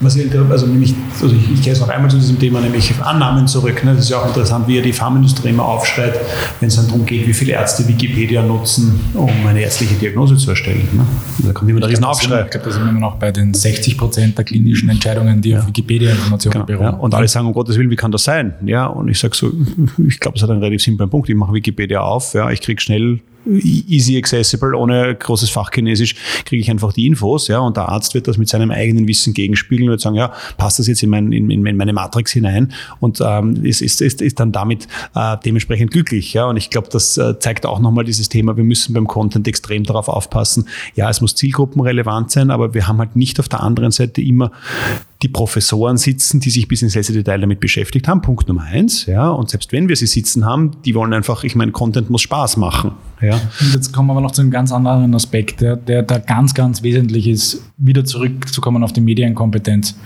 Was 0.00 0.16
ich, 0.16 0.34
also 0.34 0.66
nämlich, 0.66 0.94
also 1.20 1.34
ich, 1.34 1.52
ich 1.52 1.62
gehe 1.62 1.72
jetzt 1.72 1.80
noch 1.80 1.88
einmal 1.88 2.10
zu 2.10 2.16
diesem 2.16 2.38
Thema, 2.38 2.60
nämlich 2.60 2.90
Annahmen 3.02 3.46
zurück. 3.46 3.84
Ne? 3.84 3.94
Das 3.94 4.04
ist 4.04 4.10
ja 4.10 4.18
auch 4.18 4.26
interessant, 4.26 4.66
wie 4.66 4.76
ja 4.76 4.82
die 4.82 4.94
Pharmaindustrie 4.94 5.50
immer 5.50 5.66
aufschreit, 5.66 6.18
wenn 6.58 6.68
es 6.68 6.76
dann 6.76 6.86
darum 6.86 7.04
geht, 7.04 7.28
wie 7.28 7.34
viele 7.34 7.52
Ärzte 7.52 7.86
Wikipedia 7.86 8.42
nutzen, 8.42 8.98
um 9.12 9.28
eine 9.46 9.60
ärztliche 9.60 9.94
Diagnose 9.96 10.36
zu 10.36 10.50
erstellen. 10.50 10.88
Ne? 10.92 11.04
Da 11.44 11.52
kommt 11.52 11.70
immer 11.70 11.80
der 11.80 11.90
Riesenaufschrei. 11.90 12.44
Ich 12.44 12.50
glaube, 12.50 12.66
da 12.66 12.72
sind 12.72 12.84
wir 12.84 12.90
immer 12.90 13.00
noch 13.00 13.16
bei 13.16 13.30
den 13.30 13.52
60 13.52 13.98
Prozent 13.98 14.38
der 14.38 14.46
klinischen 14.46 14.88
Entscheidungen, 14.88 15.42
die 15.42 15.50
ja. 15.50 15.60
auf 15.60 15.66
Wikipedia-Informationen 15.66 16.52
genau, 16.52 16.64
beruhen. 16.64 16.94
Ja. 16.94 16.98
Und 16.98 17.14
alle 17.14 17.28
sagen, 17.28 17.46
um 17.46 17.52
Gottes 17.52 17.76
Willen, 17.76 17.90
wie 17.90 17.96
kann 17.96 18.10
das 18.10 18.24
sein? 18.24 18.54
Ja, 18.64 18.86
und 18.86 19.08
ich 19.08 19.18
sage 19.18 19.36
so, 19.36 19.52
ich 20.06 20.18
glaube, 20.18 20.38
es 20.38 20.42
hat 20.42 20.48
einen 20.48 20.60
relativ 20.60 20.82
simplen 20.82 21.10
Punkt. 21.10 21.28
Ich 21.28 21.34
mache 21.34 21.52
Wikipedia 21.52 22.00
auf, 22.00 22.32
ja, 22.32 22.50
ich 22.50 22.62
kriege 22.62 22.80
schnell 22.80 23.20
easy 23.46 24.16
accessible, 24.18 24.74
ohne 24.74 25.14
großes 25.14 25.50
Fachchinesisch, 25.50 26.14
kriege 26.44 26.60
ich 26.60 26.70
einfach 26.70 26.92
die 26.92 27.06
Infos, 27.06 27.48
ja, 27.48 27.58
und 27.58 27.76
der 27.76 27.88
Arzt 27.88 28.14
wird 28.14 28.28
das 28.28 28.36
mit 28.36 28.48
seinem 28.48 28.70
eigenen 28.70 29.08
Wissen 29.08 29.34
gegenspiegeln 29.70 29.90
und 29.90 30.00
sagen, 30.00 30.16
ja, 30.16 30.32
passt 30.56 30.78
das 30.78 30.86
jetzt 30.86 31.02
in, 31.02 31.10
mein, 31.10 31.32
in, 31.32 31.50
in 31.50 31.76
meine 31.76 31.92
Matrix 31.92 32.32
hinein? 32.32 32.72
Und 32.98 33.20
ähm, 33.24 33.64
ist, 33.64 33.80
ist, 33.80 34.02
ist, 34.02 34.20
ist 34.20 34.40
dann 34.40 34.52
damit 34.52 34.88
äh, 35.14 35.36
dementsprechend 35.44 35.90
glücklich, 35.90 36.34
ja, 36.34 36.46
und 36.46 36.56
ich 36.56 36.70
glaube, 36.70 36.88
das 36.90 37.16
äh, 37.16 37.38
zeigt 37.38 37.66
auch 37.66 37.78
nochmal 37.78 38.04
dieses 38.04 38.28
Thema, 38.28 38.56
wir 38.56 38.64
müssen 38.64 38.92
beim 38.92 39.06
Content 39.06 39.46
extrem 39.48 39.84
darauf 39.84 40.08
aufpassen, 40.08 40.66
ja, 40.94 41.08
es 41.08 41.20
muss 41.20 41.34
zielgruppenrelevant 41.34 42.30
sein, 42.30 42.50
aber 42.50 42.74
wir 42.74 42.88
haben 42.88 42.98
halt 42.98 43.16
nicht 43.16 43.40
auf 43.40 43.48
der 43.48 43.62
anderen 43.62 43.92
Seite 43.92 44.20
immer 44.20 44.50
die 45.22 45.28
Professoren 45.28 45.98
sitzen, 45.98 46.40
die 46.40 46.50
sich 46.50 46.66
bis 46.66 46.80
ins 46.80 46.94
letzte 46.94 47.12
Detail 47.12 47.40
damit 47.40 47.60
beschäftigt 47.60 48.08
haben. 48.08 48.22
Punkt 48.22 48.48
Nummer 48.48 48.62
eins. 48.62 49.04
Ja, 49.06 49.28
und 49.28 49.50
selbst 49.50 49.70
wenn 49.72 49.88
wir 49.88 49.96
sie 49.96 50.06
sitzen 50.06 50.46
haben, 50.46 50.70
die 50.84 50.94
wollen 50.94 51.12
einfach, 51.12 51.44
ich 51.44 51.54
meine, 51.54 51.72
Content 51.72 52.08
muss 52.08 52.22
Spaß 52.22 52.56
machen. 52.56 52.92
Ja. 53.20 53.34
Und 53.60 53.74
jetzt 53.74 53.92
kommen 53.92 54.08
wir 54.08 54.12
aber 54.12 54.22
noch 54.22 54.30
zu 54.30 54.40
einem 54.40 54.50
ganz 54.50 54.72
anderen 54.72 55.14
Aspekt, 55.14 55.60
der, 55.60 55.76
der 55.76 56.02
da 56.02 56.18
ganz, 56.18 56.54
ganz 56.54 56.82
wesentlich 56.82 57.28
ist, 57.28 57.62
wieder 57.76 58.04
zurückzukommen 58.04 58.82
auf 58.82 58.94
die 58.94 59.02
Medienkompetenz. 59.02 59.98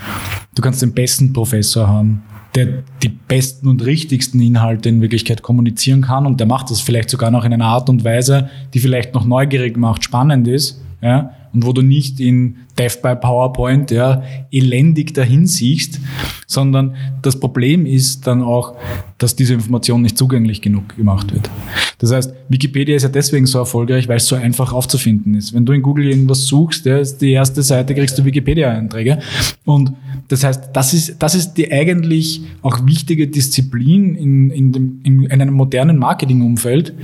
Du 0.55 0.63
kannst 0.63 0.83
den 0.83 0.93
besten 0.93 1.33
Professor 1.33 1.87
haben, 1.87 2.23
der 2.57 2.83
die 3.03 3.09
besten 3.09 3.69
und 3.69 3.85
richtigsten 3.85 4.41
Inhalte 4.41 4.89
in 4.89 5.01
Wirklichkeit 5.01 5.43
kommunizieren 5.43 6.03
kann 6.03 6.27
und 6.27 6.41
der 6.41 6.47
macht 6.47 6.71
das 6.71 6.81
vielleicht 6.81 7.11
sogar 7.11 7.31
noch 7.31 7.45
in 7.45 7.53
einer 7.53 7.67
Art 7.67 7.89
und 7.89 8.05
Weise, 8.05 8.49
die 8.73 8.81
vielleicht 8.81 9.15
noch 9.15 9.25
neugierig 9.25 9.77
macht, 9.77 10.03
spannend 10.05 10.49
ist. 10.49 10.81
Ja, 11.03 11.33
und 11.53 11.65
wo 11.65 11.73
du 11.73 11.83
nicht 11.83 12.19
in 12.19 12.57
Death 12.79 13.03
by 13.03 13.15
PowerPoint 13.15 13.91
ja, 13.91 14.23
elendig 14.51 15.15
dahin 15.15 15.47
siehst, 15.47 16.01
sondern 16.47 16.95
das 17.23 17.39
Problem 17.39 17.87
ist 17.87 18.27
dann 18.27 18.43
auch, 18.43 18.77
dass 19.19 19.37
diese 19.37 19.55
Information 19.55 20.03
nicht 20.03 20.19
zugänglich 20.19 20.61
genug 20.61 20.97
gemacht 20.97 21.33
wird. 21.33 21.51
Das 21.99 22.13
heißt, 22.13 22.35
Wikipedia 22.49 22.97
ist 22.97 23.05
ja 23.05 23.09
deswegen 23.09 23.47
so 23.47 23.59
erfolgreich, 23.59 24.09
weil 24.09 24.17
es 24.17 24.27
so 24.27 24.37
einfach 24.37 24.73
aufzufinden 24.73 25.35
ist. 25.35 25.55
Wenn 25.55 25.65
du 25.65 25.73
in 25.73 25.83
Google 25.83 26.07
irgendwas 26.07 26.45
suchst, 26.47 26.85
ja, 26.87 26.99
ist 26.99 27.19
die 27.19 27.33
erste 27.33 27.63
Seite 27.63 27.95
kriegst 27.95 28.19
du 28.19 28.25
Wikipedia-Einträge. 28.25 29.21
Und 29.65 29.93
das 30.29 30.43
heißt, 30.43 30.71
das 30.73 30.95
ist, 30.95 31.23
das 31.23 31.35
ist 31.35 31.55
die 31.55 31.71
eigentlich 31.71 32.43
auch 32.63 32.85
wichtige 32.87 33.29
Disziplin 33.29 34.15
in, 34.15 34.51
in, 34.51 34.73
dem, 34.73 35.01
in, 35.05 35.25
in 35.25 35.41
einem 35.41 35.55
modernen 35.55 35.99
Marketingumfeld, 35.99 36.95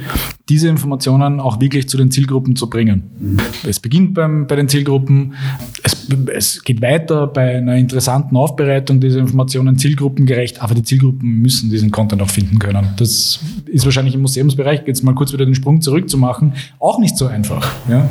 diese 0.48 0.68
Informationen 0.68 1.38
auch 1.38 1.60
wirklich 1.60 1.88
zu 1.88 1.96
den 1.96 2.10
Zielgruppen 2.10 2.56
zu 2.56 2.68
bringen. 2.68 3.38
Es 3.66 3.78
beginnt 3.78 4.14
beim, 4.14 4.46
bei 4.46 4.56
den 4.56 4.68
Zielgruppen, 4.68 5.34
es, 5.82 6.08
es 6.32 6.64
geht 6.64 6.82
weiter 6.82 7.26
bei 7.26 7.56
einer 7.56 7.76
interessanten 7.76 8.36
Aufbereitung 8.36 9.00
dieser 9.00 9.20
Informationen 9.20 9.78
zielgruppengerecht, 9.78 10.62
aber 10.62 10.74
die 10.74 10.82
Zielgruppen 10.82 11.40
müssen 11.40 11.70
diesen 11.70 11.90
Content 11.90 12.22
auch 12.22 12.30
finden 12.30 12.58
können. 12.58 12.88
Das 12.96 13.40
ist 13.66 13.84
wahrscheinlich 13.84 14.14
im 14.14 14.22
Museumsbereich, 14.22 14.82
jetzt 14.86 15.02
mal 15.02 15.14
kurz 15.14 15.32
wieder 15.32 15.44
den 15.44 15.54
Sprung 15.54 15.80
zurückzumachen, 15.80 16.54
auch 16.78 16.98
nicht 16.98 17.16
so 17.16 17.26
einfach. 17.26 17.70
Ja? 17.88 18.08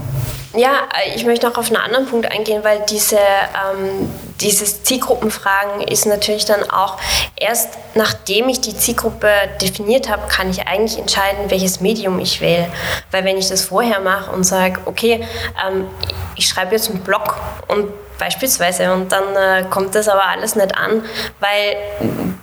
Ja, 0.55 0.89
ich 1.15 1.25
möchte 1.25 1.47
noch 1.47 1.57
auf 1.57 1.67
einen 1.67 1.75
anderen 1.75 2.07
Punkt 2.07 2.31
eingehen, 2.31 2.63
weil 2.63 2.83
diese, 2.89 3.17
ähm, 3.17 4.12
dieses 4.41 4.81
Zielgruppenfragen 4.81 5.81
ist 5.81 6.07
natürlich 6.07 6.45
dann 6.45 6.67
auch 6.71 6.97
erst 7.35 7.77
nachdem 7.93 8.49
ich 8.49 8.59
die 8.59 8.75
Zielgruppe 8.75 9.29
definiert 9.62 10.09
habe, 10.09 10.27
kann 10.27 10.49
ich 10.49 10.67
eigentlich 10.67 10.97
entscheiden, 10.97 11.49
welches 11.49 11.81
Medium 11.81 12.19
ich 12.19 12.41
wähle. 12.41 12.67
Weil 13.12 13.25
wenn 13.25 13.38
ich 13.38 13.49
das 13.49 13.63
vorher 13.63 13.99
mache 13.99 14.31
und 14.31 14.43
sage, 14.43 14.79
okay, 14.85 15.27
ähm, 15.67 15.88
ich 16.35 16.47
schreibe 16.47 16.75
jetzt 16.75 16.89
einen 16.89 17.01
Blog 17.01 17.35
und 17.67 17.91
beispielsweise. 18.19 18.93
Und 18.93 19.12
dann 19.12 19.35
äh, 19.35 19.65
kommt 19.69 19.95
das 19.95 20.07
aber 20.07 20.25
alles 20.25 20.55
nicht 20.55 20.75
an, 20.77 21.03
weil 21.39 21.77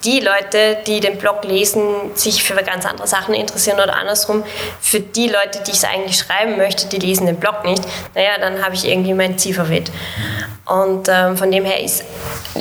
die 0.07 0.21
Leute, 0.21 0.79
die 0.87 1.01
den 1.01 1.19
Blog 1.19 1.45
lesen, 1.45 1.83
sich 2.15 2.45
für 2.45 2.55
ganz 2.63 2.87
andere 2.87 3.09
Sachen 3.09 3.35
interessieren 3.35 3.81
oder 3.81 3.97
andersrum, 3.97 4.45
für 4.81 5.01
die 5.01 5.27
Leute, 5.27 5.63
die 5.67 5.73
ich 5.73 5.79
es 5.79 5.85
eigentlich 5.85 6.17
schreiben 6.17 6.57
möchte, 6.57 6.87
die 6.87 6.99
lesen 6.99 7.27
den 7.27 7.37
Blog 7.37 7.65
nicht, 7.65 7.83
naja, 8.15 8.39
dann 8.39 8.65
habe 8.65 8.77
ich 8.77 8.87
irgendwie 8.87 9.15
mein 9.15 9.37
Ziel 9.37 9.55
verweht. 9.55 9.91
Und 10.67 11.09
ähm, 11.09 11.37
von 11.37 11.53
dem 11.53 11.65
her 11.65 11.83
ist 11.83 12.03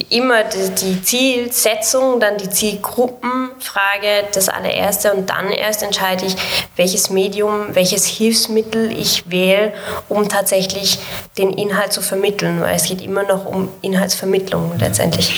immer 0.09 0.43
die, 0.43 0.75
die, 0.75 1.01
Zielsetzung, 1.01 2.19
dann 2.19 2.37
die 2.37 2.49
Zielgruppenfrage 2.49 4.27
das 4.31 4.47
allererste 4.47 5.11
und 5.13 5.29
dann 5.31 5.49
erst 5.49 5.81
entscheide 5.81 6.25
ich, 6.25 6.35
welches 6.75 7.09
Medium, 7.09 7.73
welches 7.73 8.05
Hilfsmittel 8.05 8.91
ich 8.91 9.29
wähle, 9.31 9.73
um 10.07 10.29
tatsächlich 10.29 10.99
den 11.37 11.51
Inhalt 11.51 11.93
zu 11.93 12.01
vermitteln, 12.01 12.61
weil 12.61 12.75
es 12.75 12.83
geht 12.83 13.01
immer 13.01 13.23
noch 13.23 13.45
um 13.45 13.69
Inhaltsvermittlung 13.81 14.73
letztendlich. 14.79 15.33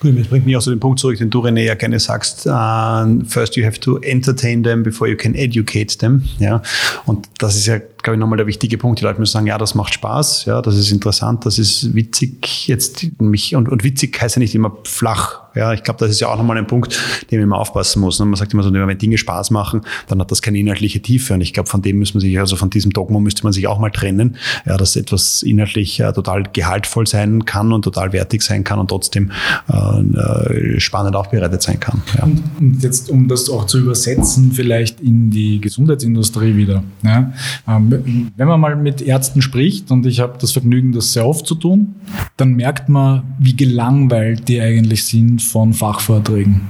Gut, 0.00 0.18
das 0.18 0.28
bringt 0.28 0.46
mich 0.46 0.56
auch 0.56 0.62
zu 0.62 0.70
dem 0.70 0.80
Punkt 0.80 1.00
zurück, 1.00 1.18
den 1.18 1.30
du 1.30 1.40
René 1.40 1.64
ja 1.64 1.74
gerne 1.74 1.98
sagst, 1.98 2.46
uh, 2.46 3.04
first 3.26 3.56
you 3.56 3.64
have 3.64 3.80
to 3.80 3.98
entertain 3.98 4.62
them 4.62 4.84
before 4.84 5.10
you 5.10 5.16
can 5.16 5.34
educate 5.34 5.98
them. 5.98 6.22
Ja? 6.38 6.62
Und 7.04 7.28
das 7.38 7.56
ist 7.56 7.66
ja, 7.66 7.80
glaube 8.02 8.16
ich, 8.16 8.20
nochmal 8.20 8.36
der 8.36 8.46
wichtige 8.46 8.78
Punkt. 8.78 9.00
Die 9.00 9.04
Leute 9.04 9.20
müssen 9.20 9.32
sagen, 9.32 9.46
ja, 9.46 9.58
das 9.58 9.74
macht 9.74 9.94
Spaß, 9.94 10.44
ja, 10.46 10.60
das 10.62 10.76
ist 10.76 10.90
interessant, 10.90 11.46
das 11.46 11.58
ist 11.58 11.94
witzig 11.94 12.68
jetzt 12.68 13.06
mich 13.20 13.54
und, 13.54 13.68
und 13.68 13.84
witzig 13.84 14.20
heißt 14.20 14.36
ja 14.36 14.40
nicht 14.40 14.54
immer 14.54 14.76
flach 14.84 15.42
Ja, 15.54 15.72
ich 15.72 15.82
glaube, 15.82 15.98
das 16.00 16.10
ist 16.10 16.20
ja 16.20 16.28
auch 16.28 16.36
nochmal 16.36 16.56
ein 16.58 16.66
Punkt, 16.66 16.98
den 17.30 17.38
man 17.38 17.44
immer 17.44 17.58
aufpassen 17.58 18.00
muss. 18.00 18.18
Ne? 18.18 18.26
Man 18.26 18.36
sagt 18.36 18.52
immer 18.52 18.62
so, 18.62 18.72
wenn 18.72 18.98
Dinge 18.98 19.18
Spaß 19.18 19.50
machen, 19.50 19.82
dann 20.08 20.20
hat 20.20 20.30
das 20.30 20.42
keine 20.42 20.58
inhaltliche 20.58 21.00
Tiefe. 21.00 21.34
Und 21.34 21.40
ich 21.40 21.52
glaube, 21.52 21.68
von 21.68 21.82
dem 21.82 21.98
muss 21.98 22.14
man 22.14 22.20
sich, 22.20 22.38
also 22.38 22.56
von 22.56 22.70
diesem 22.70 22.92
Dogma 22.92 23.20
müsste 23.20 23.44
man 23.44 23.52
sich 23.52 23.66
auch 23.66 23.78
mal 23.78 23.90
trennen, 23.90 24.36
ja, 24.66 24.76
dass 24.76 24.96
etwas 24.96 25.42
inhaltlich 25.42 26.00
äh, 26.00 26.12
total 26.12 26.44
gehaltvoll 26.52 27.06
sein 27.06 27.44
kann 27.44 27.72
und 27.72 27.82
total 27.82 28.12
wertig 28.12 28.42
sein 28.42 28.64
kann 28.64 28.78
und 28.78 28.88
trotzdem 28.88 29.30
äh, 29.68 30.80
spannend 30.80 31.16
aufbereitet 31.16 31.62
sein 31.62 31.80
kann. 31.80 32.02
Ja. 32.16 32.24
Und, 32.24 32.42
und, 32.58 32.82
jetzt, 32.82 33.10
um 33.10 33.28
das 33.28 33.50
auch 33.50 33.66
zu 33.66 33.78
übersetzen, 33.78 34.52
vielleicht 34.52 35.00
in 35.00 35.30
die 35.30 35.60
Gesundheitsindustrie 35.60 36.56
wieder. 36.56 36.82
Ja? 37.02 37.32
Ähm, 37.68 38.32
wenn 38.36 38.48
man 38.48 38.60
mal 38.60 38.76
mit 38.76 39.02
Ärzten 39.02 39.42
spricht, 39.42 39.90
und 39.90 40.06
ich 40.06 40.20
habe 40.20 40.38
das 40.40 40.52
Vergnügen, 40.52 40.92
das 40.92 41.12
sehr 41.12 41.26
oft 41.26 41.46
zu 41.46 41.54
tun, 41.54 41.94
dann 42.36 42.54
merkt 42.54 42.88
man, 42.88 43.22
wie 43.38 43.56
gelangweilt 43.56 44.48
die 44.48 44.60
eigentlich 44.60 45.04
sind 45.04 45.41
von 45.42 45.72
Fachvorträgen. 45.72 46.62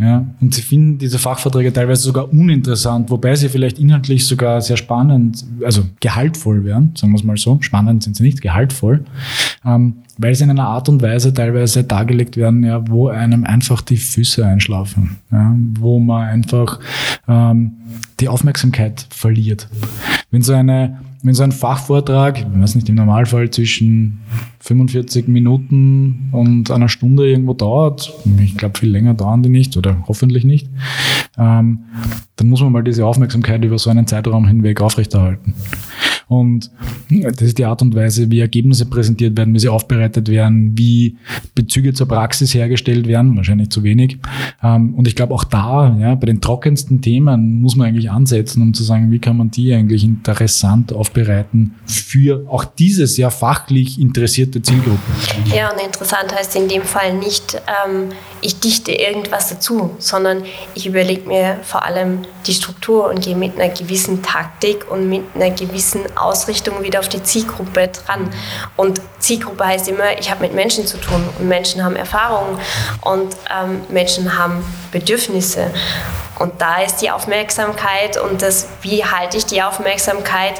Ja, 0.00 0.24
und 0.40 0.54
sie 0.54 0.62
finden 0.62 0.96
diese 0.96 1.18
Fachvorträge 1.18 1.74
teilweise 1.74 2.04
sogar 2.04 2.32
uninteressant, 2.32 3.10
wobei 3.10 3.34
sie 3.34 3.50
vielleicht 3.50 3.78
inhaltlich 3.78 4.26
sogar 4.26 4.62
sehr 4.62 4.78
spannend, 4.78 5.44
also 5.62 5.82
gehaltvoll 6.00 6.64
wären, 6.64 6.96
sagen 6.96 7.12
wir 7.12 7.18
es 7.18 7.24
mal 7.24 7.36
so. 7.36 7.58
Spannend 7.60 8.02
sind 8.02 8.16
sie 8.16 8.22
nicht, 8.22 8.40
gehaltvoll, 8.40 9.04
ähm, 9.62 9.96
weil 10.16 10.34
sie 10.34 10.44
in 10.44 10.50
einer 10.50 10.68
Art 10.68 10.88
und 10.88 11.02
Weise 11.02 11.34
teilweise 11.34 11.84
dargelegt 11.84 12.38
werden, 12.38 12.64
ja, 12.64 12.82
wo 12.88 13.08
einem 13.08 13.44
einfach 13.44 13.82
die 13.82 13.98
Füße 13.98 14.44
einschlafen, 14.44 15.18
ja, 15.30 15.54
wo 15.78 15.98
man 15.98 16.28
einfach 16.28 16.80
ähm, 17.28 17.72
die 18.20 18.28
Aufmerksamkeit 18.28 19.06
verliert. 19.10 19.68
Wenn 20.30 20.42
so 20.42 20.52
eine 20.52 21.00
wenn 21.22 21.34
so 21.34 21.42
ein 21.42 21.52
Fachvortrag, 21.52 22.38
ich 22.38 22.46
weiß 22.60 22.76
nicht, 22.76 22.88
im 22.88 22.94
Normalfall 22.94 23.50
zwischen 23.50 24.20
45 24.60 25.28
Minuten 25.28 26.30
und 26.32 26.70
einer 26.70 26.88
Stunde 26.88 27.28
irgendwo 27.28 27.52
dauert, 27.52 28.14
ich 28.40 28.56
glaube, 28.56 28.78
viel 28.78 28.90
länger 28.90 29.14
dauern 29.14 29.42
die 29.42 29.50
nicht 29.50 29.76
oder 29.76 30.02
hoffentlich 30.08 30.44
nicht, 30.44 30.68
ähm, 31.36 31.80
dann 32.36 32.48
muss 32.48 32.62
man 32.62 32.72
mal 32.72 32.82
diese 32.82 33.04
Aufmerksamkeit 33.04 33.62
über 33.62 33.78
so 33.78 33.90
einen 33.90 34.06
Zeitraum 34.06 34.46
hinweg 34.48 34.80
aufrechterhalten. 34.80 35.54
Und 36.30 36.70
das 37.08 37.42
ist 37.42 37.58
die 37.58 37.64
Art 37.64 37.82
und 37.82 37.92
Weise, 37.96 38.30
wie 38.30 38.38
Ergebnisse 38.38 38.86
präsentiert 38.86 39.36
werden, 39.36 39.52
wie 39.52 39.58
sie 39.58 39.68
aufbereitet 39.68 40.28
werden, 40.28 40.78
wie 40.78 41.16
Bezüge 41.56 41.92
zur 41.92 42.06
Praxis 42.06 42.54
hergestellt 42.54 43.08
werden, 43.08 43.36
wahrscheinlich 43.36 43.70
zu 43.70 43.82
wenig. 43.82 44.18
Ähm, 44.62 44.94
und 44.94 45.08
ich 45.08 45.16
glaube 45.16 45.34
auch 45.34 45.42
da, 45.42 45.96
ja, 45.98 46.14
bei 46.14 46.26
den 46.26 46.40
trockensten 46.40 47.02
Themen 47.02 47.60
muss 47.60 47.74
man 47.74 47.88
eigentlich 47.88 48.12
ansetzen, 48.12 48.62
um 48.62 48.74
zu 48.74 48.84
sagen, 48.84 49.10
wie 49.10 49.18
kann 49.18 49.36
man 49.36 49.50
die 49.50 49.74
eigentlich 49.74 50.04
interessant 50.04 50.92
aufbereiten 50.92 51.74
für 51.84 52.44
auch 52.48 52.64
diese 52.64 53.08
sehr 53.08 53.32
fachlich 53.32 54.00
interessierte 54.00 54.62
Zielgruppe. 54.62 55.00
Ja, 55.52 55.72
und 55.72 55.84
interessant 55.84 56.32
heißt 56.32 56.54
in 56.54 56.68
dem 56.68 56.82
Fall 56.82 57.18
nicht, 57.18 57.60
ähm, 57.84 58.10
ich 58.42 58.60
dichte 58.60 58.92
irgendwas 58.92 59.48
dazu, 59.48 59.94
sondern 59.98 60.44
ich 60.74 60.86
überlege 60.86 61.26
mir 61.28 61.58
vor 61.62 61.84
allem 61.84 62.26
die 62.46 62.54
Struktur 62.54 63.08
und 63.08 63.22
gehe 63.22 63.36
mit 63.36 63.58
einer 63.58 63.72
gewissen 63.72 64.22
Taktik 64.22 64.90
und 64.90 65.08
mit 65.08 65.22
einer 65.34 65.50
gewissen 65.50 66.00
Ausrichtung 66.16 66.82
wieder 66.82 67.00
auf 67.00 67.08
die 67.08 67.22
Zielgruppe 67.22 67.88
dran. 67.88 68.30
Und 68.76 69.00
Zielgruppe 69.18 69.66
heißt 69.66 69.88
immer, 69.88 70.18
ich 70.18 70.30
habe 70.30 70.42
mit 70.42 70.54
Menschen 70.54 70.86
zu 70.86 70.98
tun 70.98 71.22
und 71.38 71.48
Menschen 71.48 71.84
haben 71.84 71.96
Erfahrungen 71.96 72.58
und 73.02 73.36
ähm, 73.50 73.82
Menschen 73.88 74.38
haben 74.38 74.64
Bedürfnisse. 74.92 75.70
Und 76.40 76.54
da 76.58 76.80
ist 76.80 77.02
die 77.02 77.10
Aufmerksamkeit 77.10 78.16
und 78.16 78.40
das, 78.40 78.66
wie 78.80 79.04
halte 79.04 79.36
ich 79.36 79.44
die 79.44 79.62
Aufmerksamkeit, 79.62 80.54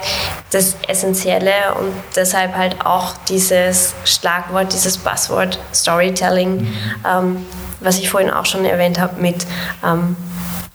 das 0.51 0.77
Essentielle 0.87 1.75
und 1.79 1.91
deshalb 2.15 2.55
halt 2.55 2.85
auch 2.85 3.15
dieses 3.29 3.95
Schlagwort, 4.05 4.75
dieses 4.75 4.99
Buzzword 4.99 5.59
Storytelling, 5.75 6.61
mhm. 6.61 6.75
ähm, 7.11 7.47
was 7.81 7.99
ich 7.99 8.11
vorhin 8.11 8.31
auch 8.31 8.45
schon 8.45 8.67
erwähnt 8.67 9.01
habe 9.01 9.23
mit 9.23 9.47
ähm, 9.83 10.17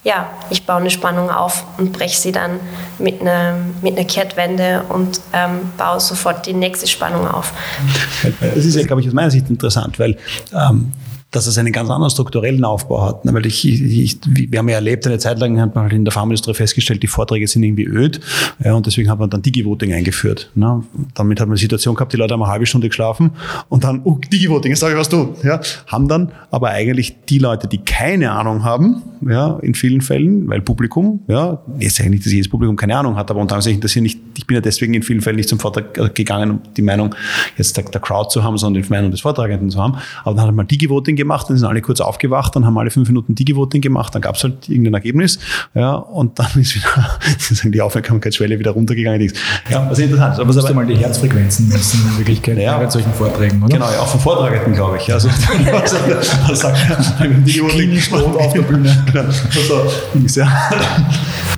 ja, 0.02 0.30
ich 0.50 0.64
baue 0.64 0.76
eine 0.76 0.90
Spannung 0.90 1.30
auf 1.30 1.64
und 1.78 1.92
breche 1.92 2.16
sie 2.16 2.30
dann 2.30 2.60
mit 3.00 3.20
einer, 3.20 3.56
mit 3.82 3.96
einer 3.96 4.06
Kehrtwende 4.06 4.84
und 4.88 5.20
ähm, 5.32 5.72
baue 5.76 5.98
sofort 5.98 6.46
die 6.46 6.52
nächste 6.52 6.86
Spannung 6.86 7.26
auf. 7.26 7.52
Das 8.40 8.64
ist 8.64 8.76
ja, 8.76 8.84
glaube 8.84 9.02
ich, 9.02 9.08
aus 9.08 9.14
meiner 9.14 9.32
Sicht 9.32 9.50
interessant, 9.50 9.98
weil 9.98 10.16
ähm, 10.52 10.92
dass 11.32 11.46
es 11.46 11.58
einen 11.58 11.72
ganz 11.72 11.90
anderen 11.90 12.10
strukturellen 12.10 12.64
Aufbau 12.64 13.02
hat. 13.04 13.24
Ne? 13.24 13.34
Weil 13.34 13.46
ich, 13.46 13.66
ich, 13.66 14.18
wir 14.26 14.58
haben 14.58 14.68
ja 14.68 14.76
erlebt, 14.76 15.06
eine 15.06 15.18
Zeit 15.18 15.38
lang 15.38 15.60
hat 15.60 15.74
man 15.74 15.84
halt 15.84 15.92
in 15.92 16.04
der 16.04 16.12
Pharmaindustrie 16.12 16.54
festgestellt, 16.54 17.02
die 17.02 17.08
Vorträge 17.08 17.46
sind 17.48 17.62
irgendwie 17.62 17.84
öd. 17.84 18.20
Ja, 18.64 18.74
und 18.74 18.86
deswegen 18.86 19.10
hat 19.10 19.18
man 19.18 19.28
dann 19.28 19.42
Digi-Voting 19.42 19.92
eingeführt. 19.92 20.50
Ne? 20.54 20.84
Damit 21.14 21.40
hat 21.40 21.48
man 21.48 21.56
die 21.56 21.62
Situation 21.62 21.94
gehabt, 21.94 22.12
die 22.12 22.16
Leute 22.16 22.34
haben 22.34 22.42
eine 22.42 22.52
halbe 22.52 22.66
Stunde 22.66 22.88
geschlafen 22.88 23.32
und 23.68 23.84
dann, 23.84 24.02
oh, 24.04 24.18
Digi-Voting, 24.32 24.70
jetzt 24.70 24.80
sage 24.80 24.94
ich 24.94 25.00
was 25.00 25.08
du. 25.08 25.34
Ja, 25.42 25.60
haben 25.88 26.08
dann 26.08 26.30
aber 26.50 26.70
eigentlich 26.70 27.16
die 27.28 27.38
Leute, 27.38 27.66
die 27.66 27.78
keine 27.78 28.30
Ahnung 28.30 28.64
haben, 28.64 29.02
ja, 29.28 29.58
in 29.62 29.74
vielen 29.74 30.02
Fällen, 30.02 30.48
weil 30.48 30.60
Publikum, 30.60 31.20
ja, 31.26 31.60
jetzt 31.78 32.00
eigentlich, 32.00 32.22
dass 32.22 32.32
jedes 32.32 32.48
Publikum 32.48 32.76
keine 32.76 32.96
Ahnung 32.96 33.16
hat, 33.16 33.30
aber 33.30 33.40
unter 33.40 33.56
anderem 33.56 33.74
interessiert 33.74 34.04
nicht, 34.04 34.20
ich 34.38 34.46
bin 34.46 34.54
ja 34.54 34.60
deswegen 34.60 34.94
in 34.94 35.02
vielen 35.02 35.20
Fällen 35.20 35.36
nicht 35.36 35.48
zum 35.48 35.58
Vortrag 35.58 36.14
gegangen, 36.14 36.50
um 36.52 36.60
die 36.76 36.82
Meinung 36.82 37.14
jetzt 37.56 37.76
der, 37.76 37.84
der 37.84 38.00
Crowd 38.00 38.30
zu 38.30 38.44
haben, 38.44 38.56
sondern 38.58 38.82
die 38.82 38.88
Meinung 38.88 39.10
des 39.10 39.20
Vortragenden 39.20 39.70
zu 39.70 39.82
haben. 39.82 39.96
Aber 40.24 40.36
dann 40.36 40.46
hat 40.46 40.54
man 40.54 40.66
Digi-Voting 40.66 41.15
gemacht, 41.16 41.48
dann 41.48 41.56
sind 41.56 41.66
alle 41.66 41.80
kurz 41.80 42.00
aufgewacht, 42.00 42.54
dann 42.56 42.66
haben 42.66 42.76
alle 42.78 42.90
fünf 42.90 43.08
Minuten 43.08 43.34
Digi-Voting 43.34 43.80
gemacht, 43.80 44.14
dann 44.14 44.22
gab 44.22 44.36
es 44.36 44.44
halt 44.44 44.68
irgendein 44.68 44.94
Ergebnis, 44.94 45.38
ja, 45.74 45.94
und 45.94 46.38
dann 46.38 46.50
ist 46.54 46.76
wieder 46.76 47.18
sozusagen 47.38 47.72
die 47.72 47.80
Aufmerksamkeitsschwelle 47.80 48.58
wieder 48.58 48.72
runtergegangen. 48.72 49.32
Ja, 49.70 49.90
was 49.90 49.98
interessant 49.98 50.34
ist. 50.34 50.40
Aber 50.40 50.52
musst 50.52 50.68
du 50.68 50.74
mal 50.74 50.86
die 50.86 50.96
Herzfrequenzen 50.96 51.68
messen 51.68 52.00
in 52.10 52.18
Wirklichkeit 52.18 52.58
ja, 52.58 52.78
bei 52.78 52.88
solchen 52.88 53.12
Vorträgen, 53.12 53.62
oder? 53.62 53.72
Genau, 53.72 53.90
ja, 53.90 54.00
auch 54.00 54.08
von 54.08 54.20
Vortragenden, 54.20 54.74
glaube 54.74 54.98
ich. 54.98 55.12
Also, 55.12 55.28
was 56.48 56.60
sagt 56.60 56.78
Digi-Voting 57.20 57.98
auf 58.38 58.52
der 58.52 58.62
Bühne. 58.62 59.04
Also, 59.14 60.40
ja. 60.40 60.70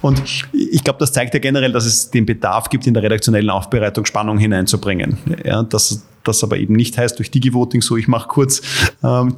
Und 0.01 0.23
ich 0.53 0.85
glaube, 0.85 0.99
das 1.01 1.13
zeigt 1.13 1.35
ja 1.35 1.41
generell, 1.41 1.73
dass 1.73 1.85
es 1.85 2.11
den 2.11 2.27
Bedarf 2.27 2.69
gibt, 2.69 2.87
in 2.87 2.95
der 2.95 3.03
redaktionellen 3.03 3.51
Aufbereitung 3.51 4.05
Spannung 4.05 4.39
hineinzubringen. 4.39 5.19
Ja, 5.45 5.63
dass 5.63 6.03
das 6.29 6.45
aber 6.45 6.59
eben 6.59 6.75
nicht 6.75 6.97
heißt 6.97 7.19
durch 7.19 7.31
Digi-Voting 7.31 7.83
so, 7.83 7.97
ich 7.97 8.09
mache 8.09 8.29
kurz 8.29 8.63
ähm, 9.03 9.37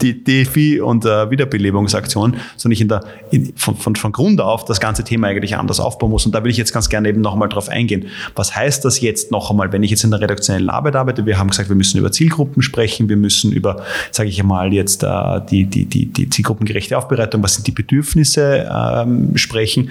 die 0.00 0.22
DFI 0.24 0.80
und 0.80 1.04
äh, 1.04 1.30
Wiederbelebungsaktion, 1.30 2.36
sondern 2.56 2.72
ich 2.72 2.80
in 2.80 2.88
der, 2.88 3.04
in, 3.30 3.52
von, 3.56 3.76
von, 3.76 3.96
von 3.96 4.12
Grund 4.12 4.40
auf 4.40 4.64
das 4.64 4.80
ganze 4.80 5.04
Thema 5.04 5.28
eigentlich 5.28 5.56
anders 5.56 5.80
aufbauen 5.80 6.10
muss. 6.10 6.26
Und 6.26 6.34
da 6.34 6.44
will 6.44 6.50
ich 6.50 6.56
jetzt 6.56 6.72
ganz 6.72 6.88
gerne 6.88 7.08
eben 7.08 7.20
noch 7.20 7.32
einmal 7.32 7.48
drauf 7.48 7.68
eingehen. 7.68 8.06
Was 8.34 8.54
heißt 8.54 8.84
das 8.84 9.00
jetzt 9.00 9.30
noch 9.30 9.50
einmal, 9.50 9.72
wenn 9.72 9.82
ich 9.82 9.90
jetzt 9.90 10.04
in 10.04 10.10
der 10.10 10.20
redaktionellen 10.20 10.70
Arbeit 10.70 10.96
arbeite? 10.96 11.26
Wir 11.26 11.38
haben 11.38 11.50
gesagt, 11.50 11.68
wir 11.68 11.76
müssen 11.76 11.98
über 11.98 12.12
Zielgruppen 12.12 12.62
sprechen, 12.62 13.08
wir 13.08 13.16
müssen 13.16 13.52
über, 13.52 13.82
sage 14.10 14.28
ich 14.28 14.40
einmal, 14.40 14.72
jetzt 14.72 15.02
äh, 15.02 15.40
die, 15.50 15.64
die, 15.64 15.84
die, 15.84 16.06
die 16.06 16.30
zielgruppengerechte 16.30 16.96
Aufbereitung, 16.96 17.42
was 17.42 17.54
sind 17.54 17.66
die 17.66 17.72
Bedürfnisse 17.72 18.68
ähm, 18.72 19.36
sprechen. 19.36 19.90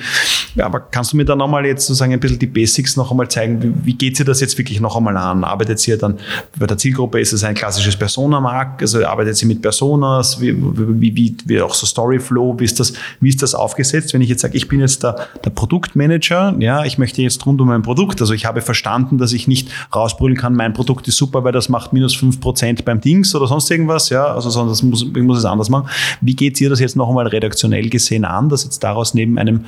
Ja, 0.56 0.66
aber 0.66 0.80
kannst 0.80 1.14
du 1.14 1.18
mir 1.18 1.26
da 1.26 1.36
nochmal 1.36 1.66
jetzt 1.66 1.86
sozusagen 1.86 2.14
ein 2.14 2.20
bisschen 2.20 2.40
die 2.40 2.48
Basics 2.48 2.96
noch 2.96 3.12
einmal 3.12 3.28
zeigen? 3.28 3.62
Wie, 3.62 3.74
wie 3.86 3.94
geht 3.94 4.18
sie 4.18 4.24
das 4.24 4.40
jetzt 4.40 4.58
wirklich 4.58 4.80
noch 4.80 4.96
einmal 4.96 5.18
an? 5.18 5.44
Arbeitet 5.44 5.80
sie 5.80 5.98
dann 5.98 6.18
bei 6.58 6.66
der 6.66 6.78
Zielgruppe, 6.78 7.20
ist 7.20 7.34
es 7.34 7.44
ein 7.44 7.56
klassisches 7.56 7.96
Persona-Markt, 7.96 8.82
also 8.82 9.06
arbeitet 9.06 9.36
sie 9.36 9.46
mit 9.46 9.62
Personas, 9.98 10.40
wie, 10.40 10.56
wie, 10.56 11.36
wie, 11.46 11.62
auch 11.62 11.74
so 11.74 11.86
Storyflow, 11.86 12.60
wie 12.60 12.66
ist 12.66 12.80
das, 12.80 12.94
wie 13.20 13.30
ist 13.30 13.42
das 13.42 13.56
aufgesetzt? 13.56 14.14
Wenn 14.14 14.22
ich 14.22 14.30
jetzt 14.30 14.42
sage, 14.42 14.56
ich 14.56 14.68
bin 14.68 14.80
jetzt 14.80 15.04
der, 15.04 15.28
der 15.44 15.50
Produktmanager, 15.50 16.56
ja, 16.60 16.86
ich 16.86 16.98
möchte 16.98 17.22
jetzt 17.22 17.46
rund 17.46 17.60
um 17.62 17.68
mein 17.68 17.82
Produkt, 17.82 18.22
also 18.22 18.34
ich 18.34 18.46
habe 18.46 18.62
verstanden, 18.62 19.18
dass 19.18 19.34
ich 19.34 19.48
nicht 19.48 19.70
rausbrüllen 19.94 20.38
kann, 20.38 20.54
mein 20.54 20.74
Produkt 20.74 21.08
ist 21.08 21.18
super, 21.18 21.44
weil 21.44 21.52
das 21.52 21.70
macht 21.70 21.94
minus 21.94 22.16
fünf 22.16 22.40
Prozent 22.40 22.86
beim 22.86 23.02
Dings 23.02 23.34
oder 23.34 23.48
sonst 23.48 23.70
irgendwas, 23.72 24.10
ja, 24.10 24.26
also 24.26 24.68
das 24.68 24.84
muss, 24.84 25.04
ich 25.04 25.24
muss 25.24 25.40
es 25.40 25.46
anders 25.46 25.70
machen. 25.70 25.90
Wie 26.22 26.36
geht 26.36 26.60
ihr 26.62 26.70
das 26.70 26.80
jetzt 26.80 26.96
noch 26.96 27.10
einmal 27.10 27.28
redaktionell 27.28 27.90
gesehen 27.90 28.26
an, 28.26 28.50
dass 28.50 28.64
jetzt 28.64 28.84
daraus 28.84 29.14
neben 29.14 29.40
einem 29.40 29.66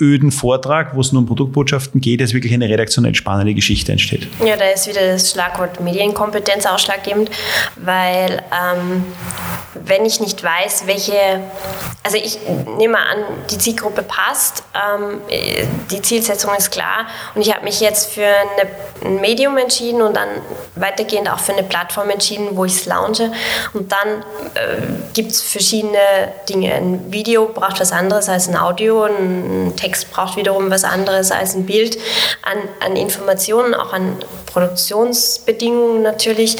öden 0.00 0.30
Vortrag, 0.30 0.94
wo 0.94 1.00
es 1.00 1.12
nur 1.12 1.22
um 1.22 1.26
Produktbotschaften 1.26 2.00
geht, 2.00 2.20
jetzt 2.20 2.34
wirklich 2.34 2.52
eine 2.52 2.68
redaktionell 2.68 3.14
spannende 3.14 3.54
Geschichte 3.54 3.92
entsteht? 3.92 4.28
Ja, 4.44 4.56
da 4.56 4.66
ist 4.66 4.86
wieder 4.86 5.12
das 5.12 5.32
Schlagwort 5.32 5.80
Medienkompetenz 5.80 6.66
ausschlaggebend, 6.66 7.30
weil 7.84 8.42
ähm, 8.52 9.04
wenn 9.74 10.04
ich 10.04 10.20
nicht 10.20 10.42
weiß, 10.42 10.86
welche, 10.86 11.40
also 12.02 12.16
ich 12.16 12.38
nehme 12.76 12.98
an, 12.98 13.24
die 13.50 13.58
Zielgruppe 13.58 14.02
passt, 14.02 14.64
ähm, 14.74 15.20
die 15.90 16.02
Zielsetzung 16.02 16.54
ist 16.56 16.70
klar 16.70 17.06
und 17.34 17.42
ich 17.42 17.54
habe 17.54 17.64
mich 17.64 17.80
jetzt 17.80 18.12
für 18.12 18.26
eine, 18.26 18.70
ein 19.04 19.20
Medium 19.20 19.56
entschieden 19.56 20.02
und 20.02 20.14
dann 20.14 20.28
weitergehend 20.74 21.30
auch 21.30 21.38
für 21.38 21.52
eine 21.52 21.62
Plattform 21.62 22.10
entschieden, 22.10 22.48
wo 22.52 22.64
ich 22.64 22.74
es 22.74 22.86
launche 22.86 23.32
und 23.72 23.90
dann 23.92 24.22
äh, 24.54 24.82
gibt 25.14 25.32
es 25.32 25.40
verschiedene 25.40 25.98
Dinge. 26.48 26.74
Ein 26.74 27.12
Video 27.12 27.46
braucht 27.46 27.80
was 27.80 27.92
anderes 27.92 28.28
als 28.28 28.48
ein 28.48 28.56
Audio, 28.56 29.04
ein 29.04 29.74
Text 29.76 30.10
braucht 30.10 30.36
wiederum 30.36 30.70
was 30.70 30.84
anderes 30.84 31.30
als 31.30 31.54
ein 31.54 31.66
Bild 31.66 31.98
an, 32.42 32.58
an 32.84 32.96
Informationen, 32.96 33.74
auch 33.74 33.92
an 33.92 34.16
Produktionsbedingungen 34.52 36.02
natürlich, 36.02 36.56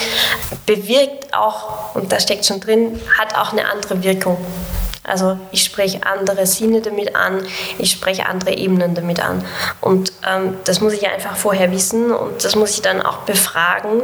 bewirkt 0.67 1.35
auch, 1.35 1.95
und 1.95 2.11
da 2.11 2.19
steckt 2.21 2.47
schon 2.47 2.61
drin, 2.61 3.01
hat 3.19 3.35
auch 3.37 3.53
eine 3.53 3.71
andere 3.71 4.03
Wirkung. 4.03 4.37
Also 5.05 5.37
ich 5.51 5.65
spreche 5.65 6.07
andere 6.07 6.47
Sinne 6.47 6.81
damit 6.81 7.17
an, 7.17 7.45
ich 7.79 7.91
spreche 7.91 8.27
andere 8.27 8.57
Ebenen 8.57 8.95
damit 8.95 9.21
an. 9.21 9.45
Und 9.81 10.13
ähm, 10.25 10.55
das 10.65 10.81
muss 10.81 10.93
ich 10.93 11.09
einfach 11.09 11.35
vorher 11.35 11.73
wissen 11.73 12.13
und 12.13 12.45
das 12.45 12.55
muss 12.55 12.71
ich 12.71 12.83
dann 12.83 13.03
auch 13.03 13.19
befragen. 13.19 14.03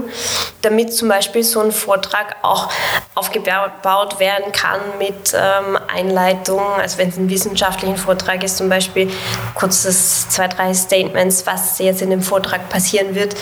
damit 0.62 0.92
zum 0.92 1.08
Beispiel 1.08 1.44
so 1.44 1.60
ein 1.60 1.70
Vortrag 1.70 2.36
auch 2.42 2.68
aufgebaut 3.14 4.18
werden 4.18 4.50
kann 4.52 4.80
mit 4.98 5.32
ähm, 5.34 5.78
Einleitung, 5.86 6.60
also 6.80 6.98
wenn 6.98 7.10
es 7.10 7.16
ein 7.16 7.30
wissenschaftlichen 7.30 7.96
Vortrag 7.96 8.42
ist, 8.42 8.56
zum 8.56 8.68
Beispiel 8.68 9.10
kurzes 9.54 10.28
zwei, 10.28 10.48
drei 10.48 10.74
Statements, 10.74 11.46
was 11.46 11.78
jetzt 11.78 12.02
in 12.02 12.10
dem 12.10 12.22
Vortrag 12.22 12.68
passieren 12.68 13.14
wird 13.14 13.36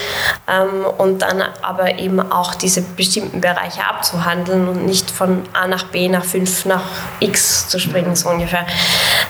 ähm, 0.47 0.85
und 0.97 1.23
dann 1.23 1.43
aber 1.63 1.97
eben 1.97 2.19
auch 2.31 2.53
diese 2.53 2.81
bestimmten 2.81 3.41
Bereiche 3.41 3.83
abzuhandeln 3.83 4.67
und 4.67 4.85
nicht 4.85 5.09
von 5.09 5.43
A 5.53 5.67
nach 5.67 5.85
B 5.85 6.07
nach 6.07 6.23
5 6.23 6.65
nach 6.65 6.83
X 7.19 7.46
zu 7.67 7.79
springen, 7.79 8.15
so 8.15 8.29
ungefähr. 8.29 8.65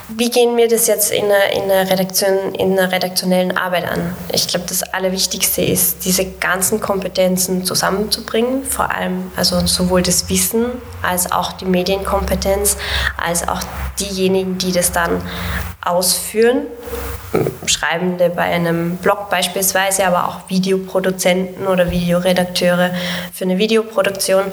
Wie 0.08 0.30
gehen 0.30 0.56
wir 0.56 0.68
das 0.68 0.86
jetzt 0.86 1.10
in 1.10 1.28
der, 1.28 1.52
in 1.52 1.70
Redaktion, 1.70 2.54
redaktionellen 2.78 3.56
Arbeit 3.56 3.90
an? 3.90 4.14
Ich 4.32 4.48
glaube, 4.48 4.66
das 4.68 4.82
Allerwichtigste 4.82 5.62
ist, 5.62 6.04
diese 6.04 6.24
ganzen 6.24 6.80
Kompetenzen 6.80 7.64
zusammenzubringen, 7.64 8.64
vor 8.64 8.90
allem 8.94 9.30
also 9.36 9.66
sowohl 9.66 10.02
das 10.02 10.28
Wissen 10.28 10.66
als 11.02 11.30
auch 11.30 11.52
die 11.52 11.66
Medienkompetenz, 11.66 12.76
als 13.16 13.46
auch 13.46 13.60
diejenigen, 14.00 14.58
die 14.58 14.72
das 14.72 14.92
dann 14.92 15.22
ausführen. 15.84 16.66
Schreibende 17.66 18.30
bei 18.30 18.42
einem 18.42 18.96
Blog 18.96 19.28
beispielsweise, 19.30 20.06
aber 20.06 20.28
auch 20.28 20.48
Videoproduzenten 20.48 21.66
oder 21.66 21.90
Videoredakteure 21.90 22.90
für 23.32 23.44
eine 23.44 23.58
Videoproduktion. 23.58 24.44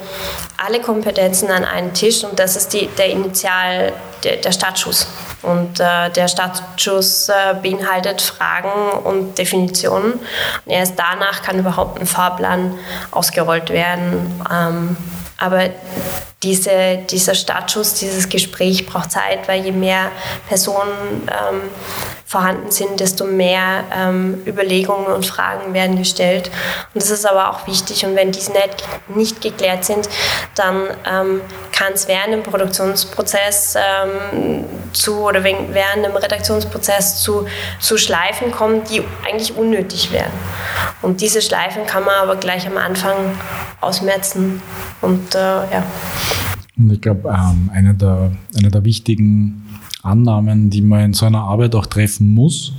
Alle 0.64 0.80
Kompetenzen 0.80 1.50
an 1.50 1.64
einen 1.64 1.94
Tisch 1.94 2.24
und 2.24 2.38
das 2.38 2.56
ist 2.56 2.72
die, 2.72 2.88
der 2.98 3.10
Initial, 3.10 3.92
der, 4.24 4.36
der 4.36 4.52
Startschuss. 4.52 5.06
Und 5.42 5.80
äh, 5.80 6.10
der 6.10 6.28
Startschuss 6.28 7.28
äh, 7.28 7.54
beinhaltet 7.62 8.20
Fragen 8.20 8.98
und 9.04 9.38
Definitionen. 9.38 10.14
Und 10.14 10.72
erst 10.72 10.98
danach 10.98 11.42
kann 11.42 11.58
überhaupt 11.58 12.00
ein 12.00 12.06
Fahrplan 12.06 12.74
ausgerollt 13.10 13.70
werden. 13.70 14.42
Ähm, 14.52 14.96
aber 15.38 15.70
diese, 16.42 16.98
dieser 17.10 17.34
Startschuss, 17.34 17.94
dieses 17.94 18.28
Gespräch 18.28 18.86
braucht 18.86 19.10
Zeit, 19.10 19.48
weil 19.48 19.64
je 19.64 19.72
mehr 19.72 20.10
Personen 20.48 21.22
ähm, 21.28 21.62
vorhanden 22.26 22.70
sind, 22.70 23.00
desto 23.00 23.24
mehr 23.24 23.84
ähm, 23.94 24.42
Überlegungen 24.46 25.06
und 25.06 25.24
Fragen 25.24 25.72
werden 25.74 25.96
gestellt. 25.96 26.50
Und 26.92 27.02
das 27.02 27.10
ist 27.10 27.24
aber 27.24 27.50
auch 27.50 27.66
wichtig. 27.66 28.04
Und 28.04 28.16
wenn 28.16 28.32
diese 28.32 28.52
nicht, 28.52 28.84
nicht 29.08 29.40
geklärt 29.40 29.84
sind, 29.84 30.08
dann 30.54 30.88
ähm, 31.10 31.40
kann 31.72 31.92
es 31.94 32.08
während 32.08 32.32
dem 32.32 32.42
Produktionsprozess 32.42 33.76
ähm, 33.76 34.64
zu 34.96 35.20
oder 35.20 35.44
während 35.44 36.04
dem 36.04 36.16
Redaktionsprozess 36.16 37.22
zu, 37.22 37.46
zu 37.78 37.96
Schleifen 37.96 38.50
kommen, 38.50 38.82
die 38.90 39.02
eigentlich 39.26 39.56
unnötig 39.56 40.12
wären. 40.12 40.32
Und 41.02 41.20
diese 41.20 41.42
Schleifen 41.42 41.86
kann 41.86 42.04
man 42.04 42.14
aber 42.16 42.36
gleich 42.36 42.66
am 42.66 42.76
Anfang 42.76 43.16
ausmerzen. 43.80 44.62
Und 45.00 45.34
äh, 45.34 45.38
ja. 45.38 45.86
Und 46.76 46.92
ich 46.92 47.00
glaube, 47.00 47.28
ähm, 47.28 47.70
eine, 47.72 47.94
der, 47.94 48.32
eine 48.56 48.70
der 48.70 48.84
wichtigen 48.84 49.80
Annahmen, 50.02 50.70
die 50.70 50.82
man 50.82 51.00
in 51.06 51.14
so 51.14 51.26
einer 51.26 51.42
Arbeit 51.42 51.74
auch 51.74 51.86
treffen 51.86 52.28
muss 52.28 52.72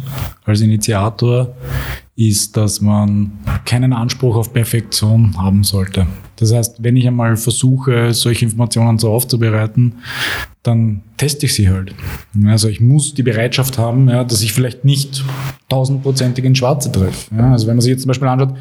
als 0.46 0.62
Initiator, 0.62 1.50
ist, 2.18 2.58
dass 2.58 2.82
man 2.82 3.32
keinen 3.64 3.94
Anspruch 3.94 4.36
auf 4.36 4.52
Perfektion 4.52 5.38
haben 5.38 5.64
sollte. 5.64 6.08
Das 6.38 6.52
heißt, 6.52 6.84
wenn 6.84 6.98
ich 6.98 7.08
einmal 7.08 7.38
versuche, 7.38 8.14
solche 8.14 8.46
Informationen 8.46 8.98
so 8.98 9.12
aufzubereiten, 9.12 9.94
dann 10.64 11.02
teste 11.18 11.46
ich 11.46 11.54
sie 11.54 11.70
halt. 11.70 11.94
Also 12.46 12.70
ich 12.70 12.82
muss 12.82 13.14
die 13.14 13.24
Bereitschaft 13.24 13.78
haben, 13.78 14.10
ja, 14.10 14.24
dass 14.24 14.42
ich 14.42 14.52
vielleicht 14.52 14.84
nicht 14.84 15.24
tausendprozentig 15.70 16.44
ins 16.44 16.58
Schwarze 16.58 16.92
treffe. 16.92 17.36
Ja, 17.36 17.52
also 17.52 17.68
wenn 17.68 17.76
man 17.76 17.82
sich 17.82 17.92
jetzt 17.92 18.02
zum 18.02 18.10
Beispiel 18.10 18.28
anschaut, 18.28 18.56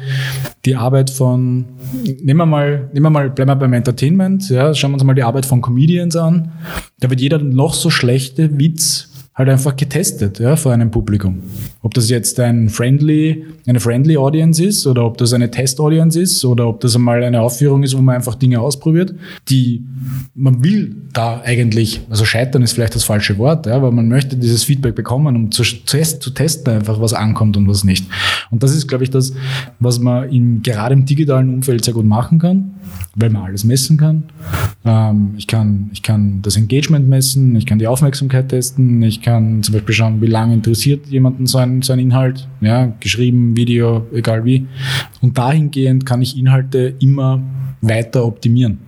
die 0.65 0.75
Arbeit 0.75 1.09
von, 1.09 1.65
nehmen 2.03 2.37
wir 2.37 2.45
mal, 2.45 2.89
nehmen 2.93 3.05
wir 3.05 3.09
mal, 3.09 3.29
bleiben 3.29 3.49
wir 3.49 3.55
beim 3.55 3.73
Entertainment, 3.73 4.49
ja, 4.49 4.73
schauen 4.73 4.91
wir 4.91 4.95
uns 4.95 5.03
mal 5.03 5.15
die 5.15 5.23
Arbeit 5.23 5.45
von 5.47 5.61
Comedians 5.61 6.15
an. 6.15 6.51
Da 6.99 7.09
wird 7.09 7.21
jeder 7.21 7.39
noch 7.39 7.73
so 7.73 7.89
schlechte 7.89 8.57
Witz 8.57 9.06
halt 9.37 9.49
einfach 9.49 9.75
getestet 9.75 10.39
ja, 10.39 10.55
vor 10.55 10.73
einem 10.73 10.89
Publikum. 10.89 11.43
Ob 11.83 11.93
das 11.93 12.09
jetzt 12.09 12.39
ein 12.39 12.69
friendly, 12.69 13.45
eine 13.67 13.79
friendly 13.81 14.17
Audience 14.17 14.63
ist 14.63 14.87
oder 14.87 15.05
ob 15.05 15.17
das 15.17 15.33
eine 15.33 15.51
Test-Audience 15.51 16.19
ist 16.19 16.43
oder 16.45 16.67
ob 16.67 16.79
das 16.79 16.95
einmal 16.95 17.21
eine 17.23 17.41
Aufführung 17.41 17.83
ist, 17.83 17.95
wo 17.97 18.01
man 18.01 18.15
einfach 18.15 18.35
Dinge 18.35 18.61
ausprobiert, 18.61 19.13
die 19.49 19.83
man 20.35 20.63
will 20.63 20.95
da 21.11 21.41
eigentlich, 21.43 22.01
also 22.09 22.23
scheitern 22.23 22.61
ist 22.61 22.73
vielleicht 22.73 22.95
das 22.95 23.03
falsche 23.03 23.37
Wort, 23.37 23.65
ja, 23.65 23.75
aber 23.75 23.91
man 23.91 24.07
möchte 24.07 24.37
dieses 24.37 24.63
Feedback 24.63 24.95
bekommen, 24.95 25.35
um 25.35 25.51
zu, 25.51 25.63
zu 25.63 26.29
testen 26.29 26.75
einfach, 26.75 27.01
was 27.01 27.13
ankommt 27.13 27.57
und 27.57 27.67
was 27.67 27.83
nicht. 27.83 28.05
Und 28.51 28.63
das 28.63 28.73
ist, 28.73 28.87
glaube 28.87 29.03
ich, 29.03 29.09
das, 29.09 29.33
was 29.79 29.99
man 29.99 30.29
in, 30.29 30.61
gerade 30.61 30.93
im 30.93 31.05
digitalen 31.05 31.53
Umfeld 31.53 31.83
sehr 31.83 31.93
gut 31.93 32.05
machen 32.05 32.39
kann, 32.39 32.75
weil 33.15 33.31
man 33.31 33.43
alles 33.43 33.63
messen 33.63 33.97
kann. 33.97 34.23
Ähm, 34.85 35.33
ich, 35.37 35.47
kann 35.47 35.89
ich 35.91 36.03
kann 36.03 36.41
das 36.41 36.55
Engagement 36.55 37.09
messen, 37.09 37.55
ich 37.55 37.65
kann 37.65 37.79
die 37.79 37.87
Aufmerksamkeit 37.87 38.49
testen, 38.49 39.01
ich 39.01 39.21
kann 39.21 39.63
zum 39.63 39.73
Beispiel 39.73 39.95
schauen, 39.95 40.21
wie 40.21 40.27
lange 40.27 40.53
interessiert 40.53 41.07
jemanden 41.07 41.47
so 41.47 41.57
ein, 41.57 41.81
so 41.81 41.93
ein 41.93 41.99
Inhalt, 41.99 42.47
ja, 42.61 42.93
geschrieben, 42.99 43.56
Video, 43.57 44.07
egal 44.13 44.45
wie. 44.45 44.65
Und 45.21 45.37
dahingehend 45.37 46.05
kann 46.05 46.21
ich 46.21 46.37
Inhalte 46.37 46.95
immer 46.99 47.41
weiter 47.81 48.23
optimieren. 48.25 48.79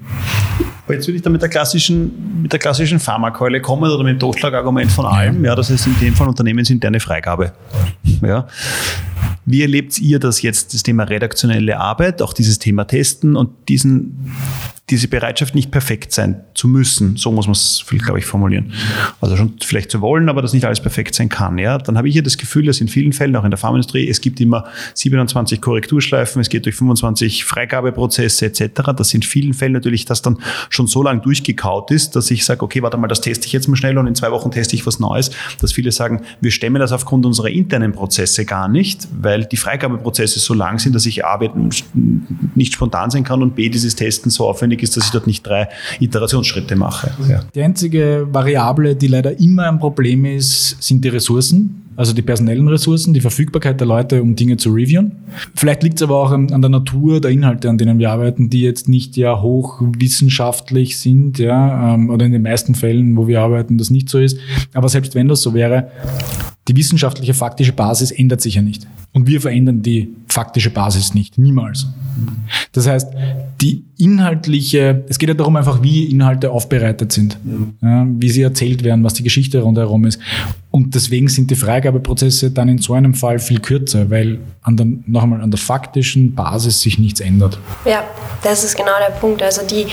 Jetzt 0.87 1.07
würde 1.07 1.17
ich 1.17 1.21
da 1.21 1.29
mit 1.29 1.41
der 1.41 1.49
klassischen, 1.49 2.41
mit 2.41 2.51
der 2.51 2.59
klassischen 2.59 2.99
Pharmakeule 2.99 3.61
kommen 3.61 3.91
oder 3.91 4.03
mit 4.03 4.13
dem 4.13 4.19
Totschlagargument 4.19 4.89
von 4.89 5.05
allem. 5.05 5.45
Ja, 5.45 5.53
das 5.53 5.69
ist 5.69 5.85
in 5.85 5.95
dem 5.99 6.15
Fall 6.15 6.27
unternehmensinterne 6.27 6.99
Freigabe. 6.99 7.51
Ja. 8.21 8.47
Wie 9.49 9.63
erlebt 9.63 9.99
ihr 9.99 10.19
das 10.19 10.43
jetzt, 10.43 10.75
das 10.75 10.83
Thema 10.83 11.05
redaktionelle 11.05 11.79
Arbeit, 11.79 12.21
auch 12.21 12.33
dieses 12.33 12.59
Thema 12.59 12.85
Testen 12.85 13.35
und 13.35 13.49
diesen 13.67 14.31
diese 14.89 15.07
Bereitschaft 15.07 15.53
nicht 15.53 15.71
perfekt 15.71 16.11
sein 16.11 16.41
zu 16.55 16.67
müssen. 16.67 17.15
So 17.15 17.31
muss 17.31 17.45
man 17.45 17.51
es, 17.51 17.85
glaube 18.03 18.19
ich, 18.19 18.25
formulieren. 18.25 18.73
Also 19.21 19.37
schon 19.37 19.53
vielleicht 19.61 19.91
zu 19.91 20.01
wollen, 20.01 20.29
aber 20.29 20.41
dass 20.41 20.53
nicht 20.53 20.65
alles 20.65 20.79
perfekt 20.79 21.13
sein 21.13 21.29
kann. 21.29 21.57
Ja, 21.57 21.77
dann 21.77 21.97
habe 21.97 22.07
ich 22.07 22.13
hier 22.13 22.23
das 22.23 22.37
Gefühl, 22.37 22.65
dass 22.65 22.81
in 22.81 22.87
vielen 22.87 23.13
Fällen, 23.13 23.35
auch 23.35 23.43
in 23.43 23.51
der 23.51 23.57
Pharmaindustrie, 23.57 24.09
es 24.09 24.19
gibt 24.19 24.41
immer 24.41 24.65
27 24.95 25.61
Korrekturschleifen, 25.61 26.41
es 26.41 26.49
geht 26.49 26.65
durch 26.65 26.75
25 26.75 27.45
Freigabeprozesse 27.45 28.47
etc. 28.47 28.91
Das 28.97 29.13
in 29.13 29.21
vielen 29.21 29.53
Fällen 29.53 29.73
natürlich, 29.73 30.05
das 30.05 30.21
dann 30.21 30.39
schon 30.69 30.87
so 30.87 31.03
lange 31.03 31.21
durchgekaut 31.21 31.91
ist, 31.91 32.15
dass 32.15 32.31
ich 32.31 32.43
sage, 32.43 32.63
okay, 32.63 32.81
warte 32.81 32.97
mal, 32.97 33.07
das 33.07 33.21
teste 33.21 33.45
ich 33.45 33.53
jetzt 33.53 33.67
mal 33.67 33.75
schnell 33.75 33.97
und 33.97 34.07
in 34.07 34.15
zwei 34.15 34.31
Wochen 34.31 34.49
teste 34.49 34.75
ich 34.75 34.85
was 34.87 34.99
Neues. 34.99 35.29
Dass 35.61 35.71
viele 35.71 35.91
sagen, 35.91 36.21
wir 36.41 36.51
stemmen 36.51 36.79
das 36.79 36.91
aufgrund 36.91 37.25
unserer 37.27 37.49
internen 37.49 37.91
Prozesse 37.91 38.43
gar 38.45 38.67
nicht, 38.67 39.07
weil 39.21 39.38
die 39.45 39.57
Freigabeprozesse 39.57 40.39
so 40.39 40.53
lang 40.53 40.79
sind, 40.79 40.95
dass 40.95 41.05
ich 41.05 41.25
A, 41.25 41.39
nicht 42.55 42.73
spontan 42.73 43.09
sein 43.09 43.23
kann 43.23 43.41
und 43.41 43.55
B, 43.55 43.69
dieses 43.69 43.95
Testen 43.95 44.31
so 44.31 44.47
aufwendig 44.47 44.83
ist, 44.83 44.97
dass 44.97 45.05
ich 45.05 45.11
dort 45.11 45.27
nicht 45.27 45.45
drei 45.45 45.69
Iterationsschritte 45.99 46.75
mache. 46.75 47.11
Ja. 47.29 47.41
Die 47.55 47.61
einzige 47.61 48.27
Variable, 48.31 48.95
die 48.95 49.07
leider 49.07 49.39
immer 49.39 49.67
ein 49.67 49.79
Problem 49.79 50.25
ist, 50.25 50.81
sind 50.81 51.03
die 51.03 51.09
Ressourcen. 51.09 51.85
Also 51.95 52.13
die 52.13 52.21
personellen 52.21 52.69
Ressourcen, 52.69 53.13
die 53.13 53.19
Verfügbarkeit 53.19 53.77
der 53.77 53.85
Leute, 53.85 54.21
um 54.21 54.33
Dinge 54.33 54.55
zu 54.55 54.71
reviewen. 54.71 55.17
Vielleicht 55.53 55.83
liegt 55.83 55.97
es 55.97 56.03
aber 56.03 56.15
auch 56.15 56.31
an, 56.31 56.49
an, 56.53 56.61
der 56.61 56.69
Natur 56.69 57.19
der 57.19 57.29
Inhalte, 57.29 57.69
an 57.69 57.77
denen 57.77 57.99
wir 57.99 58.09
arbeiten, 58.09 58.49
die 58.49 58.61
jetzt 58.61 58.87
nicht 58.87 59.17
ja 59.17 59.41
hochwissenschaftlich 59.41 60.97
sind, 60.97 61.39
ja, 61.39 61.95
ähm, 61.95 62.09
oder 62.09 62.25
in 62.25 62.31
den 62.31 62.41
meisten 62.41 62.73
Fällen, 62.73 63.17
wo 63.17 63.27
wir 63.27 63.41
arbeiten, 63.41 63.77
das 63.77 63.89
nicht 63.89 64.07
so 64.07 64.17
ist. 64.17 64.37
Aber 64.73 64.87
selbst 64.87 65.13
wenn 65.13 65.27
das 65.27 65.41
so 65.41 65.53
wäre, 65.53 65.91
die 66.69 66.75
wissenschaftliche 66.75 67.33
faktische 67.33 67.73
Basis 67.73 68.11
ändert 68.11 68.41
sich 68.41 68.53
ja 68.53 68.61
nicht. 68.61 68.87
Und 69.11 69.25
wir 69.25 69.41
verändern 69.41 69.81
die 69.81 70.13
faktische 70.27 70.69
Basis 70.69 71.15
nicht. 71.15 71.39
Niemals. 71.39 71.87
Das 72.73 72.87
heißt, 72.87 73.07
die 73.59 73.85
inhaltliche, 73.97 75.03
es 75.09 75.17
geht 75.17 75.29
ja 75.29 75.33
darum 75.33 75.55
einfach, 75.55 75.81
wie 75.81 76.05
Inhalte 76.05 76.51
aufbereitet 76.51 77.11
sind, 77.11 77.39
ja, 77.81 78.05
wie 78.07 78.29
sie 78.29 78.43
erzählt 78.43 78.83
werden, 78.83 79.03
was 79.03 79.15
die 79.15 79.23
Geschichte 79.23 79.59
rundherum 79.61 80.05
ist. 80.05 80.21
Und 80.69 80.93
deswegen 80.93 81.27
sind 81.27 81.49
die 81.49 81.55
Freigabeprozesse 81.55 82.51
dann 82.51 82.69
in 82.69 82.77
so 82.77 82.93
einem 82.93 83.15
Fall 83.15 83.39
viel 83.39 83.59
kürzer, 83.59 84.11
weil 84.11 84.37
an 84.61 84.77
der, 84.77 84.85
noch 85.07 85.23
einmal 85.23 85.41
an 85.41 85.49
der 85.49 85.59
faktischen 85.59 86.35
Basis 86.35 86.81
sich 86.81 86.99
nichts 86.99 87.19
ändert. 87.19 87.57
Ja, 87.85 88.03
das 88.43 88.63
ist 88.63 88.77
genau 88.77 88.91
der 89.07 89.15
Punkt. 89.15 89.41
Also 89.41 89.63
die 89.65 89.87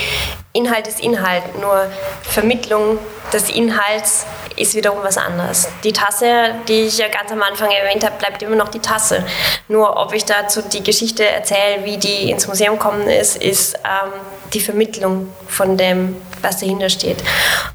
Inhalt 0.52 0.86
ist 0.86 1.00
Inhalt, 1.00 1.42
nur 1.58 1.86
Vermittlung 2.20 2.98
des 3.32 3.48
Inhalts 3.48 4.26
ist 4.56 4.74
wiederum 4.74 4.98
was 5.02 5.18
anderes. 5.18 5.68
Die 5.84 5.92
Tasse, 5.92 6.54
die 6.68 6.82
ich 6.82 6.98
ja 6.98 7.08
ganz 7.08 7.30
am 7.30 7.42
Anfang 7.42 7.70
erwähnt 7.70 8.04
habe, 8.04 8.16
bleibt 8.18 8.42
immer 8.42 8.56
noch 8.56 8.68
die 8.68 8.80
Tasse. 8.80 9.24
Nur 9.68 9.96
ob 9.96 10.12
ich 10.12 10.24
dazu 10.24 10.62
die 10.62 10.82
Geschichte 10.82 11.24
erzähle, 11.24 11.84
wie 11.84 11.98
die 11.98 12.30
ins 12.30 12.46
Museum 12.46 12.78
kommen 12.78 13.06
ist, 13.08 13.36
ist 13.36 13.74
ähm, 13.76 14.12
die 14.52 14.60
Vermittlung 14.60 15.32
von 15.48 15.76
dem, 15.76 16.16
was 16.42 16.58
dahinter 16.60 16.88
steht. 16.88 17.18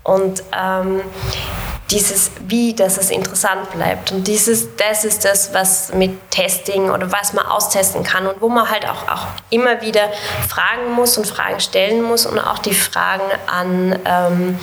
Und 0.03 0.43
ähm, 0.57 1.01
dieses 1.91 2.31
Wie, 2.47 2.73
dass 2.73 2.97
es 2.97 3.09
interessant 3.09 3.69
bleibt. 3.71 4.11
Und 4.11 4.27
dieses, 4.27 4.75
das 4.77 5.03
ist 5.03 5.25
das, 5.25 5.53
was 5.53 5.93
mit 5.93 6.31
Testing 6.31 6.89
oder 6.89 7.11
was 7.11 7.33
man 7.33 7.45
austesten 7.45 8.03
kann 8.03 8.25
und 8.27 8.41
wo 8.41 8.49
man 8.49 8.69
halt 8.69 8.87
auch, 8.87 9.07
auch 9.07 9.27
immer 9.49 9.81
wieder 9.81 10.09
fragen 10.47 10.93
muss 10.95 11.17
und 11.17 11.27
Fragen 11.27 11.59
stellen 11.59 12.01
muss 12.01 12.25
und 12.25 12.39
auch 12.39 12.59
die 12.59 12.73
Fragen 12.73 13.29
an 13.47 13.99
ähm, 14.05 14.59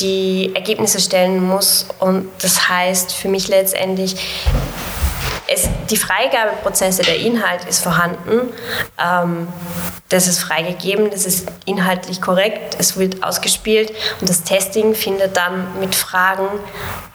die 0.00 0.52
Ergebnisse 0.54 1.00
stellen 1.00 1.46
muss. 1.46 1.86
Und 1.98 2.30
das 2.40 2.68
heißt 2.68 3.12
für 3.12 3.28
mich 3.28 3.48
letztendlich, 3.48 4.16
es, 5.52 5.68
die 5.90 5.96
Freigabeprozesse, 5.96 7.02
der 7.02 7.16
Inhalt 7.16 7.64
ist 7.64 7.82
vorhanden. 7.82 8.52
Ähm, 8.98 9.48
das 10.08 10.28
ist 10.28 10.40
freigegeben, 10.40 11.10
das 11.10 11.24
ist 11.24 11.48
inhaltlich 11.64 12.20
korrekt, 12.20 12.76
es 12.78 12.98
wird 12.98 13.22
ausgespielt 13.24 13.92
und 14.20 14.28
das 14.28 14.42
Testing 14.42 14.94
findet 14.94 15.38
dann 15.38 15.66
mit 15.80 15.94
Fragen 15.94 16.48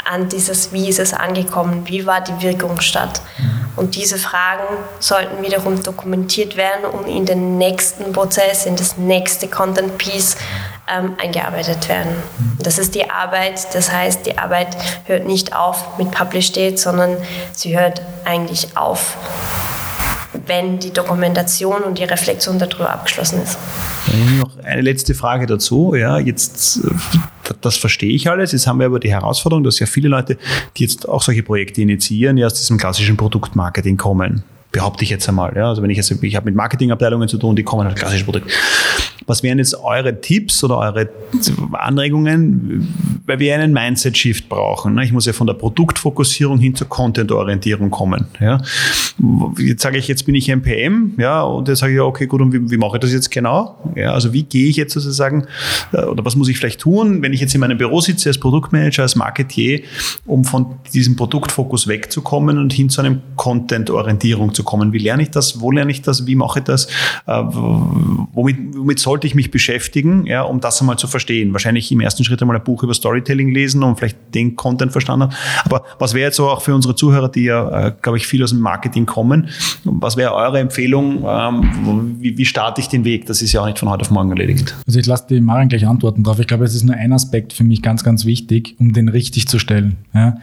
an 0.04 0.30
dieses, 0.30 0.74
wie 0.74 0.90
ist 0.90 0.98
es 0.98 1.14
angekommen, 1.14 1.84
wie 1.86 2.08
war 2.08 2.22
die 2.22 2.42
Wirkung 2.42 2.82
statt. 2.82 3.22
Und 3.76 3.96
diese 3.96 4.18
Fragen 4.18 4.78
sollten 5.00 5.44
wiederum 5.44 5.84
dokumentiert 5.84 6.58
werden 6.58 6.86
und 6.86 7.08
in 7.08 7.28
den 7.28 7.60
nächsten 7.60 8.12
Prozess, 8.14 8.66
in 8.66 8.76
das 8.76 8.98
nächste 8.98 9.48
Content 9.48 10.00
Piece 10.00 10.36
ähm, 10.88 11.14
eingearbeitet 11.22 11.90
werden. 11.90 12.12
Das 12.60 12.78
ist 12.78 12.96
die 12.96 13.10
Arbeit, 13.10 13.74
das 13.74 13.92
heißt, 13.92 14.26
die 14.26 14.38
Arbeit 14.38 14.78
hört 15.06 15.28
nicht 15.28 15.56
auf 15.56 15.98
mit 15.98 16.12
Publish 16.12 16.52
Date, 16.52 16.80
sondern 16.80 17.18
sie 17.52 17.78
hört 17.78 18.02
eigentlich 18.26 18.76
auf 18.76 19.18
wenn 20.48 20.80
die 20.80 20.92
Dokumentation 20.92 21.82
und 21.84 21.98
die 21.98 22.04
Reflexion 22.04 22.58
darüber 22.58 22.90
abgeschlossen 22.92 23.42
ist. 23.44 23.58
Noch 24.40 24.58
eine 24.64 24.82
letzte 24.82 25.14
Frage 25.14 25.46
dazu. 25.46 25.94
Ja, 25.96 26.20
jetzt, 26.20 26.78
äh, 26.78 27.54
das 27.62 27.78
verstehe 27.78 28.12
ich 28.12 28.30
alles. 28.30 28.54
Jetzt 28.54 28.68
haben 28.68 28.80
wir 28.80 28.86
aber 28.86 29.00
die 29.00 29.12
Herausforderung, 29.12 29.64
dass 29.64 29.80
ja 29.80 29.86
viele 29.86 30.08
Leute, 30.08 30.38
die 30.78 30.84
jetzt 30.84 31.08
auch 31.08 31.22
solche 31.22 31.44
Projekte 31.44 31.82
initiieren, 31.82 32.38
ja 32.38 32.48
aus 32.48 32.56
diesem 32.56 32.78
klassischen 32.78 33.18
Produktmarketing 33.18 33.98
kommen 33.98 34.44
behaupte 34.72 35.04
ich 35.04 35.10
jetzt 35.10 35.28
einmal. 35.28 35.56
Ja, 35.56 35.70
also 35.70 35.82
wenn 35.82 35.90
ich 35.90 35.98
jetzt, 35.98 36.12
ich 36.12 36.36
habe 36.36 36.46
mit 36.46 36.56
Marketingabteilungen 36.56 37.28
zu 37.28 37.38
tun, 37.38 37.56
die 37.56 37.64
kommen 37.64 37.88
halt 37.88 37.98
klassisch 37.98 38.24
Produkt. 38.24 38.52
Was 39.28 39.44
wären 39.44 39.58
jetzt 39.58 39.76
eure 39.76 40.20
Tipps 40.22 40.64
oder 40.64 40.78
eure 40.78 41.10
Anregungen, 41.74 42.88
weil 43.26 43.40
wir 43.40 43.54
einen 43.56 43.74
Mindset-Shift 43.74 44.48
brauchen? 44.50 44.96
Ne? 44.96 45.04
Ich 45.04 45.12
muss 45.12 45.26
ja 45.26 45.34
von 45.34 45.48
der 45.48 45.54
Produktfokussierung 45.54 46.60
hin 46.60 46.76
zur 46.76 46.88
Content-Orientierung 46.88 47.92
kommen. 47.92 48.26
Jetzt 49.58 49.82
sage 49.84 49.98
ich, 49.98 50.08
jetzt 50.08 50.26
bin 50.26 50.34
ich 50.36 50.48
MPM, 50.48 51.14
ja, 51.18 51.42
und 51.42 51.68
jetzt 51.68 51.80
sage 51.80 51.94
ich, 51.94 52.00
okay, 52.00 52.26
gut, 52.26 52.42
und 52.42 52.54
wie, 52.54 52.72
wie 52.72 52.78
mache 52.78 52.98
ich 52.98 53.02
das 53.02 53.12
jetzt 53.12 53.30
genau? 53.30 53.78
Ja, 53.96 54.14
also 54.14 54.32
wie 54.32 54.44
gehe 54.44 54.70
ich 54.70 54.78
jetzt 54.78 54.94
sozusagen, 54.94 55.46
äh, 55.92 56.04
oder 56.04 56.24
was 56.24 56.36
muss 56.36 56.48
ich 56.48 56.58
vielleicht 56.58 56.80
tun, 56.80 57.22
wenn 57.22 57.34
ich 57.34 57.42
jetzt 57.42 57.54
in 57.54 57.62
meinem 57.62 57.78
Büro 57.78 58.00
sitze 58.00 58.30
als 58.30 58.38
Produktmanager, 58.38 59.02
als 59.04 59.16
Marketier, 59.16 59.82
um 60.26 60.46
von 60.46 60.78
diesem 60.94 61.16
Produktfokus 61.16 61.88
wegzukommen 61.88 62.58
und 62.58 62.72
hin 62.72 62.90
zu 62.90 63.02
einem 63.02 63.22
Content-Orientierung 63.36 64.54
zu 64.54 64.64
kommen? 64.64 64.94
Wie 64.94 65.00
lerne 65.00 65.24
ich 65.24 65.32
das? 65.32 65.60
Wo 65.60 65.72
lerne 65.72 65.92
ich 65.92 66.02
das? 66.02 66.26
Wie 66.26 66.36
mache 66.36 66.60
ich 66.60 66.66
das? 66.66 66.86
Äh, 67.26 67.42
womit, 68.34 68.58
womit 68.76 69.00
soll 69.00 69.17
sollte 69.18 69.26
ich 69.26 69.34
mich 69.34 69.50
beschäftigen, 69.50 70.28
ja, 70.28 70.44
um 70.44 70.60
das 70.60 70.80
einmal 70.80 71.00
zu 71.00 71.08
verstehen? 71.08 71.52
Wahrscheinlich 71.52 71.92
im 71.92 72.02
ersten 72.02 72.24
Schritt 72.24 72.40
einmal 72.40 72.56
ein 72.56 72.64
Buch 72.64 72.84
über 72.84 72.94
Storytelling 72.94 73.50
lesen 73.50 73.82
und 73.82 73.98
vielleicht 73.98 74.16
den 74.36 74.56
Content 74.56 74.92
verstanden. 74.92 75.30
Aber 75.66 75.84
was 75.98 76.14
wäre 76.14 76.28
jetzt 76.28 76.36
so 76.36 76.48
auch 76.48 76.62
für 76.62 76.76
unsere 76.76 76.96
Zuhörer, 76.96 77.28
die 77.28 77.46
ja, 77.46 77.88
äh, 77.88 77.94
glaube 78.00 78.20
ich, 78.20 78.28
viel 78.28 78.44
aus 78.44 78.52
dem 78.52 78.60
Marketing 78.60 79.08
kommen, 79.08 79.50
was 79.86 80.18
wäre 80.18 80.36
eure 80.36 80.60
Empfehlung? 80.60 81.26
Ähm, 81.28 82.18
wie, 82.20 82.38
wie 82.38 82.46
starte 82.46 82.80
ich 82.80 82.90
den 82.90 83.06
Weg? 83.06 83.26
Das 83.26 83.42
ist 83.42 83.54
ja 83.54 83.62
auch 83.62 83.66
nicht 83.66 83.80
von 83.80 83.90
heute 83.90 84.02
auf 84.02 84.12
morgen 84.12 84.30
erledigt. 84.30 84.76
Also 84.86 85.00
ich 85.00 85.08
lasse 85.08 85.26
die 85.28 85.42
Maren 85.42 85.68
gleich 85.68 85.88
antworten 85.88 86.24
drauf. 86.24 86.38
Ich 86.38 86.46
glaube, 86.46 86.66
es 86.66 86.76
ist 86.76 86.84
nur 86.84 86.96
ein 86.96 87.12
Aspekt 87.12 87.54
für 87.54 87.64
mich 87.64 87.82
ganz, 87.82 88.04
ganz 88.04 88.24
wichtig, 88.26 88.76
um 88.78 88.94
den 88.94 89.10
richtig 89.10 89.48
zu 89.48 89.58
stellen. 89.58 89.96
Ja. 90.14 90.36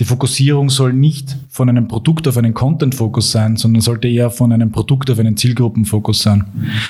Die 0.00 0.04
Fokussierung 0.04 0.68
soll 0.68 0.92
nicht 0.92 1.36
von 1.48 1.68
einem 1.68 1.86
Produkt 1.86 2.26
auf 2.26 2.36
einen 2.36 2.54
Content-Fokus 2.54 3.30
sein, 3.30 3.56
sondern 3.56 3.82
sollte 3.82 4.08
eher 4.08 4.30
von 4.30 4.52
einem 4.52 4.72
Produkt 4.72 5.10
auf 5.10 5.20
einen 5.20 5.36
Zielgruppenfokus 5.36 6.22
sein. 6.22 6.44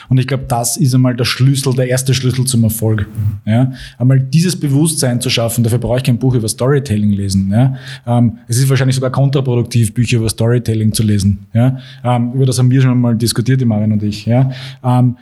Und 0.08 0.16
ich 0.16 0.26
glaube, 0.26 0.46
das 0.48 0.78
ist 0.78 0.94
einmal 0.94 1.14
der 1.14 1.25
Schlüssel, 1.26 1.74
der 1.74 1.88
erste 1.88 2.14
Schlüssel 2.14 2.44
zum 2.44 2.64
Erfolg. 2.64 3.06
Ja? 3.44 3.72
Einmal 3.98 4.20
dieses 4.20 4.58
Bewusstsein 4.58 5.20
zu 5.20 5.28
schaffen, 5.28 5.64
dafür 5.64 5.78
brauche 5.78 5.98
ich 5.98 6.04
kein 6.04 6.18
Buch 6.18 6.34
über 6.34 6.48
Storytelling 6.48 7.10
lesen. 7.10 7.50
Ja? 7.50 7.76
Ähm, 8.06 8.38
es 8.48 8.58
ist 8.58 8.68
wahrscheinlich 8.68 8.96
sogar 8.96 9.10
kontraproduktiv, 9.10 9.92
Bücher 9.92 10.18
über 10.18 10.28
Storytelling 10.28 10.92
zu 10.92 11.02
lesen. 11.02 11.46
Ja? 11.52 11.78
Ähm, 12.02 12.32
über 12.32 12.46
das 12.46 12.58
haben 12.58 12.70
wir 12.70 12.80
schon 12.80 13.00
mal 13.00 13.16
diskutiert, 13.16 13.60
die 13.60 13.64
Marin 13.64 13.92
und 13.92 14.02
ich. 14.02 14.24
Ja? 14.24 14.50
Ähm, 14.82 15.16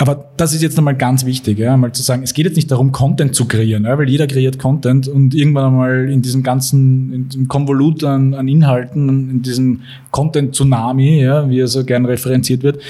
aber 0.00 0.30
das 0.36 0.54
ist 0.54 0.62
jetzt 0.62 0.78
einmal 0.78 0.96
ganz 0.96 1.26
wichtig, 1.26 1.58
ja? 1.58 1.74
einmal 1.74 1.92
zu 1.92 2.02
sagen, 2.02 2.22
es 2.22 2.32
geht 2.32 2.46
jetzt 2.46 2.56
nicht 2.56 2.70
darum, 2.70 2.90
Content 2.90 3.34
zu 3.34 3.46
kreieren, 3.46 3.84
ja? 3.84 3.98
weil 3.98 4.08
jeder 4.08 4.26
kreiert 4.26 4.58
Content 4.58 5.08
und 5.08 5.34
irgendwann 5.34 5.66
einmal 5.66 6.10
in 6.10 6.22
diesem 6.22 6.42
ganzen 6.42 7.12
in 7.12 7.28
diesem 7.28 7.48
Konvolut 7.48 8.02
an, 8.04 8.32
an 8.34 8.48
Inhalten, 8.48 9.30
in 9.30 9.42
diesem 9.42 9.82
Content-Tsunami, 10.10 11.20
ja, 11.22 11.48
wie 11.48 11.60
er 11.60 11.68
so 11.68 11.84
gern 11.84 12.06
referenziert 12.06 12.62
wird, 12.62 12.80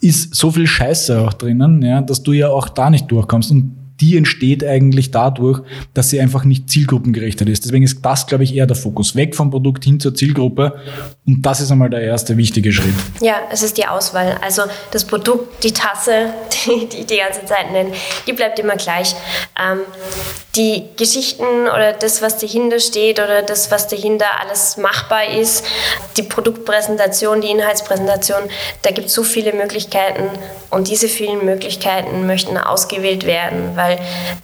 ist 0.00 0.34
so 0.34 0.50
viel 0.50 0.66
Scheiße 0.66 1.20
auch 1.20 1.32
drinnen, 1.32 1.82
ja, 1.82 2.02
dass 2.02 2.22
du 2.22 2.32
ja 2.32 2.48
auch 2.48 2.68
da 2.68 2.90
nicht 2.90 3.10
durchkommst. 3.10 3.50
Und 3.50 3.77
die 4.00 4.16
entsteht 4.16 4.64
eigentlich 4.64 5.10
dadurch, 5.10 5.60
dass 5.94 6.10
sie 6.10 6.20
einfach 6.20 6.44
nicht 6.44 6.70
zielgruppengerichtet 6.70 7.48
ist. 7.48 7.64
Deswegen 7.64 7.84
ist 7.84 8.00
das, 8.02 8.26
glaube 8.26 8.44
ich, 8.44 8.54
eher 8.54 8.66
der 8.66 8.76
Fokus. 8.76 9.16
Weg 9.16 9.34
vom 9.34 9.50
Produkt 9.50 9.84
hin 9.84 9.98
zur 9.98 10.14
Zielgruppe. 10.14 10.80
Und 11.26 11.42
das 11.42 11.60
ist 11.60 11.70
einmal 11.70 11.90
der 11.90 12.02
erste 12.02 12.36
wichtige 12.36 12.72
Schritt. 12.72 12.94
Ja, 13.20 13.36
es 13.50 13.62
ist 13.62 13.76
die 13.76 13.86
Auswahl. 13.86 14.38
Also 14.42 14.62
das 14.92 15.04
Produkt, 15.04 15.64
die 15.64 15.72
Tasse, 15.72 16.32
die, 16.66 16.86
die 16.86 17.04
die 17.06 17.16
ganze 17.16 17.44
Zeit 17.44 17.72
nennen, 17.72 17.92
die 18.26 18.32
bleibt 18.32 18.58
immer 18.58 18.76
gleich. 18.76 19.14
Ähm, 19.58 19.80
die 20.58 20.84
Geschichten 20.96 21.68
oder 21.68 21.92
das, 21.92 22.20
was 22.20 22.38
dahinter 22.38 22.80
steht 22.80 23.20
oder 23.20 23.42
das, 23.42 23.70
was 23.70 23.86
dahinter 23.86 24.26
alles 24.40 24.76
machbar 24.76 25.28
ist, 25.28 25.64
die 26.16 26.22
Produktpräsentation, 26.22 27.40
die 27.40 27.50
Inhaltspräsentation, 27.50 28.42
da 28.82 28.90
gibt 28.90 29.06
es 29.06 29.14
so 29.14 29.22
viele 29.22 29.52
Möglichkeiten 29.52 30.28
und 30.70 30.88
diese 30.88 31.08
vielen 31.08 31.44
Möglichkeiten 31.44 32.26
möchten 32.26 32.58
ausgewählt 32.58 33.24
werden, 33.24 33.76
weil 33.76 33.87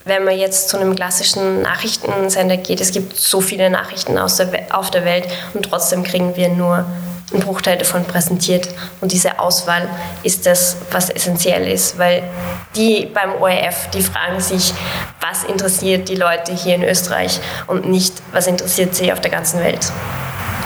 wenn 0.05 0.25
man 0.25 0.39
jetzt 0.39 0.69
zu 0.69 0.79
einem 0.79 0.95
klassischen 0.95 1.63
Nachrichtensender 1.63 2.57
geht, 2.57 2.81
es 2.81 2.93
gibt 2.93 3.17
so 3.17 3.41
viele 3.41 3.69
Nachrichten 3.71 4.17
aus 4.19 4.37
der, 4.37 4.49
auf 4.71 4.91
der 4.91 5.05
Welt 5.05 5.27
und 5.55 5.65
trotzdem 5.65 6.03
kriegen 6.03 6.37
wir 6.37 6.49
nur 6.49 6.87
einen 7.33 7.43
Bruchteil 7.43 7.77
davon 7.77 8.05
präsentiert. 8.05 8.69
Und 9.01 9.13
diese 9.13 9.39
Auswahl 9.39 9.89
ist 10.23 10.47
das, 10.47 10.77
was 10.91 11.11
essentiell 11.11 11.67
ist, 11.67 11.99
weil 11.99 12.23
die 12.77 13.07
beim 13.07 13.35
ORF, 13.41 13.91
die 13.93 14.03
fragen 14.03 14.41
sich, 14.41 14.73
was 15.21 15.45
interessiert 15.45 16.09
die 16.09 16.17
Leute 16.17 16.53
hier 16.53 16.75
in 16.77 16.85
Österreich 16.85 17.41
und 17.67 17.89
nicht, 17.89 18.15
was 18.33 18.47
interessiert 18.47 18.95
sie 18.95 19.13
auf 19.13 19.21
der 19.21 19.31
ganzen 19.31 19.61
Welt. 19.61 19.91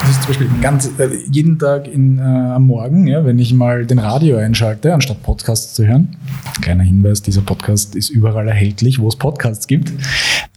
Das 0.01 0.11
ist 0.11 0.22
zum 0.22 0.28
Beispiel 0.28 0.49
ganz, 0.62 0.90
äh, 0.99 1.09
jeden 1.30 1.59
Tag 1.59 1.88
in, 1.88 2.18
äh, 2.18 2.22
am 2.22 2.66
Morgen, 2.66 3.07
ja, 3.07 3.24
wenn 3.24 3.38
ich 3.38 3.53
mal 3.53 3.84
den 3.84 3.99
Radio 3.99 4.36
einschalte, 4.36 4.94
anstatt 4.94 5.22
Podcasts 5.22 5.74
zu 5.74 5.86
hören. 5.86 6.16
Kleiner 6.62 6.84
Hinweis, 6.84 7.22
dieser 7.22 7.42
Podcast 7.42 7.94
ist 7.96 8.09
überall 8.11 8.49
erhältlich, 8.49 9.01
wo 9.01 9.09
es 9.09 9.16
Podcasts 9.16 9.66
gibt. 9.66 9.92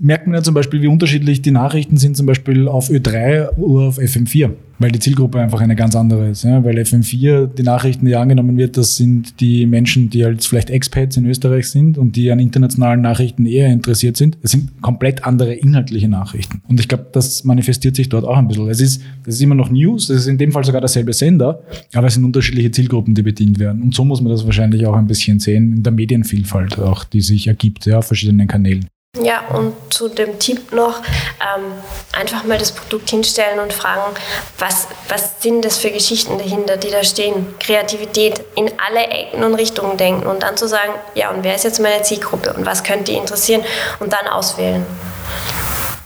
Merkt 0.03 0.27
man 0.27 0.35
ja 0.35 0.43
zum 0.43 0.53
Beispiel, 0.53 0.81
wie 0.81 0.87
unterschiedlich 0.87 1.41
die 1.41 1.51
Nachrichten 1.51 1.97
sind, 1.97 2.17
zum 2.17 2.25
Beispiel 2.25 2.67
auf 2.67 2.89
Ö3 2.89 3.49
oder 3.57 3.87
auf 3.87 3.99
FM4 3.99 4.51
weil 4.81 4.91
die 4.91 4.99
Zielgruppe 4.99 5.39
einfach 5.39 5.61
eine 5.61 5.75
ganz 5.75 5.95
andere 5.95 6.29
ist. 6.29 6.43
Ja? 6.43 6.63
Weil 6.63 6.77
FM4, 6.79 7.47
die 7.47 7.63
Nachrichten, 7.63 8.05
die 8.05 8.15
angenommen 8.15 8.57
wird, 8.57 8.77
das 8.77 8.97
sind 8.97 9.39
die 9.39 9.65
Menschen, 9.65 10.09
die 10.09 10.25
halt 10.25 10.43
vielleicht 10.43 10.69
Expats 10.69 11.17
in 11.17 11.25
Österreich 11.25 11.69
sind 11.69 11.97
und 11.97 12.15
die 12.15 12.31
an 12.31 12.39
internationalen 12.39 13.01
Nachrichten 13.01 13.45
eher 13.45 13.67
interessiert 13.67 14.17
sind. 14.17 14.37
Das 14.41 14.51
sind 14.51 14.81
komplett 14.81 15.23
andere 15.23 15.53
inhaltliche 15.53 16.07
Nachrichten. 16.07 16.61
Und 16.67 16.79
ich 16.79 16.87
glaube, 16.87 17.07
das 17.11 17.43
manifestiert 17.43 17.95
sich 17.95 18.09
dort 18.09 18.25
auch 18.25 18.37
ein 18.37 18.47
bisschen. 18.47 18.69
Es 18.69 18.81
ist, 18.81 19.01
das 19.23 19.35
ist 19.35 19.41
immer 19.41 19.55
noch 19.55 19.69
News, 19.69 20.09
es 20.09 20.21
ist 20.21 20.27
in 20.27 20.37
dem 20.37 20.51
Fall 20.51 20.63
sogar 20.63 20.81
derselbe 20.81 21.13
Sender, 21.13 21.61
aber 21.93 22.07
es 22.07 22.15
sind 22.15 22.25
unterschiedliche 22.25 22.71
Zielgruppen, 22.71 23.13
die 23.13 23.21
bedient 23.21 23.59
werden. 23.59 23.81
Und 23.81 23.93
so 23.93 24.03
muss 24.03 24.21
man 24.21 24.31
das 24.31 24.45
wahrscheinlich 24.45 24.85
auch 24.87 24.95
ein 24.95 25.07
bisschen 25.07 25.39
sehen 25.39 25.73
in 25.73 25.83
der 25.83 25.93
Medienvielfalt 25.93 26.79
auch, 26.79 27.03
die 27.03 27.21
sich 27.21 27.47
ergibt, 27.47 27.85
ja, 27.85 27.99
auf 27.99 28.07
verschiedenen 28.07 28.47
Kanälen. 28.47 28.87
Ja, 29.19 29.41
und 29.53 29.75
zu 29.93 30.07
dem 30.07 30.39
Tipp 30.39 30.71
noch, 30.71 30.99
ähm, 30.99 31.73
einfach 32.13 32.45
mal 32.45 32.57
das 32.57 32.71
Produkt 32.71 33.09
hinstellen 33.09 33.59
und 33.59 33.73
fragen, 33.73 34.15
was, 34.57 34.87
was 35.09 35.41
sind 35.41 35.65
das 35.65 35.79
für 35.79 35.91
Geschichten 35.91 36.37
dahinter, 36.37 36.77
die 36.77 36.91
da 36.91 37.03
stehen? 37.03 37.53
Kreativität 37.59 38.41
in 38.55 38.71
alle 38.79 39.07
Ecken 39.07 39.43
und 39.43 39.55
Richtungen 39.55 39.97
denken 39.97 40.27
und 40.27 40.43
dann 40.43 40.55
zu 40.55 40.65
sagen, 40.65 40.93
ja, 41.13 41.29
und 41.29 41.43
wer 41.43 41.55
ist 41.55 41.65
jetzt 41.65 41.81
meine 41.81 42.01
Zielgruppe 42.03 42.53
und 42.53 42.65
was 42.65 42.85
könnte 42.85 43.11
die 43.11 43.17
interessieren 43.17 43.65
und 43.99 44.13
dann 44.13 44.29
auswählen 44.29 44.85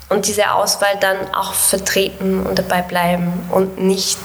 und 0.09 0.27
diese 0.27 0.51
Auswahl 0.53 0.97
dann 1.01 1.17
auch 1.33 1.53
vertreten 1.53 2.41
und 2.41 2.59
dabei 2.59 2.81
bleiben 2.81 3.33
und 3.51 3.81
nicht, 3.81 4.19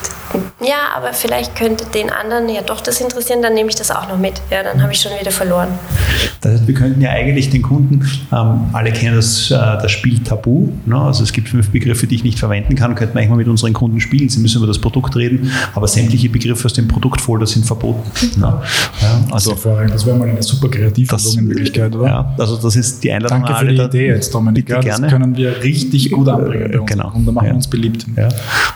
ja, 0.61 0.95
aber 0.95 1.13
vielleicht 1.15 1.57
könnte 1.57 1.87
den 1.87 2.11
anderen 2.11 2.49
ja 2.49 2.61
doch 2.61 2.81
das 2.81 3.01
interessieren, 3.01 3.41
dann 3.41 3.55
nehme 3.55 3.71
ich 3.71 3.77
das 3.77 3.91
auch 3.91 4.09
noch 4.09 4.19
mit. 4.19 4.35
Ja, 4.51 4.63
dann 4.63 4.83
habe 4.83 4.93
ich 4.93 5.01
schon 5.01 5.13
wieder 5.19 5.31
verloren. 5.31 5.69
Das 6.43 6.53
heißt, 6.53 6.67
wir 6.67 6.75
könnten 6.75 7.01
ja 7.01 7.11
eigentlich 7.11 7.51
den 7.51 7.63
Kunden, 7.63 8.07
ähm, 8.33 8.71
alle 8.73 8.93
kennen 8.93 9.17
das, 9.17 9.51
äh, 9.51 9.55
das 9.55 9.91
Spiel 9.91 10.23
Tabu, 10.23 10.69
ne? 10.87 11.01
also 11.01 11.23
es 11.23 11.33
gibt 11.33 11.49
fünf 11.49 11.71
Begriffe, 11.71 12.07
die 12.07 12.15
ich 12.15 12.25
nicht 12.25 12.39
verwenden 12.39 12.75
kann, 12.75 12.95
könnten 12.95 13.15
wir 13.15 13.21
eigentlich 13.21 13.31
mal 13.31 13.37
mit 13.37 13.49
unseren 13.49 13.73
Kunden 13.73 14.01
spielen. 14.01 14.29
Sie 14.29 14.41
müssen 14.41 14.59
über 14.59 14.67
das 14.67 14.79
Produkt 14.79 15.17
reden, 15.17 15.51
aber 15.75 15.89
sämtliche 15.89 16.29
Begriffe 16.29 16.67
aus 16.67 16.75
dem 16.75 16.89
Produktfolder 16.89 17.47
sind 17.47 17.65
verboten. 17.65 18.11
Ne? 18.39 18.63
Ja, 19.01 19.25
also, 19.31 19.53
das, 19.53 19.63
das 19.91 20.07
wäre 20.07 20.17
mal 20.17 20.29
eine 20.29 20.43
super 20.43 20.69
kreative 20.69 21.17
Möglichkeit, 21.41 21.95
oder? 21.95 22.07
Ja, 22.07 22.35
also 22.39 22.57
das 22.57 22.77
ist 22.77 23.03
die 23.03 23.11
Einladung 23.13 23.43
Danke 23.43 23.59
für 23.59 23.73
die 23.73 23.81
Idee 23.81 24.07
jetzt, 24.09 24.35
Dominik. 24.35 24.67
Bitte 24.67 24.73
ja, 24.73 24.83
das 24.83 25.01
gerne. 25.01 25.09
können 25.09 25.37
wir 25.37 25.63
richtig 25.73 26.11
gut 26.11 26.29
anbringen 26.29 26.71
bei 26.73 26.81
uns. 26.81 26.91
Genau. 26.91 27.13
Und 27.15 27.27
da 27.27 27.33
machen 27.33 27.47
ja. 27.47 27.53
wir 27.53 27.57
uns 27.57 27.69
beliebt. 27.69 28.07
Ja. 28.17 28.29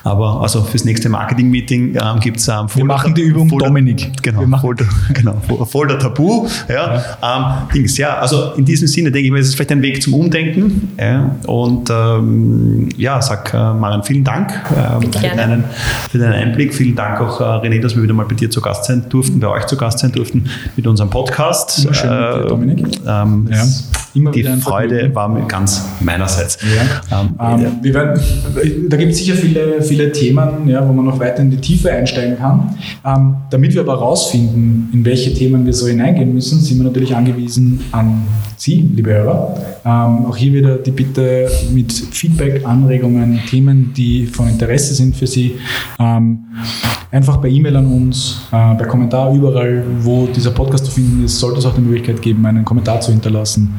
Aber 0.02 0.40
also 0.40 0.62
fürs 0.62 0.84
nächste 0.84 1.08
Marketing-Meeting 1.08 1.96
ähm, 1.96 2.20
gibt 2.20 2.38
es 2.38 2.48
ähm, 2.48 2.66
Wir 2.74 2.84
machen 2.84 3.14
die 3.14 3.22
Übung 3.22 3.48
Folder, 3.48 3.66
Dominik. 3.66 4.10
Genau, 4.22 4.40
wir 4.40 4.46
machen. 4.46 4.62
Folder, 4.62 4.86
genau, 5.14 5.34
Folder 5.64 5.98
Tabu. 5.98 6.46
Ja, 6.68 6.74
ja. 6.74 7.04
Ähm, 7.22 7.68
Dings, 7.74 7.96
ja, 7.98 8.18
also 8.18 8.52
in 8.56 8.64
diesem 8.64 8.88
Sinne 8.88 9.10
denke 9.10 9.26
ich 9.26 9.32
mir, 9.32 9.38
es 9.38 9.48
ist 9.48 9.54
vielleicht 9.54 9.72
ein 9.72 9.82
Weg 9.82 10.02
zum 10.02 10.14
Umdenken. 10.14 10.92
Ja, 10.98 11.36
und 11.46 11.90
ähm, 11.90 12.88
ja, 12.96 13.20
sag 13.20 13.52
äh, 13.52 13.56
Maren, 13.56 14.02
vielen 14.02 14.24
Dank 14.24 14.52
ähm, 14.76 15.12
für, 15.12 15.36
deinen, 15.36 15.64
für 16.10 16.18
deinen 16.18 16.34
Einblick. 16.34 16.74
Vielen 16.74 16.94
Dank 16.94 17.20
auch, 17.20 17.40
äh, 17.40 17.66
René, 17.66 17.80
dass 17.80 17.96
wir 17.96 18.02
wieder 18.02 18.14
mal 18.14 18.26
bei 18.26 18.34
dir 18.34 18.50
zu 18.50 18.60
Gast 18.60 18.84
sein 18.84 19.04
durften, 19.08 19.40
bei 19.40 19.48
euch 19.48 19.66
zu 19.66 19.76
Gast 19.76 19.98
sein 20.00 20.12
durften 20.12 20.48
mit 20.76 20.86
unem 20.86 21.10
Podcast. 21.10 21.84
Immer 21.84 21.94
schön 21.94 22.10
mit 22.10 22.34
dir, 22.34 22.48
Dominik. 22.48 22.86
Ähm, 23.06 23.48
ja. 23.50 23.64
Immer 24.14 24.30
die 24.30 24.44
Freude 24.44 25.12
war 25.14 25.28
ganz 25.48 25.84
meinerseits. 26.00 26.58
Ja. 26.62 26.83
Ähm, 27.12 27.34
ähm, 27.40 27.94
werden, 27.94 28.20
da 28.88 28.96
gibt 28.96 29.12
es 29.12 29.18
sicher 29.18 29.34
viele, 29.34 29.82
viele 29.82 30.12
Themen, 30.12 30.68
ja, 30.68 30.86
wo 30.86 30.92
man 30.92 31.04
noch 31.04 31.18
weiter 31.18 31.42
in 31.42 31.50
die 31.50 31.58
Tiefe 31.58 31.92
einsteigen 31.92 32.38
kann. 32.38 32.76
Ähm, 33.04 33.36
damit 33.50 33.74
wir 33.74 33.82
aber 33.82 33.92
herausfinden, 33.92 34.90
in 34.92 35.04
welche 35.04 35.32
Themen 35.34 35.64
wir 35.66 35.72
so 35.72 35.86
hineingehen 35.86 36.32
müssen, 36.32 36.60
sind 36.60 36.78
wir 36.78 36.84
natürlich 36.84 37.14
angewiesen 37.14 37.80
an 37.92 38.22
Sie, 38.56 38.88
liebe 38.94 39.12
Hörer. 39.12 39.56
Ähm, 39.84 40.26
auch 40.26 40.36
hier 40.36 40.52
wieder 40.52 40.76
die 40.76 40.90
Bitte 40.90 41.50
mit 41.72 41.92
Feedback, 41.92 42.64
Anregungen, 42.64 43.40
Themen, 43.50 43.92
die 43.94 44.26
von 44.26 44.48
Interesse 44.48 44.94
sind 44.94 45.16
für 45.16 45.26
Sie. 45.26 45.56
Einfach 47.10 47.40
per 47.40 47.50
E-Mail 47.50 47.76
an 47.76 47.86
uns, 47.86 48.40
äh, 48.50 48.74
per 48.74 48.86
Kommentar 48.86 49.32
überall, 49.32 49.84
wo 50.00 50.26
dieser 50.26 50.50
Podcast 50.50 50.86
zu 50.86 50.90
finden 50.90 51.24
ist, 51.24 51.38
sollte 51.38 51.58
es 51.58 51.66
auch 51.66 51.74
die 51.74 51.80
Möglichkeit 51.80 52.20
geben, 52.22 52.44
einen 52.46 52.64
Kommentar 52.64 53.00
zu 53.00 53.12
hinterlassen. 53.12 53.74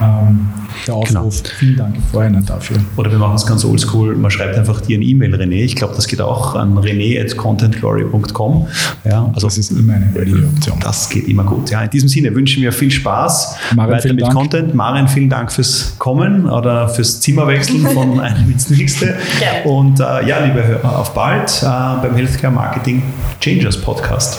Ähm, 0.00 0.48
der 0.86 0.94
Aufruf. 0.94 1.08
Genau. 1.08 1.30
Vielen 1.58 1.76
Dank 1.76 1.96
im 1.96 2.02
Vorhinein 2.02 2.44
dafür. 2.44 2.78
Oder 2.96 3.10
wir 3.10 3.18
machen 3.18 3.34
es 3.34 3.46
ganz 3.46 3.64
oldschool, 3.64 4.16
man 4.16 4.30
schreibt 4.30 4.56
einfach 4.56 4.80
dir 4.80 4.96
eine 4.96 5.04
E-Mail, 5.04 5.34
René. 5.34 5.64
Ich 5.64 5.76
glaube, 5.76 5.94
das 5.94 6.06
geht 6.06 6.20
auch 6.20 6.54
an 6.54 6.78
rené.contentglory.com. 6.78 8.68
Ja, 9.04 9.30
also 9.34 9.46
das 9.46 9.58
ist 9.58 9.72
immer 9.72 9.94
eine 9.94 10.14
valide 10.14 10.46
Option. 10.46 10.78
Das 10.80 11.08
geht 11.08 11.28
immer 11.28 11.44
gut. 11.44 11.70
Ja, 11.70 11.82
in 11.82 11.90
diesem 11.90 12.08
Sinne 12.08 12.34
wünschen 12.34 12.62
wir 12.62 12.72
viel 12.72 12.90
Spaß 12.90 13.56
Maren, 13.74 13.90
weiter 13.90 14.12
mit 14.12 14.22
Dank. 14.22 14.34
Content. 14.34 14.74
Maren, 14.74 15.08
vielen 15.08 15.28
Dank 15.28 15.52
fürs 15.52 15.94
Kommen 15.98 16.48
oder 16.48 16.88
fürs 16.88 17.20
Zimmerwechseln 17.20 17.86
von 17.88 18.20
einem 18.20 18.50
ins 18.50 18.70
nächste. 18.70 19.16
Ja. 19.40 19.70
Und 19.70 20.00
äh, 20.00 20.26
ja, 20.26 20.44
liebe 20.44 20.66
Hörer, 20.66 20.98
auf 20.98 21.14
bald 21.14 21.62
äh, 21.62 21.66
beim 21.66 22.14
Healthcare 22.14 22.52
Marketing 22.68 23.00
Changers 23.40 23.78
Podcast. 23.82 24.36